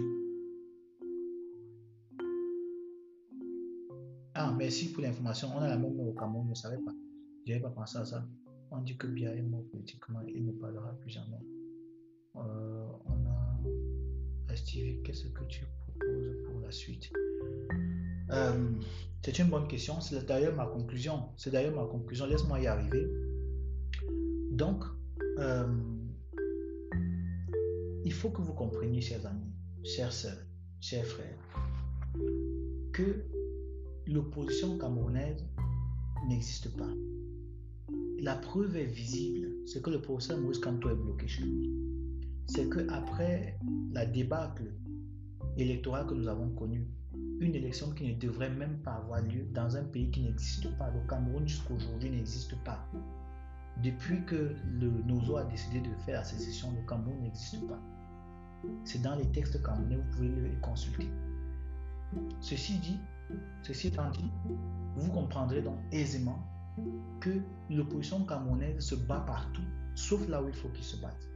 [4.38, 5.48] Ah, merci pour l'information.
[5.56, 6.92] On a la même au Cameroun, je ne savais pas.
[7.46, 8.22] Je n'avais pas pensé à ça.
[8.70, 11.40] On dit que Bia est mort politiquement, il ne parlera plus jamais.
[12.36, 14.54] Euh, on a.
[14.54, 15.64] Stevie, qu'est-ce que tu
[18.30, 18.70] euh,
[19.22, 20.00] C'est une bonne question.
[20.00, 21.30] C'est d'ailleurs ma conclusion.
[21.36, 22.26] C'est d'ailleurs ma conclusion.
[22.26, 23.06] Laisse-moi y arriver.
[24.52, 24.84] Donc,
[25.38, 25.66] euh,
[28.04, 29.52] il faut que vous compreniez, chers amis,
[29.84, 30.46] chers sœurs,
[30.80, 31.38] chers frères,
[32.92, 33.24] que
[34.06, 35.44] l'opposition camerounaise
[36.28, 36.88] n'existe pas.
[38.20, 41.70] La preuve est visible, c'est que le professeur Maurice Kamto est bloqué chez lui.
[42.46, 43.58] C'est que après
[43.92, 44.72] la débâcle
[45.56, 46.86] électorale que nous avons connue,
[47.40, 50.90] une élection qui ne devrait même pas avoir lieu dans un pays qui n'existe pas.
[50.90, 52.86] Le Cameroun jusqu'à aujourd'hui n'existe pas.
[53.82, 57.80] Depuis que le Nozo a décidé de faire la sécession, le Cameroun n'existe pas.
[58.84, 61.08] C'est dans les textes camerounais, vous pouvez les consulter.
[62.40, 62.98] Ceci dit,
[63.62, 64.30] Ceci étant dit,
[64.96, 66.38] vous comprendrez donc aisément
[67.20, 69.62] que l'opposition camerounaise se bat partout,
[69.94, 71.28] sauf là où il faut qu'il se batte.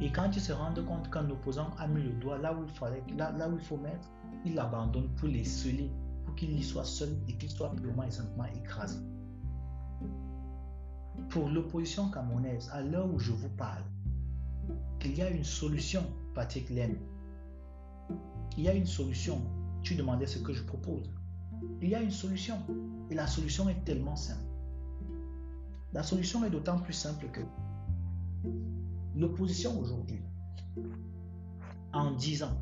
[0.00, 2.70] Et quand il se rend compte qu'un opposant a mis le doigt là où il,
[2.70, 4.10] fallait, là, où il faut mettre,
[4.44, 5.90] il l'abandonne pour les sceller,
[6.24, 8.98] pour qu'il y soit seul et qu'il soit purement et simplement écrasé.
[11.28, 13.84] Pour l'opposition camerounaise, à l'heure où je vous parle,
[15.04, 16.02] il y a une solution,
[16.34, 16.96] Patrick Lem.
[18.56, 19.40] Il y a une solution
[19.84, 21.08] tu demandais ce que je propose.
[21.82, 22.56] Il y a une solution.
[23.10, 24.42] Et la solution est tellement simple.
[25.92, 27.40] La solution est d'autant plus simple que
[29.16, 30.22] l'opposition aujourd'hui,
[31.92, 32.56] en disant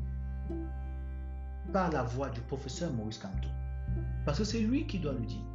[1.71, 3.47] par la voix du professeur Maurice Kamto,
[4.25, 5.45] parce que c'est lui qui doit le dire.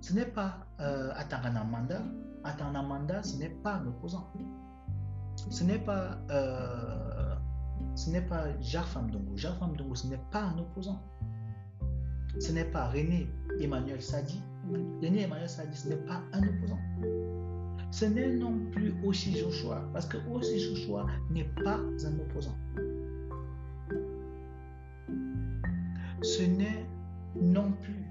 [0.00, 1.12] Ce n'est pas euh.
[1.14, 2.02] Atanganamanda,
[3.22, 4.32] ce n'est pas un opposant.
[5.50, 7.34] Ce n'est pas euh,
[7.94, 9.36] ce n'est pas Jacques Famdongo.
[9.36, 11.02] Jacques Famdongo, ce n'est pas un opposant.
[12.38, 13.28] Ce n'est pas René
[13.60, 14.40] Emmanuel Sadi.
[15.02, 16.78] René Emmanuel Sadi, ce n'est pas un opposant.
[17.90, 22.56] Ce n'est non plus aussi Joshua, parce que aussi Joshua n'est pas un opposant.
[26.22, 26.86] Ce n'est
[27.34, 28.04] non plus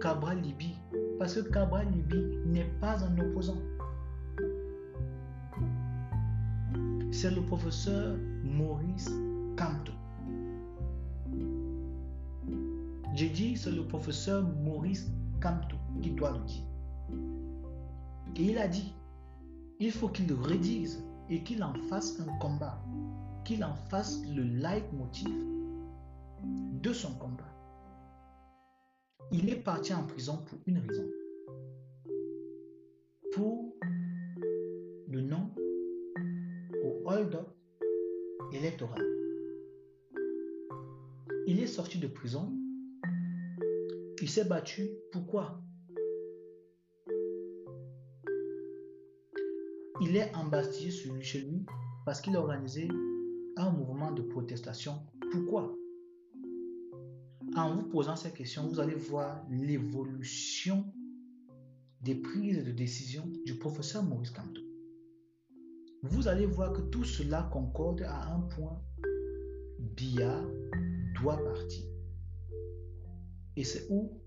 [0.00, 0.74] Cabral Libi,
[1.18, 3.58] parce que Cabral Libi n'est pas un opposant.
[7.12, 9.10] C'est le professeur Maurice
[9.56, 9.92] Camto.
[13.14, 15.08] J'ai dit, c'est le professeur Maurice
[15.40, 16.64] Camto qui doit le dire.
[18.36, 18.92] Et il a dit,
[19.84, 22.82] il faut qu'il le redise et qu'il en fasse un combat,
[23.44, 25.28] qu'il en fasse le leitmotiv
[26.80, 27.52] de son combat.
[29.30, 31.06] Il est parti en prison pour une raison.
[33.32, 33.74] Pour
[35.08, 35.50] le nom
[36.82, 37.48] au hold-up
[38.54, 39.04] électoral.
[41.46, 42.54] Il est sorti de prison.
[44.22, 44.88] Il s'est battu.
[45.12, 45.63] Pourquoi?
[50.00, 50.90] Il est embastillé
[51.22, 51.64] chez lui
[52.04, 52.88] parce qu'il a organisé
[53.56, 54.94] un mouvement de protestation.
[55.30, 55.74] Pourquoi?
[57.56, 60.84] En vous posant ces questions, vous allez voir l'évolution
[62.00, 64.64] des prises de décision du professeur Maurice Camteau
[66.04, 68.78] vous allez voir que tout cela concorde à un point.
[69.78, 70.38] Bia
[71.14, 71.84] doit partir.
[73.56, 74.20] Et c'est où?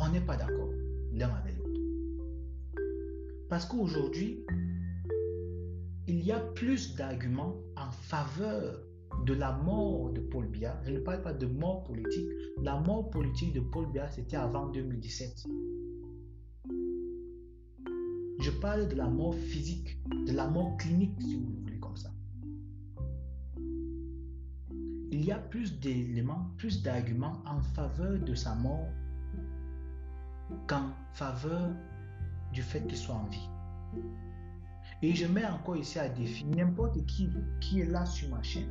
[0.00, 0.70] On n'est pas d'accord.
[1.12, 1.57] l'un.
[3.48, 4.44] Parce qu'aujourd'hui,
[6.06, 8.82] il y a plus d'arguments en faveur
[9.24, 10.80] de la mort de Paul Biya.
[10.84, 12.28] Je ne parle pas de mort politique.
[12.62, 15.46] La mort politique de Paul Biya, c'était avant 2017.
[18.40, 22.10] Je parle de la mort physique, de la mort clinique, si vous voulez, comme ça.
[25.10, 28.88] Il y a plus d'éléments, plus d'arguments en faveur de sa mort
[30.66, 31.70] qu'en faveur
[32.52, 33.48] du fait qu'il soit en vie.
[35.02, 37.30] Et je mets encore ici à défi n'importe qui
[37.60, 38.68] qui est là sur ma chaîne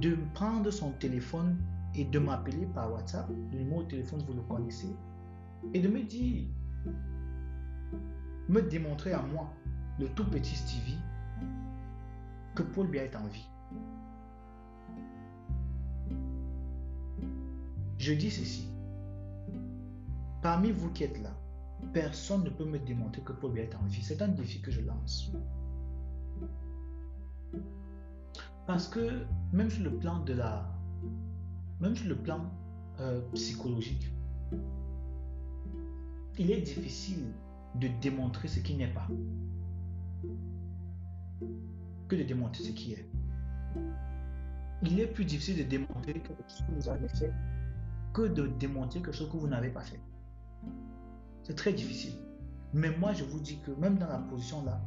[0.00, 1.56] de prendre son téléphone
[1.94, 3.28] et de m'appeler par WhatsApp.
[3.52, 4.94] Le numéro de téléphone, vous le connaissez.
[5.72, 6.48] Et de me dire,
[8.48, 9.52] me démontrer à moi,
[9.98, 10.98] le tout petit Stevie,
[12.54, 13.48] que Paul Biya est en vie.
[17.98, 18.68] Je dis ceci.
[20.42, 21.30] Parmi vous qui êtes là,
[21.92, 24.02] personne ne peut me démontrer que Paul est en vie.
[24.02, 25.32] C'est un défi que je lance.
[28.66, 30.66] Parce que même sur le plan de la,
[31.80, 32.50] même sur le plan
[33.00, 34.10] euh, psychologique,
[36.38, 37.26] il est difficile
[37.76, 39.06] de démontrer ce qui n'est pas
[42.08, 43.08] que de démontrer ce qui est.
[44.82, 47.32] Il est plus difficile de démontrer quelque chose que vous avez fait
[48.12, 50.00] que de démontrer quelque chose que vous n'avez pas fait.
[51.44, 52.14] C'est très difficile.
[52.72, 54.80] Mais moi, je vous dis que même dans la position là,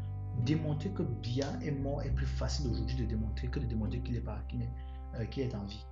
[0.44, 4.16] démontrer que Bia est mort est plus facile aujourd'hui de démontrer que de démontrer qu'il
[4.16, 4.70] est, pas, qu'il est,
[5.16, 5.86] euh, est en vie.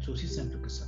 [0.00, 0.86] C'est aussi simple que ça.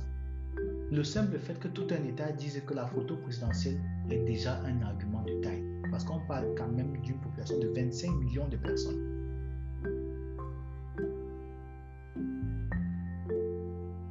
[0.91, 3.79] Le simple fait que tout un État dise que la photo présidentielle
[4.09, 5.63] est déjà un argument de taille.
[5.89, 9.13] Parce qu'on parle quand même d'une population de 25 millions de personnes.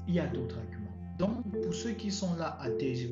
[0.07, 0.72] Il y a d'autres arguments.
[1.73, 2.67] Pour ceux qui sont là à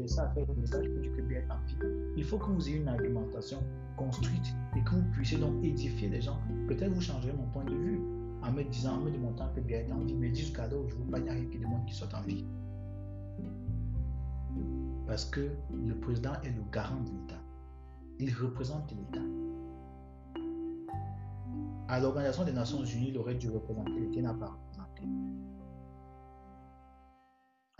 [0.06, 1.78] ça, à faire le message que Dieu bien en vie,
[2.18, 3.56] il faut que vous ayez une argumentation
[3.96, 6.38] construite et que vous puissiez donc édifier les gens.
[6.68, 8.02] Peut-être vous changerez mon point de vue
[8.42, 10.94] en me disant, en me démontrant que bien est en vie, mais jusqu'à là, je
[10.94, 12.44] ne veux pas y arriver qui demande qu'il soit en vie.
[15.06, 17.40] Parce que le président est le garant de l'État.
[18.18, 19.24] Il représente l'État.
[21.88, 25.04] À l'Organisation des Nations Unies, il aurait dû représenter l'État, n'a pas représenté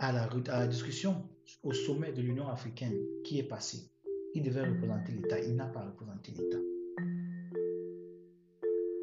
[0.01, 1.29] à la, discussion
[1.63, 3.91] au sommet de l'Union africaine qui est passé,
[4.33, 5.39] il devait représenter l'État.
[5.39, 6.57] Il n'a pas représenté l'État.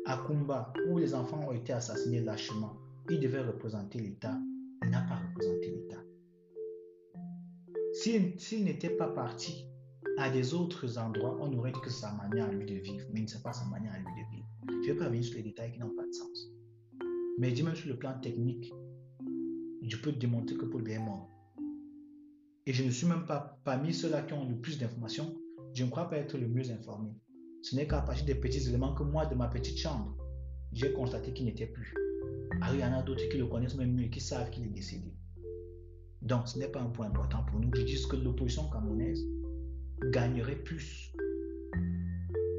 [0.07, 2.77] À Kumba, où les enfants ont été assassinés lâchement,
[3.11, 4.37] il devait représenter l'État.
[4.83, 6.03] Il n'a pas représenté l'État.
[7.93, 9.67] S'il n'était pas parti
[10.19, 13.25] à des autres endroits, on aurait dit que sa manière à lui de vivre, mais
[13.29, 14.49] ce n'est pas sa manière à lui de vivre.
[14.69, 16.49] Je ne vais pas venir sur les détails qui n'ont pas de sens.
[17.39, 18.73] Mais dis même sur le plan technique,
[19.89, 21.31] je peux démontrer que Paul est mort.
[22.67, 25.35] Et je ne suis même pas parmi ceux-là qui ont le plus d'informations.
[25.73, 27.11] Je ne crois pas être le mieux informé.
[27.63, 30.17] Ce n'est qu'à partir des petits éléments que moi, de ma petite chambre,
[30.73, 31.95] j'ai constaté qu'il n'était plus.
[32.61, 34.71] Alors, il y en a d'autres qui le connaissent même mieux qui savent qu'il est
[34.71, 35.15] décédé.
[36.21, 37.71] Donc, ce n'est pas un point important pour nous.
[37.75, 39.25] Je dis que l'opposition camerounaise
[40.11, 41.13] gagnerait plus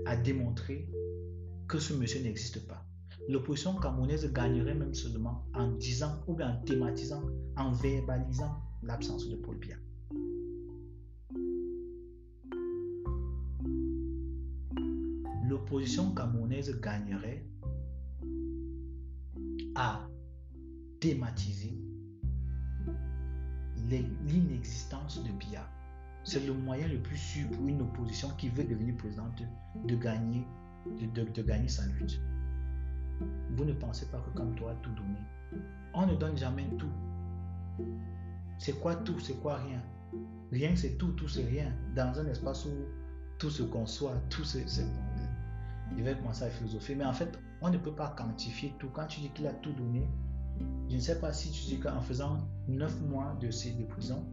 [0.06, 0.90] à démontrer
[1.68, 2.89] que ce monsieur n'existe pas
[3.30, 7.22] l'opposition camerounaise gagnerait même seulement en disant ou en thématisant,
[7.58, 9.76] en verbalisant l'absence de Paul Biya.
[15.48, 17.46] L'opposition camerounaise gagnerait
[19.76, 20.08] à
[21.00, 21.78] thématiser
[24.26, 25.70] l'inexistence de Biya.
[26.24, 29.44] C'est le moyen le plus sûr pour une opposition qui veut devenir présidente
[29.86, 30.44] de gagner,
[30.88, 32.20] de gagner sa lutte.
[33.56, 35.64] Vous ne pensez pas que comme toi, tout donner.
[35.94, 36.92] On ne donne jamais tout.
[38.58, 39.82] C'est quoi tout C'est quoi rien?
[40.52, 41.74] Rien c'est tout, tout c'est rien.
[41.96, 42.72] Dans un espace où
[43.38, 44.66] tout se conçoit, tout c'est...
[45.98, 46.96] Il va commencer à philosopher.
[46.96, 48.90] Mais en fait, on ne peut pas quantifier tout.
[48.90, 50.08] Quand tu dis qu'il a tout donné,
[50.90, 52.38] je ne sais pas si tu dis qu'en faisant
[52.68, 54.26] 9 mois de, de prison,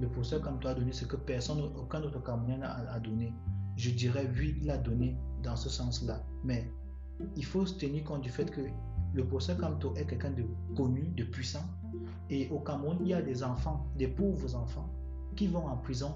[0.00, 3.32] le professeur comme toi a donné ce que personne, aucun autre Camerounais a donné.
[3.76, 6.22] Je dirais oui, il a donné dans ce sens-là.
[6.44, 6.70] Mais
[7.36, 8.60] il faut se tenir compte du fait que
[9.14, 10.44] le professeur Kamto est quelqu'un de
[10.74, 11.64] connu, de puissant.
[12.28, 14.90] Et au Cameroun, il y a des enfants, des pauvres enfants,
[15.36, 16.14] qui vont en prison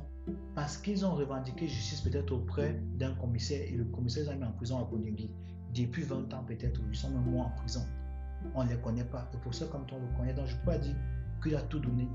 [0.55, 4.45] parce qu'ils ont revendiqué justice peut-être auprès d'un commissaire et le commissaire les a mis
[4.45, 5.31] en prison à Konyungi.
[5.75, 7.83] Depuis 20 ans peut-être, ils sont même moins en prison.
[8.55, 9.29] On ne les connaît pas.
[9.33, 10.35] Le professeur Kamto, on le connaît.
[10.35, 10.97] Donc je peux pas dire
[11.43, 12.09] qu'il a tout donné.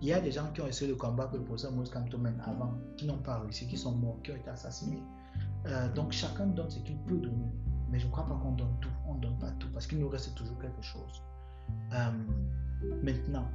[0.00, 2.40] Il y a des gens qui ont essayé de combattre le professeur Moïse Kamto même
[2.44, 5.02] avant, qui n'ont pas réussi, qui sont morts, qui ont été assassinés.
[5.66, 7.52] Euh, donc chacun donne ce qu'il peut donner.
[7.90, 8.90] Mais je ne crois pas qu'on donne tout.
[9.06, 11.22] On ne donne pas tout parce qu'il nous reste toujours quelque chose.
[11.92, 12.10] Euh,
[13.02, 13.48] maintenant,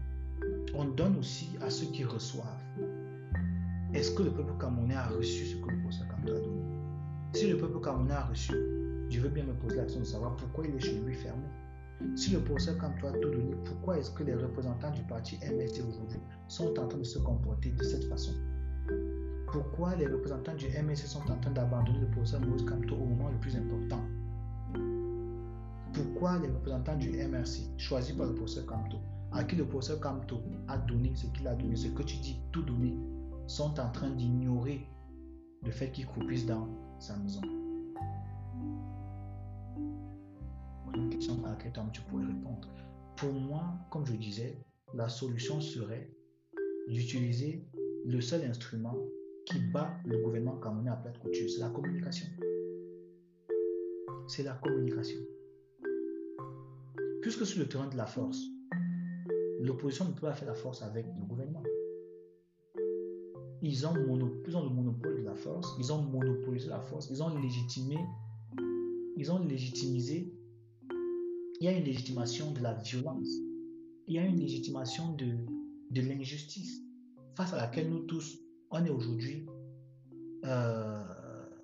[0.74, 2.64] on donne aussi à ceux qui reçoivent.
[3.94, 6.64] est-ce que le peuple camerounais a reçu ce que le professeur Kamto a donné?
[7.34, 8.54] Si le peuple camerounais a reçu,
[9.10, 11.46] je veux bien me poser la question de savoir pourquoi il est chez lui fermé.
[12.16, 15.84] Si le professeur Kamto a tout donné, pourquoi est-ce que les représentants du parti MST
[15.88, 18.34] aujourd'hui sont en train de se comporter de cette façon?
[19.52, 23.30] Pourquoi les représentants du MST sont en train d'abandonner le professeur Moïse Kamto au moment
[23.30, 24.02] le plus important?
[25.94, 28.98] Pourquoi les représentants du MRC, choisis par le professeur Kamto,
[29.32, 32.40] à qui le professeur Kamto a donné ce qu'il a donné, ce que tu dis,
[32.52, 32.96] tout donné,
[33.46, 34.88] sont en train d'ignorer
[35.64, 36.68] le fait qu'il croupisse dans
[37.00, 37.42] sa maison.
[40.96, 42.68] Une question à laquelle tu pourrais répondre.
[43.16, 44.58] Pour moi, comme je disais,
[44.94, 46.10] la solution serait
[46.88, 47.68] d'utiliser
[48.06, 48.96] le seul instrument
[49.46, 52.28] qui bat le gouvernement camerounais à plate couture, c'est la communication.
[54.28, 55.20] C'est la communication.
[57.24, 58.40] Puisque sur le terrain de la force,
[59.60, 61.64] l'opposition ne peut pas faire la force avec le gouvernement
[63.64, 67.98] ils ont, le monopole de la force, ils ont monopolisé la force, ils ont légitimé,
[69.16, 70.34] ils ont légitimisé.
[71.62, 73.30] Il y a une légitimation de la violence,
[74.08, 75.38] il y a une légitimation de,
[75.92, 76.82] de l'injustice
[77.36, 78.38] face à laquelle nous tous,
[78.70, 79.46] on est aujourd'hui
[80.46, 81.02] euh,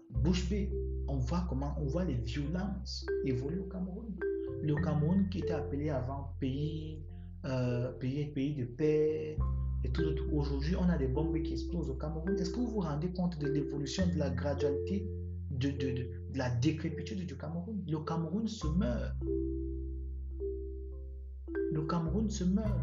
[0.10, 0.72] bouche bée.
[1.10, 4.16] On voit comment, on voit les violences évoluer au Cameroun.
[4.62, 7.04] Le Cameroun qui était appelé avant pays,
[7.46, 9.38] euh, pays, pays de paix,
[9.84, 10.04] et tout,
[10.34, 12.38] Aujourd'hui, on a des bombes qui explosent au Cameroun.
[12.38, 15.08] Est-ce que vous vous rendez compte de l'évolution, de la gradualité,
[15.52, 17.82] de, de, de, la décrépitude du Cameroun?
[17.88, 19.16] Le Cameroun se meurt.
[21.72, 22.80] Le Cameroun se meurt.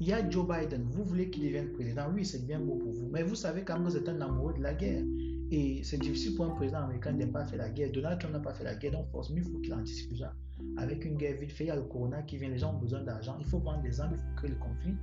[0.00, 2.92] Il y a Joe Biden, vous voulez qu'il devienne président, oui, c'est bien beau pour
[2.92, 5.02] vous, mais vous savez quand c'est un amoureux de la guerre.
[5.50, 7.90] Et c'est difficile pour un président américain de ne pas faire la guerre.
[7.92, 10.34] Donald Trump n'a pas fait la guerre, donc forcément, il faut qu'il anticipe ça.
[10.76, 12.78] Avec une guerre vite fait, il y a le corona qui vient, les gens ont
[12.78, 14.94] besoin d'argent, il faut vendre des armes, il faut créer le conflit.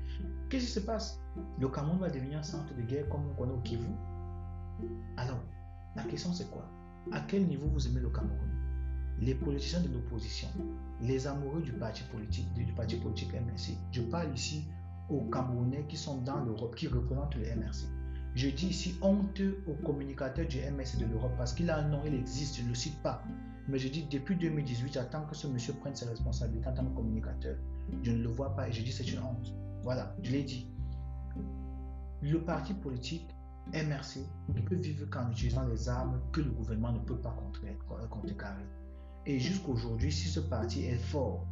[0.50, 1.20] Qu'est-ce qui se passe?
[1.60, 3.88] Le Cameroun va devenir un centre de guerre comme on connaît au Kivu.
[5.18, 5.42] Alors,
[5.96, 6.70] la question c'est quoi?
[7.12, 8.50] À quel niveau vous aimez le Cameroun?
[9.22, 10.50] Les politiciens de l'opposition,
[11.02, 13.78] les amoureux du parti politique, du parti politique MRC.
[13.92, 14.66] Je parle ici
[15.10, 17.88] aux Camerounais qui sont dans l'Europe, qui représentent le MRC.
[18.36, 22.02] Je dis ici honte aux communicateurs du MRC de l'Europe parce qu'il a un nom,
[22.06, 23.24] il existe, je ne le cite pas.
[23.70, 26.96] Mais je dis depuis 2018, j'attends que ce monsieur prenne ses responsabilités en tant que
[26.96, 27.56] communicateur.
[28.04, 29.54] Je ne le vois pas et je dis c'est une honte.
[29.84, 30.68] Voilà, je l'ai dit.
[32.22, 33.30] Le parti politique
[33.74, 34.20] MRC
[34.54, 37.34] ne peut vivre qu'en utilisant les armes que le gouvernement ne peut pas
[38.10, 38.66] contrecarrer.
[39.26, 41.48] Et jusqu'aujourd'hui, si ce parti est fort,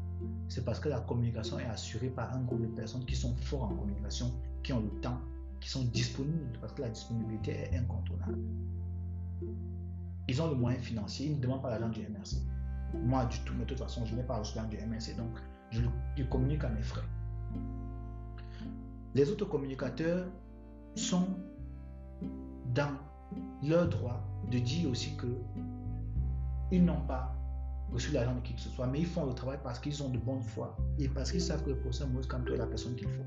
[0.50, 3.64] c'est parce que la communication est assurée par un groupe de personnes qui sont forts
[3.64, 4.32] en communication,
[4.62, 5.22] qui ont le temps,
[5.64, 8.38] qui sont disponibles, parce que la disponibilité est incontournable.
[10.28, 12.36] Ils ont le moyen financier, ils ne demandent pas l'argent du MRC.
[13.02, 15.32] Moi, du tout, mais de toute façon, je n'ai pas reçu l'argent du MRC, donc
[15.72, 17.06] je, communique à mes frais.
[19.16, 20.28] Les autres communicateurs
[20.96, 21.28] sont
[22.74, 22.98] dans
[23.64, 24.22] leur droit
[24.52, 25.28] de dire aussi que
[26.72, 27.34] ils n'ont pas
[27.90, 30.10] reçu l'argent de qui que ce soit, mais ils font le travail parce qu'ils ont
[30.10, 32.96] de bonne foi et parce qu'ils savent que le procès Moïse toi est la personne
[32.96, 33.24] qu'il faut.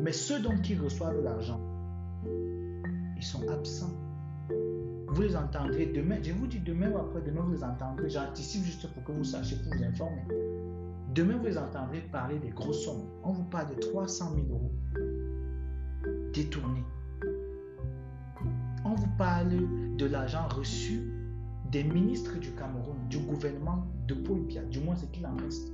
[0.00, 1.60] Mais ceux dont ils reçoivent l'argent,
[3.16, 3.94] ils sont absents
[5.14, 6.16] vous les entendrez demain.
[6.22, 8.10] Je vous dis demain ou après demain, vous les entendrez.
[8.10, 10.24] J'anticipe juste pour que vous sachiez, pour vous informer.
[11.14, 13.04] Demain, vous les entendrez parler des grosses sommes.
[13.22, 14.72] On vous parle de 300 000 euros
[16.32, 16.84] détournés.
[18.84, 19.50] On vous parle
[19.96, 21.00] de l'argent reçu
[21.70, 25.72] des ministres du Cameroun, du gouvernement de Paul du moins ce qu'il en reste,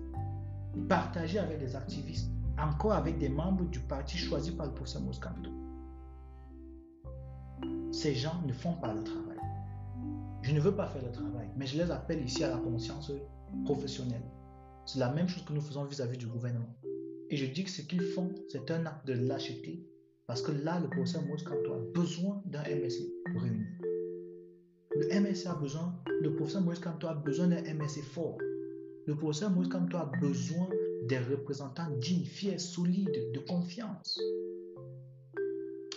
[0.89, 2.31] partagé avec des activistes,
[2.61, 5.51] encore avec des membres du parti choisi par le professeur Moscato.
[7.93, 9.39] Ces gens ne font pas le travail.
[10.43, 13.12] Je ne veux pas faire le travail, mais je les appelle ici à la conscience
[13.65, 14.23] professionnelle.
[14.87, 16.74] C'est la même chose que nous faisons vis-à-vis du gouvernement.
[17.28, 19.87] Et je dis que ce qu'ils font, c'est un acte de lâcheté,
[20.27, 23.03] parce que là, le professeur Moïse Kanto a besoin d'un MSC
[23.37, 23.65] réuni.
[24.97, 28.39] Le MSC a besoin, le professeur Moïse a besoin d'un MSC fort.
[29.07, 30.69] Le professeur Moïse a besoin
[31.09, 34.18] des représentants dignes, fiers, solides, de confiance.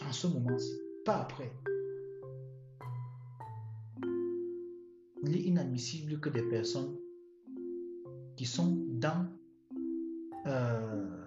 [0.07, 0.73] En ce moment-ci,
[1.05, 1.51] pas après.
[5.23, 6.95] il est inadmissible que des personnes
[8.35, 9.27] qui sont dans
[10.45, 11.23] euh,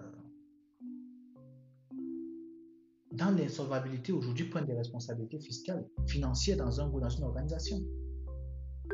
[3.11, 7.81] dans l'insolvabilité aujourd'hui prennent des responsabilités fiscales, financières dans, un, dans une organisation.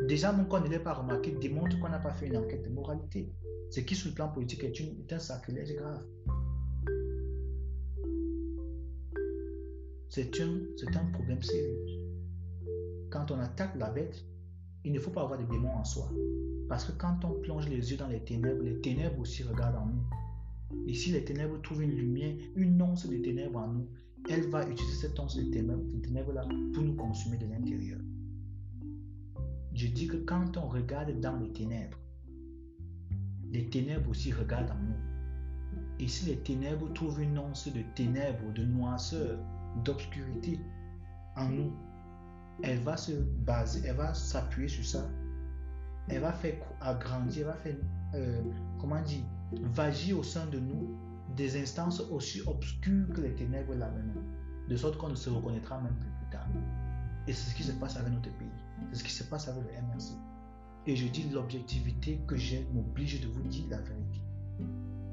[0.02, 2.70] Déjà, même qu'on ne l'ait pas remarqué, démontre qu'on n'a pas fait une enquête de
[2.70, 3.32] moralité.
[3.70, 6.04] Ce qui, sur le plan politique, est, une, est un sacrilège grave.
[10.10, 11.80] C'est un, un problème sérieux.
[13.10, 14.26] Quand on attaque la bête,
[14.84, 16.12] il ne faut pas avoir de démons en soi.
[16.68, 19.86] Parce que quand on plonge les yeux dans les ténèbres, les ténèbres aussi regardent en
[19.88, 20.86] nous.
[20.88, 23.88] Et si les ténèbres trouvent une lumière, une once de ténèbres en nous,
[24.30, 28.00] elle va utiliser cette once de ténèbres-là pour nous consumer de l'intérieur.
[29.84, 31.98] Je dis que quand on regarde dans les ténèbres,
[33.52, 34.96] les ténèbres aussi regardent en nous.
[36.00, 39.38] Et si les ténèbres trouvent une once de ténèbres, de noirceur,
[39.84, 40.58] d'obscurité
[41.36, 41.74] en nous,
[42.64, 45.06] elle va se baser, elle va s'appuyer sur ça.
[46.08, 47.76] Elle va faire agrandir, elle va faire,
[48.16, 48.42] euh,
[48.80, 50.98] comment dire, vagir au sein de nous
[51.36, 54.14] des instances aussi obscures que les ténèbres là-même,
[54.70, 56.48] de sorte qu'on ne se reconnaîtra même plus plus tard.
[57.28, 58.48] Et c'est ce qui se passe avec notre pays.
[58.92, 60.14] C'est ce qui se passe avec le MRC.
[60.86, 64.22] Et je dis l'objectivité que j'ai m'oblige de vous dire la vérité.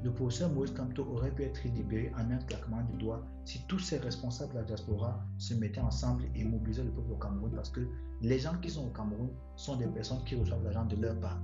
[0.03, 3.77] Le professeur Moïse Kamto aurait pu être libéré en un claquement de doigts si tous
[3.77, 7.69] ces responsables de la diaspora se mettaient ensemble et mobilisaient le peuple au Cameroun parce
[7.69, 7.87] que
[8.21, 11.39] les gens qui sont au Cameroun sont des personnes qui reçoivent l'argent de leur part.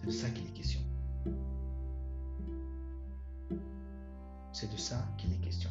[0.00, 0.80] C'est de ça qu'il est question.
[4.52, 5.70] C'est de ça qu'il est question.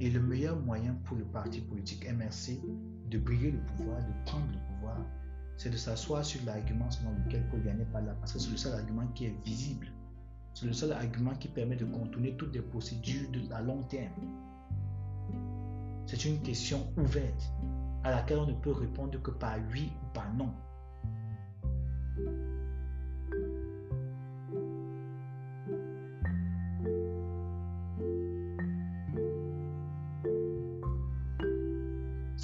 [0.00, 2.60] Et le meilleur moyen pour le parti politique MRC
[3.10, 4.98] de briller le pouvoir, de prendre le pouvoir,
[5.56, 8.56] c'est de s'asseoir sur l'argument selon lequel Paul n'est pas là, parce que c'est le
[8.56, 9.86] seul argument qui est visible.
[10.52, 14.12] C'est le seul argument qui permet de contourner toutes les procédures de, à long terme.
[16.06, 17.52] C'est une question ouverte
[18.04, 20.52] à laquelle on ne peut répondre que par oui ou par non.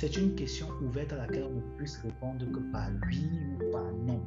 [0.01, 3.23] C'est une question ouverte à laquelle on ne puisse répondre que par oui
[3.53, 4.19] ou par non.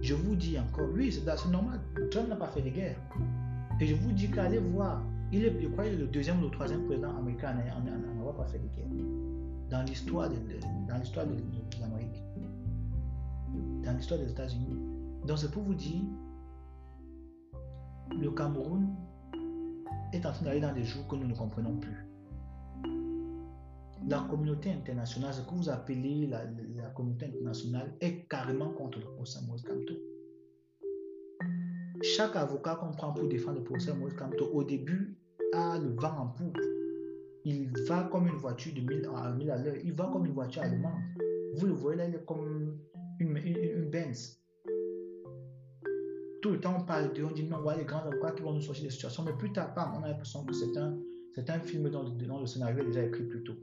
[0.00, 1.80] Je vous dis encore, oui, c'est normal.
[2.10, 2.96] Trump n'a pas fait de guerre.
[3.78, 5.02] Et je vous dis qu'allez voir,
[5.32, 8.58] il est, je crois, le deuxième ou le troisième président américain à n'avoir pas fait
[8.58, 9.04] de guerre.
[9.68, 10.36] Dans l'histoire de,
[10.88, 12.22] dans l'histoire de, de l'Amérique.
[13.84, 14.78] Dans l'histoire des États-Unis.
[15.26, 16.00] Donc c'est pour vous dire,
[18.18, 18.96] le Cameroun
[20.14, 22.06] est en train d'aller dans des jours que nous ne comprenons plus.
[24.06, 26.46] La communauté internationale, ce que vous appelez la,
[26.94, 29.94] communauté internationale, est carrément contre le procès Moïse Kamto.
[32.02, 35.16] Chaque avocat qu'on prend pour défendre le procès Moïse Kamto, au début,
[35.54, 36.58] a le vent en poupe.
[37.46, 39.76] Il va comme une voiture de 1000 à 1000 à l'heure.
[39.84, 41.00] Il va comme une voiture allemande.
[41.54, 42.78] Vous le voyez là, il est comme
[43.20, 44.43] une, une, une Benz
[46.44, 48.52] tout le temps on parle de, on dit non, voilà les grands avocats qui vont
[48.52, 50.94] nous sortir des situations, mais plus tard, on a l'impression que c'est un,
[51.38, 52.04] un film dont,
[52.38, 53.54] le scénario est déjà écrit plus tôt.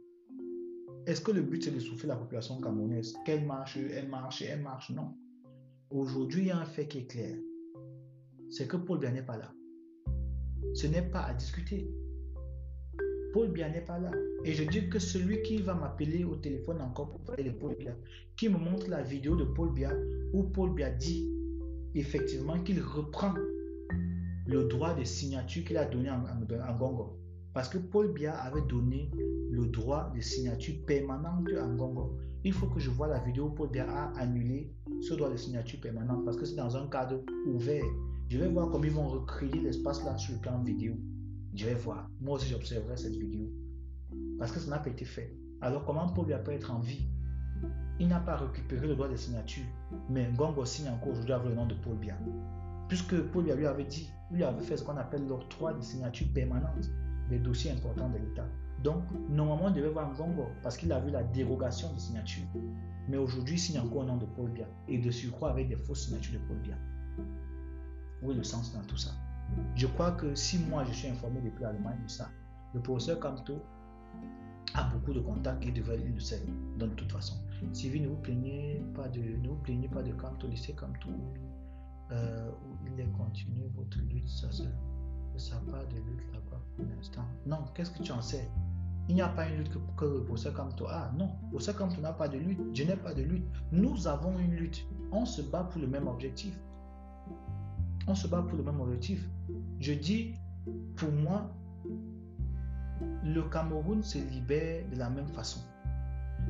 [1.05, 3.13] Est-ce que le but c'est de souffler la population camerounaise?
[3.23, 5.13] Qu'elle marche, elle marche, elle marche Non.
[5.91, 7.35] Aujourd'hui, il y a un fait qui est clair.
[8.49, 9.51] C'est que Paul Biya n'est pas là.
[10.73, 11.87] Ce n'est pas à discuter.
[13.31, 14.09] Paul Biya n'est pas là.
[14.43, 17.75] Et je dis que celui qui va m'appeler au téléphone encore pour parler de Paul
[17.77, 17.95] Biya,
[18.37, 19.93] qui me montre la vidéo de Paul Biya
[20.33, 21.29] où Paul Biya dit
[21.95, 23.33] effectivement qu'il reprend
[24.45, 27.17] le droit de signature qu'il a donné en, en, Gongo.
[27.53, 29.11] Parce que Paul Biya avait donné
[29.51, 32.17] le droit de signature permanente en Gongo.
[32.43, 35.37] Il faut que je vois la vidéo où Paul Biya a annulé ce droit de
[35.37, 37.83] signature permanente parce que c'est dans un cadre ouvert.
[38.29, 40.95] Je vais voir comment ils vont recréer l'espace là sur le plan vidéo.
[41.53, 42.09] Je vais voir.
[42.21, 43.49] Moi aussi, j'observerai cette vidéo.
[44.39, 45.35] Parce que ça n'a pas été fait.
[45.59, 47.05] Alors, comment Paul Biya peut être en vie
[48.01, 49.63] il n'a pas récupéré le droit de signature,
[50.09, 52.17] mais Gongo signe encore aujourd'hui avec le nom de Paul Biya.
[52.87, 56.25] Puisque Paul Biya lui avait dit, lui avait fait ce qu'on appelle l'octroi de signature
[56.33, 56.89] permanente
[57.29, 58.47] des dossiers importants de l'État.
[58.83, 62.43] Donc, normalement, on devait voir Gongo parce qu'il a vu la dérogation de signature.
[63.07, 65.75] Mais aujourd'hui, il signe encore au nom de Paul Biya et de surcroît avec des
[65.75, 66.77] fausses signatures de Paul Biya.
[68.23, 69.11] Où est le sens dans tout ça?
[69.75, 72.29] Je crois que si moi je suis informé depuis l'Allemagne de ça,
[72.73, 73.61] le professeur Kamto
[74.73, 76.41] a beaucoup de contacts et devrait le sait,
[76.79, 77.35] de toute façon.
[77.73, 81.09] Sylvie, ne vous plaignez pas de, ne vous plaignez pas de Camto, lycée Camto,
[82.11, 84.51] euh, où il est continué votre lutte, ça
[85.37, 87.25] ça pas de lutte là-bas pour l'instant.
[87.45, 88.49] Non, qu'est-ce que tu en sais?
[89.09, 90.85] Il n'y a pas une lutte que, que pour ce Camto.
[90.89, 93.45] Ah non, pour ce Camto n'a pas de lutte, je n'ai pas de lutte.
[93.71, 94.85] Nous avons une lutte.
[95.11, 96.59] On se bat pour le même objectif.
[98.07, 99.27] On se bat pour le même objectif.
[99.79, 100.35] Je dis,
[100.95, 101.49] pour moi,
[103.23, 105.61] le Cameroun se libère de la même façon.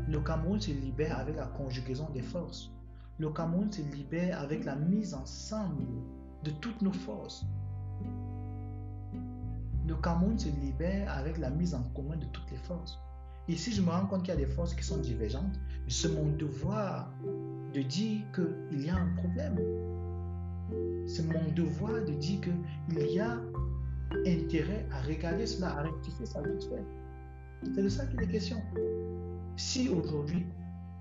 [0.07, 2.71] Le Cameroun se libère avec la conjugaison des forces.
[3.19, 5.83] Le Cameroun se libère avec la mise ensemble
[6.43, 7.45] de toutes nos forces.
[9.87, 12.99] Le Cameroun se libère avec la mise en commun de toutes les forces.
[13.47, 16.13] Et si je me rends compte qu'il y a des forces qui sont divergentes, c'est
[16.13, 17.11] mon devoir
[17.73, 19.57] de dire qu'il y a un problème.
[21.05, 23.39] C'est mon devoir de dire qu'il y a
[24.25, 26.83] intérêt à regarder cela, à rectifier ça vite fait.
[27.75, 28.57] C'est de ça qu'il est question.
[29.57, 30.45] Si aujourd'hui,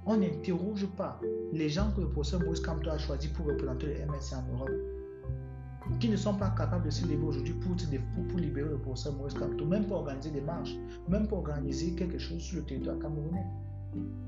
[0.06, 1.20] on n'interroge pas
[1.52, 4.70] les gens que le professeur Moïse Kamto a choisi pour représenter le MSC en Europe,
[5.98, 9.64] qui ne sont pas capables de se lever aujourd'hui pour, libérer le professeur Maurice Kamto,
[9.64, 10.74] même pour organiser des marches,
[11.09, 13.47] même pour organiser quelque chose sur le territoire camerounais.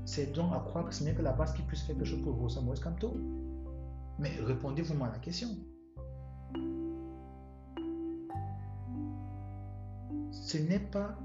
[0.05, 2.21] C'est donc à croire que ce n'est que la base qui puisse faire quelque chose
[2.21, 3.15] pour le professeur Maurice Kamto.
[4.19, 5.47] Mais répondez-vous-moi à la question.
[10.31, 11.17] Ce n'est pas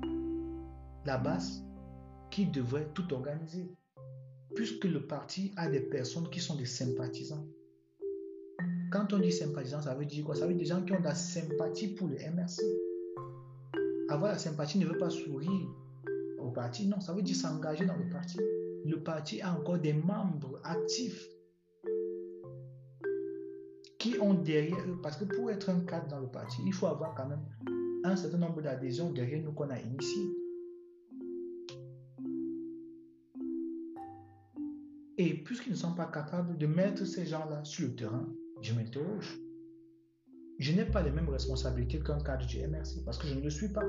[1.04, 1.64] la base
[2.30, 3.70] qui devrait tout organiser,
[4.54, 7.46] puisque le parti a des personnes qui sont des sympathisants.
[8.90, 10.34] Quand on dit sympathisant, ça veut dire quoi?
[10.34, 12.62] Ça veut dire des gens qui ont de la sympathie pour le MRC.
[14.08, 15.68] Avoir la sympathie ne veut pas sourire
[16.38, 18.38] au parti, non, ça veut dire s'engager dans le parti.
[18.84, 21.28] Le parti a encore des membres actifs
[23.98, 26.86] qui ont derrière eux, parce que pour être un cadre dans le parti, il faut
[26.86, 27.44] avoir quand même
[28.04, 30.30] un certain nombre d'adhésions derrière nous qu'on a initiées.
[35.20, 38.28] Et puisqu'ils ne sont pas capables de mettre ces gens-là sur le terrain,
[38.62, 39.36] je m'interroge.
[40.60, 43.50] Je n'ai pas les mêmes responsabilités qu'un cadre du MRC parce que je ne le
[43.50, 43.84] suis pas.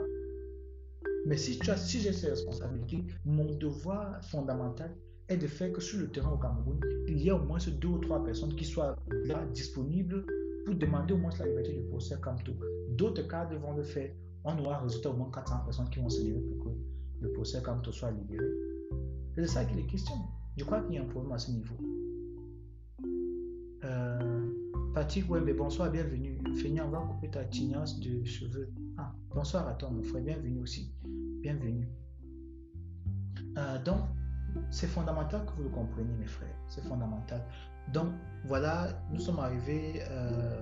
[1.27, 1.59] Mais si,
[1.99, 4.95] j'ai ces responsabilités, mon devoir fondamental
[5.27, 7.87] est de faire que sur le terrain au Cameroun, il y a au moins deux
[7.87, 8.95] ou trois personnes qui soient
[9.25, 10.25] là disponibles
[10.65, 12.55] pour demander au moins la liberté du procès tout.
[12.89, 14.11] D'autres cadres vont le faire.
[14.45, 16.69] On aura résultat au moins 400 personnes qui vont se lever pour que
[17.21, 18.45] le procès tout soit libéré.
[19.35, 20.15] C'est ça qu'il est question.
[20.59, 21.77] Je crois qu'il y a un problème à ce niveau.
[23.85, 24.51] Euh,
[24.93, 26.37] Patrick mais bonsoir, bienvenue.
[26.57, 28.69] Fénia, on va couper ta tignasse de cheveux.
[28.97, 30.93] Ah, bonsoir à toi, mon frère, bienvenue aussi.
[31.41, 31.87] Bienvenue.
[33.57, 34.01] Euh, donc,
[34.69, 36.59] c'est fondamental que vous le compreniez, mes frères.
[36.67, 37.41] C'est fondamental.
[37.93, 38.09] Donc,
[38.43, 40.61] voilà, nous sommes arrivés, euh,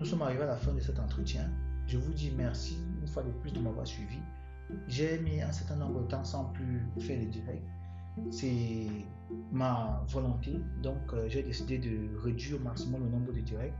[0.00, 1.50] nous sommes arrivés à la fin de cet entretien.
[1.86, 4.18] Je vous dis merci une fois de plus de m'avoir suivi.
[4.86, 7.62] J'ai mis un certain nombre de temps sans plus faire les directs.
[8.30, 8.86] C'est
[9.52, 10.60] ma volonté.
[10.82, 13.74] Donc, euh, j'ai décidé de réduire au maximum le nombre de directs.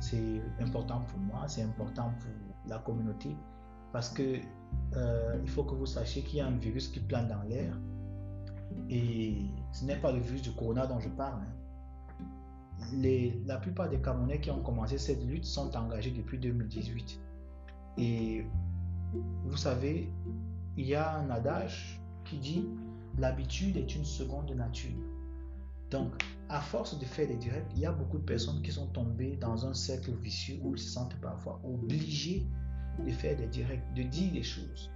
[0.00, 2.30] C'est important pour moi, c'est important pour
[2.68, 3.36] la communauté
[3.92, 4.40] parce que
[4.96, 7.78] euh, il faut que vous sachiez qu'il y a un virus qui plane dans l'air.
[8.90, 11.40] Et ce n'est pas le virus du corona dont je parle.
[11.40, 12.24] Hein.
[12.92, 17.20] Les, la plupart des Camerounais qui ont commencé cette lutte sont engagés depuis 2018.
[17.98, 18.44] Et
[19.44, 20.10] vous savez,
[20.76, 22.68] il y a un adage qui dit
[23.18, 24.98] l'habitude est une seconde nature.
[25.90, 28.86] Donc, à force de faire des directs, il y a beaucoup de personnes qui sont
[28.88, 32.46] tombées dans un cercle vicieux où ils se sentent parfois obligés
[33.04, 34.90] de faire des directs, de dire des choses.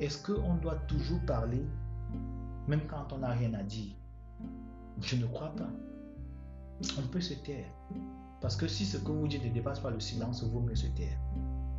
[0.00, 1.64] Est-ce qu'on doit toujours parler,
[2.66, 3.94] même quand on n'a rien à dire?
[5.00, 5.70] Je ne crois pas.
[6.98, 7.66] On peut se taire.
[8.40, 10.86] Parce que si ce que vous dites ne dépasse pas le silence, vaut mieux se
[10.88, 11.18] taire.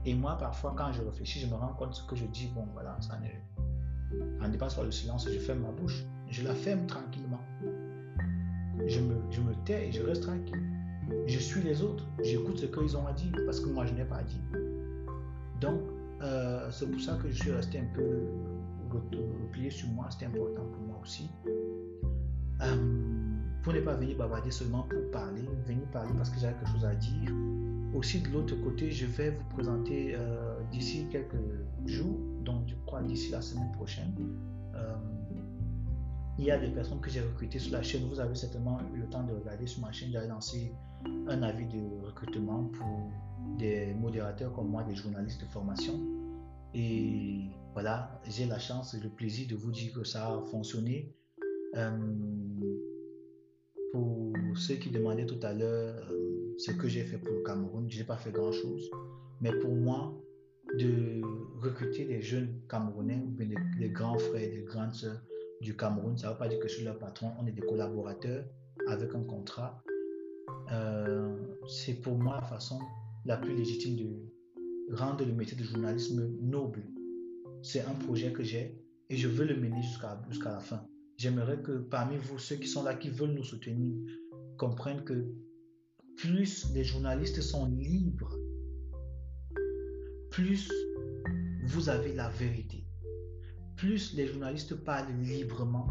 [0.05, 2.47] Et moi, parfois, quand je réfléchis, je me rends compte que ce que je dis,
[2.47, 3.27] bon, voilà, ça ne,
[4.41, 6.03] en dépasse pas le silence, je ferme ma bouche.
[6.29, 7.41] Je la ferme tranquillement.
[8.87, 10.61] Je me, je me tais et je reste tranquille.
[11.25, 12.05] Je suis les autres.
[12.23, 14.41] J'écoute ce qu'ils ont à dire parce que moi, je n'ai pas à dire.
[15.59, 15.81] Donc,
[16.21, 18.27] euh, c'est pour ça que je suis resté un peu
[18.91, 20.07] replié sur moi.
[20.09, 21.29] C'était important pour moi aussi.
[22.61, 22.75] Euh,
[23.63, 26.85] pour ne pas venir bavarder seulement pour parler, venir parler parce que j'ai quelque chose
[26.85, 27.31] à dire.
[27.93, 31.35] Aussi, de l'autre côté, je vais vous présenter euh, d'ici quelques
[31.87, 32.19] jours,
[33.07, 34.13] d'ici la semaine prochaine,
[36.39, 38.07] il y a des personnes que j'ai recrutées sur la chaîne.
[38.07, 40.09] Vous avez certainement eu le temps de regarder sur ma chaîne.
[40.13, 40.71] J'ai lancé
[41.27, 43.11] un avis de recrutement pour
[43.57, 45.99] des modérateurs comme moi, des journalistes de formation.
[46.73, 47.41] Et
[47.73, 51.13] voilà, j'ai la chance et le plaisir de vous dire que ça a fonctionné.
[51.75, 51.91] Euh,
[53.91, 57.85] pour ceux qui demandaient tout à l'heure euh, ce que j'ai fait pour le Cameroun,
[57.89, 58.89] je n'ai pas fait grand-chose.
[59.41, 60.13] Mais pour moi,
[60.77, 61.21] de
[61.59, 65.21] recruter des jeunes Camerounais, des, des grands frères, des grandes sœurs
[65.61, 67.61] du Cameroun, ça ne veut pas dire que je suis leur patron, on est des
[67.61, 68.45] collaborateurs
[68.87, 69.81] avec un contrat.
[70.71, 71.35] Euh,
[71.67, 72.79] c'est pour moi la façon
[73.25, 76.83] la plus légitime de rendre le métier de journalisme noble.
[77.61, 78.79] C'est un projet que j'ai
[79.09, 80.85] et je veux le mener jusqu'à jusqu'à la fin.
[81.17, 83.93] J'aimerais que parmi vous, ceux qui sont là, qui veulent nous soutenir,
[84.57, 85.25] comprennent que
[86.15, 88.37] plus les journalistes sont libres,
[90.31, 90.71] plus
[91.63, 92.85] vous avez la vérité.
[93.75, 95.87] Plus les journalistes parlent librement,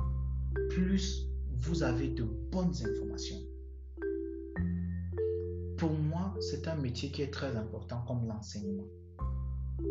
[0.70, 3.40] plus vous avez de bonnes informations.
[5.76, 8.86] Pour moi, c'est un métier qui est très important comme l'enseignement.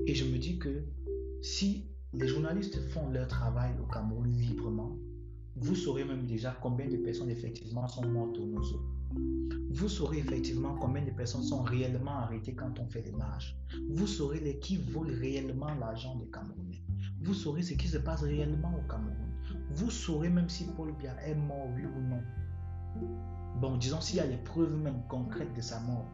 [0.06, 0.84] Et je me dis que
[1.41, 4.98] si les journalistes font leur travail au Cameroun librement,
[5.56, 8.82] vous saurez même déjà combien de personnes effectivement sont mortes au nozo.
[9.69, 13.55] Vous saurez effectivement combien de personnes sont réellement arrêtées quand on fait les marches.
[13.89, 16.81] Vous saurez les qui volent réellement l'argent des Camerounais.
[17.21, 19.27] Vous saurez ce qui se passe réellement au Cameroun.
[19.71, 22.21] Vous saurez même si Paul Biya est mort, oui ou non.
[23.61, 26.07] Bon, disons s'il y a les preuves même concrètes de sa mort.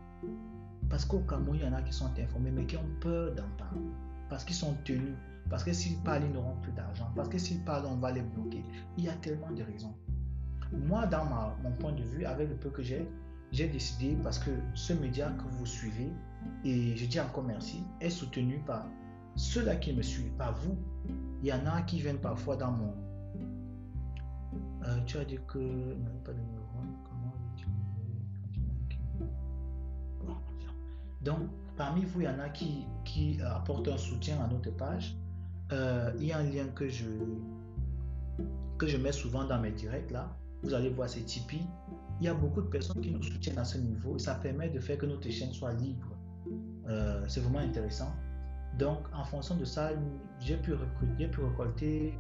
[0.90, 3.50] Parce qu'au Cameroun, il y en a qui sont informés, mais qui ont peur d'en
[3.58, 3.82] parler.
[4.30, 5.16] Parce qu'ils sont tenus.
[5.50, 7.10] Parce que s'ils parlent, ils n'auront plus d'argent.
[7.16, 8.64] Parce que s'ils parlent, on va les bloquer.
[8.98, 9.94] Il y a tellement de raisons.
[10.74, 11.26] Moi, dans
[11.64, 13.08] mon point de vue, avec le peu que j'ai,
[13.52, 16.12] j'ai décidé, parce que ce média que vous suivez,
[16.66, 18.86] et je dis encore merci, est soutenu par
[19.36, 20.78] ceux-là qui me suivent, pas vous.
[21.42, 22.94] Il y en a qui viennent parfois dans mon...
[24.86, 25.96] Euh, tu as dit que...
[31.22, 31.40] Donc,
[31.78, 35.16] parmi vous, il y en a qui, qui apportent un soutien à notre page.
[35.72, 37.06] Euh, il y a un lien que je,
[38.78, 40.36] que je mets souvent dans mes directs là.
[40.64, 41.68] Vous allez voir, c'est Tipeee.
[42.22, 44.80] Il y a beaucoup de personnes qui nous soutiennent à ce niveau ça permet de
[44.80, 46.08] faire que notre chaîne soit libre.
[46.88, 48.14] Euh, c'est vraiment intéressant.
[48.78, 49.92] Donc, en fonction de ça,
[50.40, 52.18] j'ai pu, recruter, pu récolter,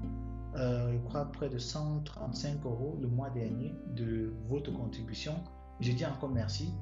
[0.56, 5.34] euh, je crois, près de 135 euros le mois dernier de votre contribution.
[5.80, 6.74] Je dis encore merci.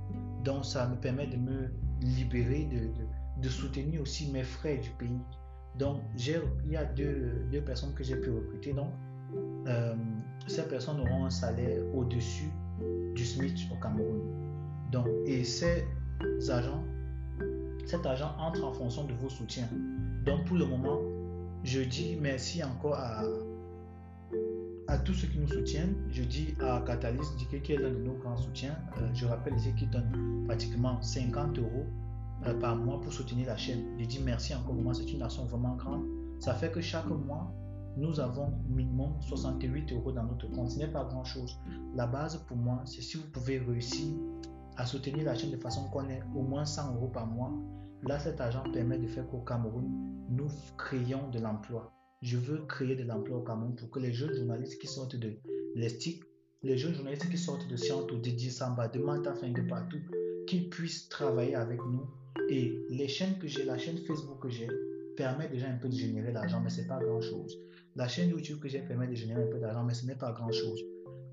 [0.44, 1.72] Donc, ça me permet de me
[2.02, 5.22] libérer, de, de, soutenir aussi mes frais du pays.
[5.78, 8.74] Donc, il y a deux, deux personnes que j'ai pu recruter.
[8.74, 8.90] Donc,
[9.68, 9.96] euh,
[10.48, 12.52] ces personnes auront un salaire au-dessus
[13.16, 14.22] du SMIC au Cameroun.
[14.92, 15.86] Donc, et ces
[16.50, 16.84] agents,
[17.86, 19.70] cet argent entre en fonction de vos soutiens.
[20.26, 21.00] Donc, pour le moment,
[21.64, 23.24] je dis merci encore à,
[24.88, 25.96] à tous ceux qui nous soutiennent.
[26.12, 28.76] Je dis à Catalyst, qui est l'un de nos grands soutiens.
[28.98, 31.86] Euh, je rappelle ici qu'il donne pratiquement 50 euros
[32.46, 33.84] euh, par mois pour soutenir la chaîne.
[34.00, 34.74] Je dis merci encore.
[34.74, 36.06] Moi, c'est une action vraiment grande.
[36.40, 37.54] Ça fait que chaque mois,
[37.98, 40.72] nous avons minimum 68 euros dans notre compte.
[40.72, 41.58] Ce n'est pas grand-chose.
[41.96, 44.08] La base pour moi, c'est si vous pouvez réussir
[44.78, 47.52] à soutenir la chaîne de façon qu'on ait au moins 100 euros par mois.
[48.04, 49.90] Là, cet argent permet de faire qu'au Cameroun,
[50.30, 50.48] nous
[50.78, 51.92] créons de l'emploi.
[52.22, 55.34] Je veux créer de l'emploi au Cameroun pour que les jeunes journalistes qui sortent de
[55.76, 56.24] l'ESTIC,
[56.64, 60.02] les jeunes journalistes qui sortent de Sciences de Dissamba, de Mantafin, de partout,
[60.48, 62.08] qu'ils puissent travailler avec nous.
[62.50, 64.68] Et les chaînes que j'ai, la chaîne Facebook que j'ai,
[65.16, 67.60] permet déjà un peu de générer l'argent, mais ce n'est pas grand-chose.
[67.96, 70.32] La chaîne YouTube que j'ai permet de générer un peu d'argent, mais ce n'est pas
[70.32, 70.82] grand-chose.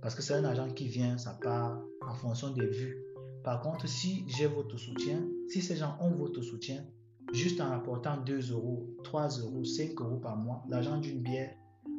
[0.02, 2.98] Parce que c'est un argent qui vient, ça part en fonction des vues.
[3.44, 6.84] Par contre, si j'ai votre soutien, si ces gens ont votre soutien,
[7.32, 11.54] juste en apportant 2 euros, 3 euros, 5 euros par mois, l'argent d'une bière,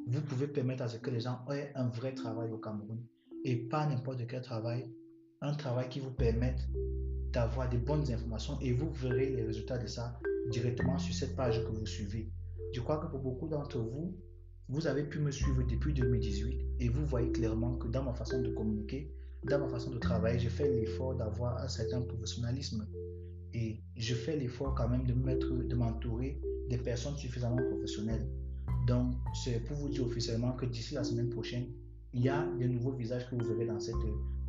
[0.08, 3.02] vous pouvez permettre à ce que les gens aient un vrai travail au Cameroun.
[3.46, 4.94] Et pas n'importe quel travail,
[5.40, 6.68] un travail qui vous permette
[7.32, 10.20] d'avoir des bonnes informations et vous verrez les résultats de ça
[10.52, 12.30] directement sur cette page que vous suivez.
[12.74, 14.18] Je crois que pour beaucoup d'entre vous,
[14.70, 18.40] vous avez pu me suivre depuis 2018 et vous voyez clairement que dans ma façon
[18.40, 19.12] de communiquer,
[19.44, 22.88] dans ma façon de travailler, je fais l'effort d'avoir un certain professionnalisme
[23.54, 26.40] et je fais l'effort quand même de mettre, de m'entourer
[26.70, 28.30] des personnes suffisamment professionnelles.
[28.86, 31.66] Donc, c'est pour vous dire officiellement que d'ici la semaine prochaine,
[32.14, 33.96] il y a de nouveaux visages que vous verrez dans cette,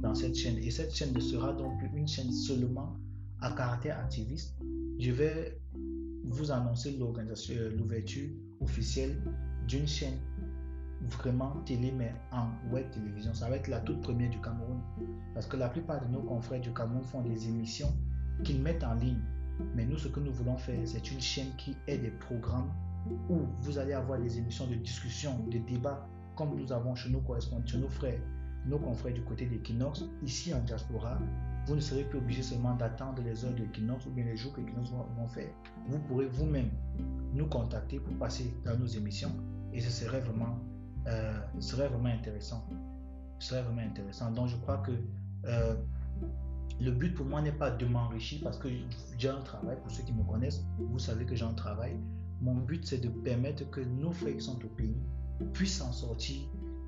[0.01, 0.59] dans cette chaîne.
[0.59, 2.95] Et cette chaîne ne sera donc plus une chaîne seulement
[3.41, 4.55] à caractère activiste.
[4.99, 5.59] Je vais
[6.25, 8.29] vous annoncer l'organisation, l'ouverture
[8.61, 9.17] officielle
[9.67, 10.19] d'une chaîne
[11.03, 13.33] vraiment télé, mais en web télévision.
[13.35, 14.81] Ça va être la toute première du Cameroun.
[15.35, 17.93] Parce que la plupart de nos confrères du Cameroun font des émissions
[18.45, 19.21] qu'ils mettent en ligne.
[19.75, 22.71] Mais nous, ce que nous voulons faire, c'est une chaîne qui ait des programmes
[23.29, 26.07] où vous allez avoir des émissions de discussion, de débat,
[26.37, 28.21] comme nous avons chez nos correspondants, chez nos frères,
[28.67, 30.05] nos confrères du côté d'Equinox.
[30.23, 31.19] Ici en diaspora,
[31.71, 34.53] vous ne serez plus obligé seulement d'attendre les heures de l'Equinox ou bien les jours
[34.53, 35.49] que l'Equinox vont faire.
[35.87, 36.69] Vous pourrez vous-même
[37.33, 39.31] nous contacter pour passer dans nos émissions
[39.73, 40.59] et ce serait vraiment,
[41.07, 42.67] euh, serait vraiment intéressant.
[43.39, 44.33] Ce serait vraiment intéressant.
[44.33, 44.91] Donc je crois que
[45.45, 45.77] euh,
[46.81, 48.69] le but pour moi n'est pas de m'enrichir parce que
[49.17, 49.77] j'ai un travail.
[49.81, 51.97] Pour ceux qui me connaissent, vous savez que j'ai un travail.
[52.41, 54.97] Mon but c'est de permettre que nos frères qui sont au pays
[55.53, 56.41] puissent s'en sortir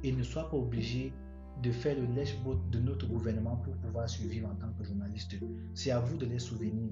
[0.02, 1.12] et ne soient pas obligés
[1.62, 2.36] de faire le lèche
[2.70, 5.36] de notre gouvernement pour pouvoir survivre en tant que journaliste.
[5.74, 6.90] C'est à vous de les souvenir.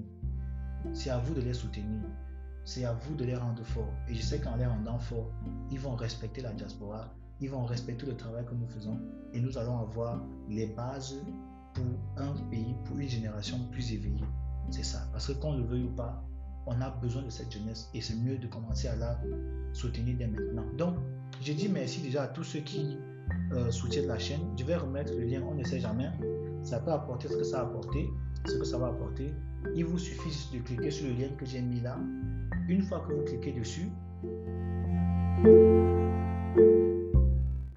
[0.93, 2.01] C'est à vous de les soutenir
[2.63, 3.93] c'est à vous de les rendre forts.
[4.07, 5.31] Et je sais qu'en les rendant forts,
[5.71, 8.99] ils vont respecter la diaspora, ils vont respecter le travail que nous faisons
[9.33, 11.15] et nous allons avoir les bases
[11.73, 11.85] pour
[12.17, 14.23] un pays, pour une génération plus éveillée.
[14.69, 15.07] C'est ça.
[15.11, 16.23] Parce que qu'on le veuille ou pas,
[16.67, 19.19] on a besoin de cette jeunesse et c'est mieux de commencer à la
[19.73, 20.65] soutenir dès maintenant.
[20.77, 20.95] Donc,
[21.41, 22.97] je dis merci déjà à tous ceux qui
[23.53, 24.41] euh, soutiennent la chaîne.
[24.57, 26.09] Je vais remettre le lien, on ne sait jamais.
[26.63, 28.09] Ça peut apporter ce que ça a apporté,
[28.47, 29.33] ce que ça va apporter.
[29.75, 31.97] Il vous suffit de cliquer sur le lien que j'ai mis là
[32.67, 33.89] une fois que vous cliquez dessus,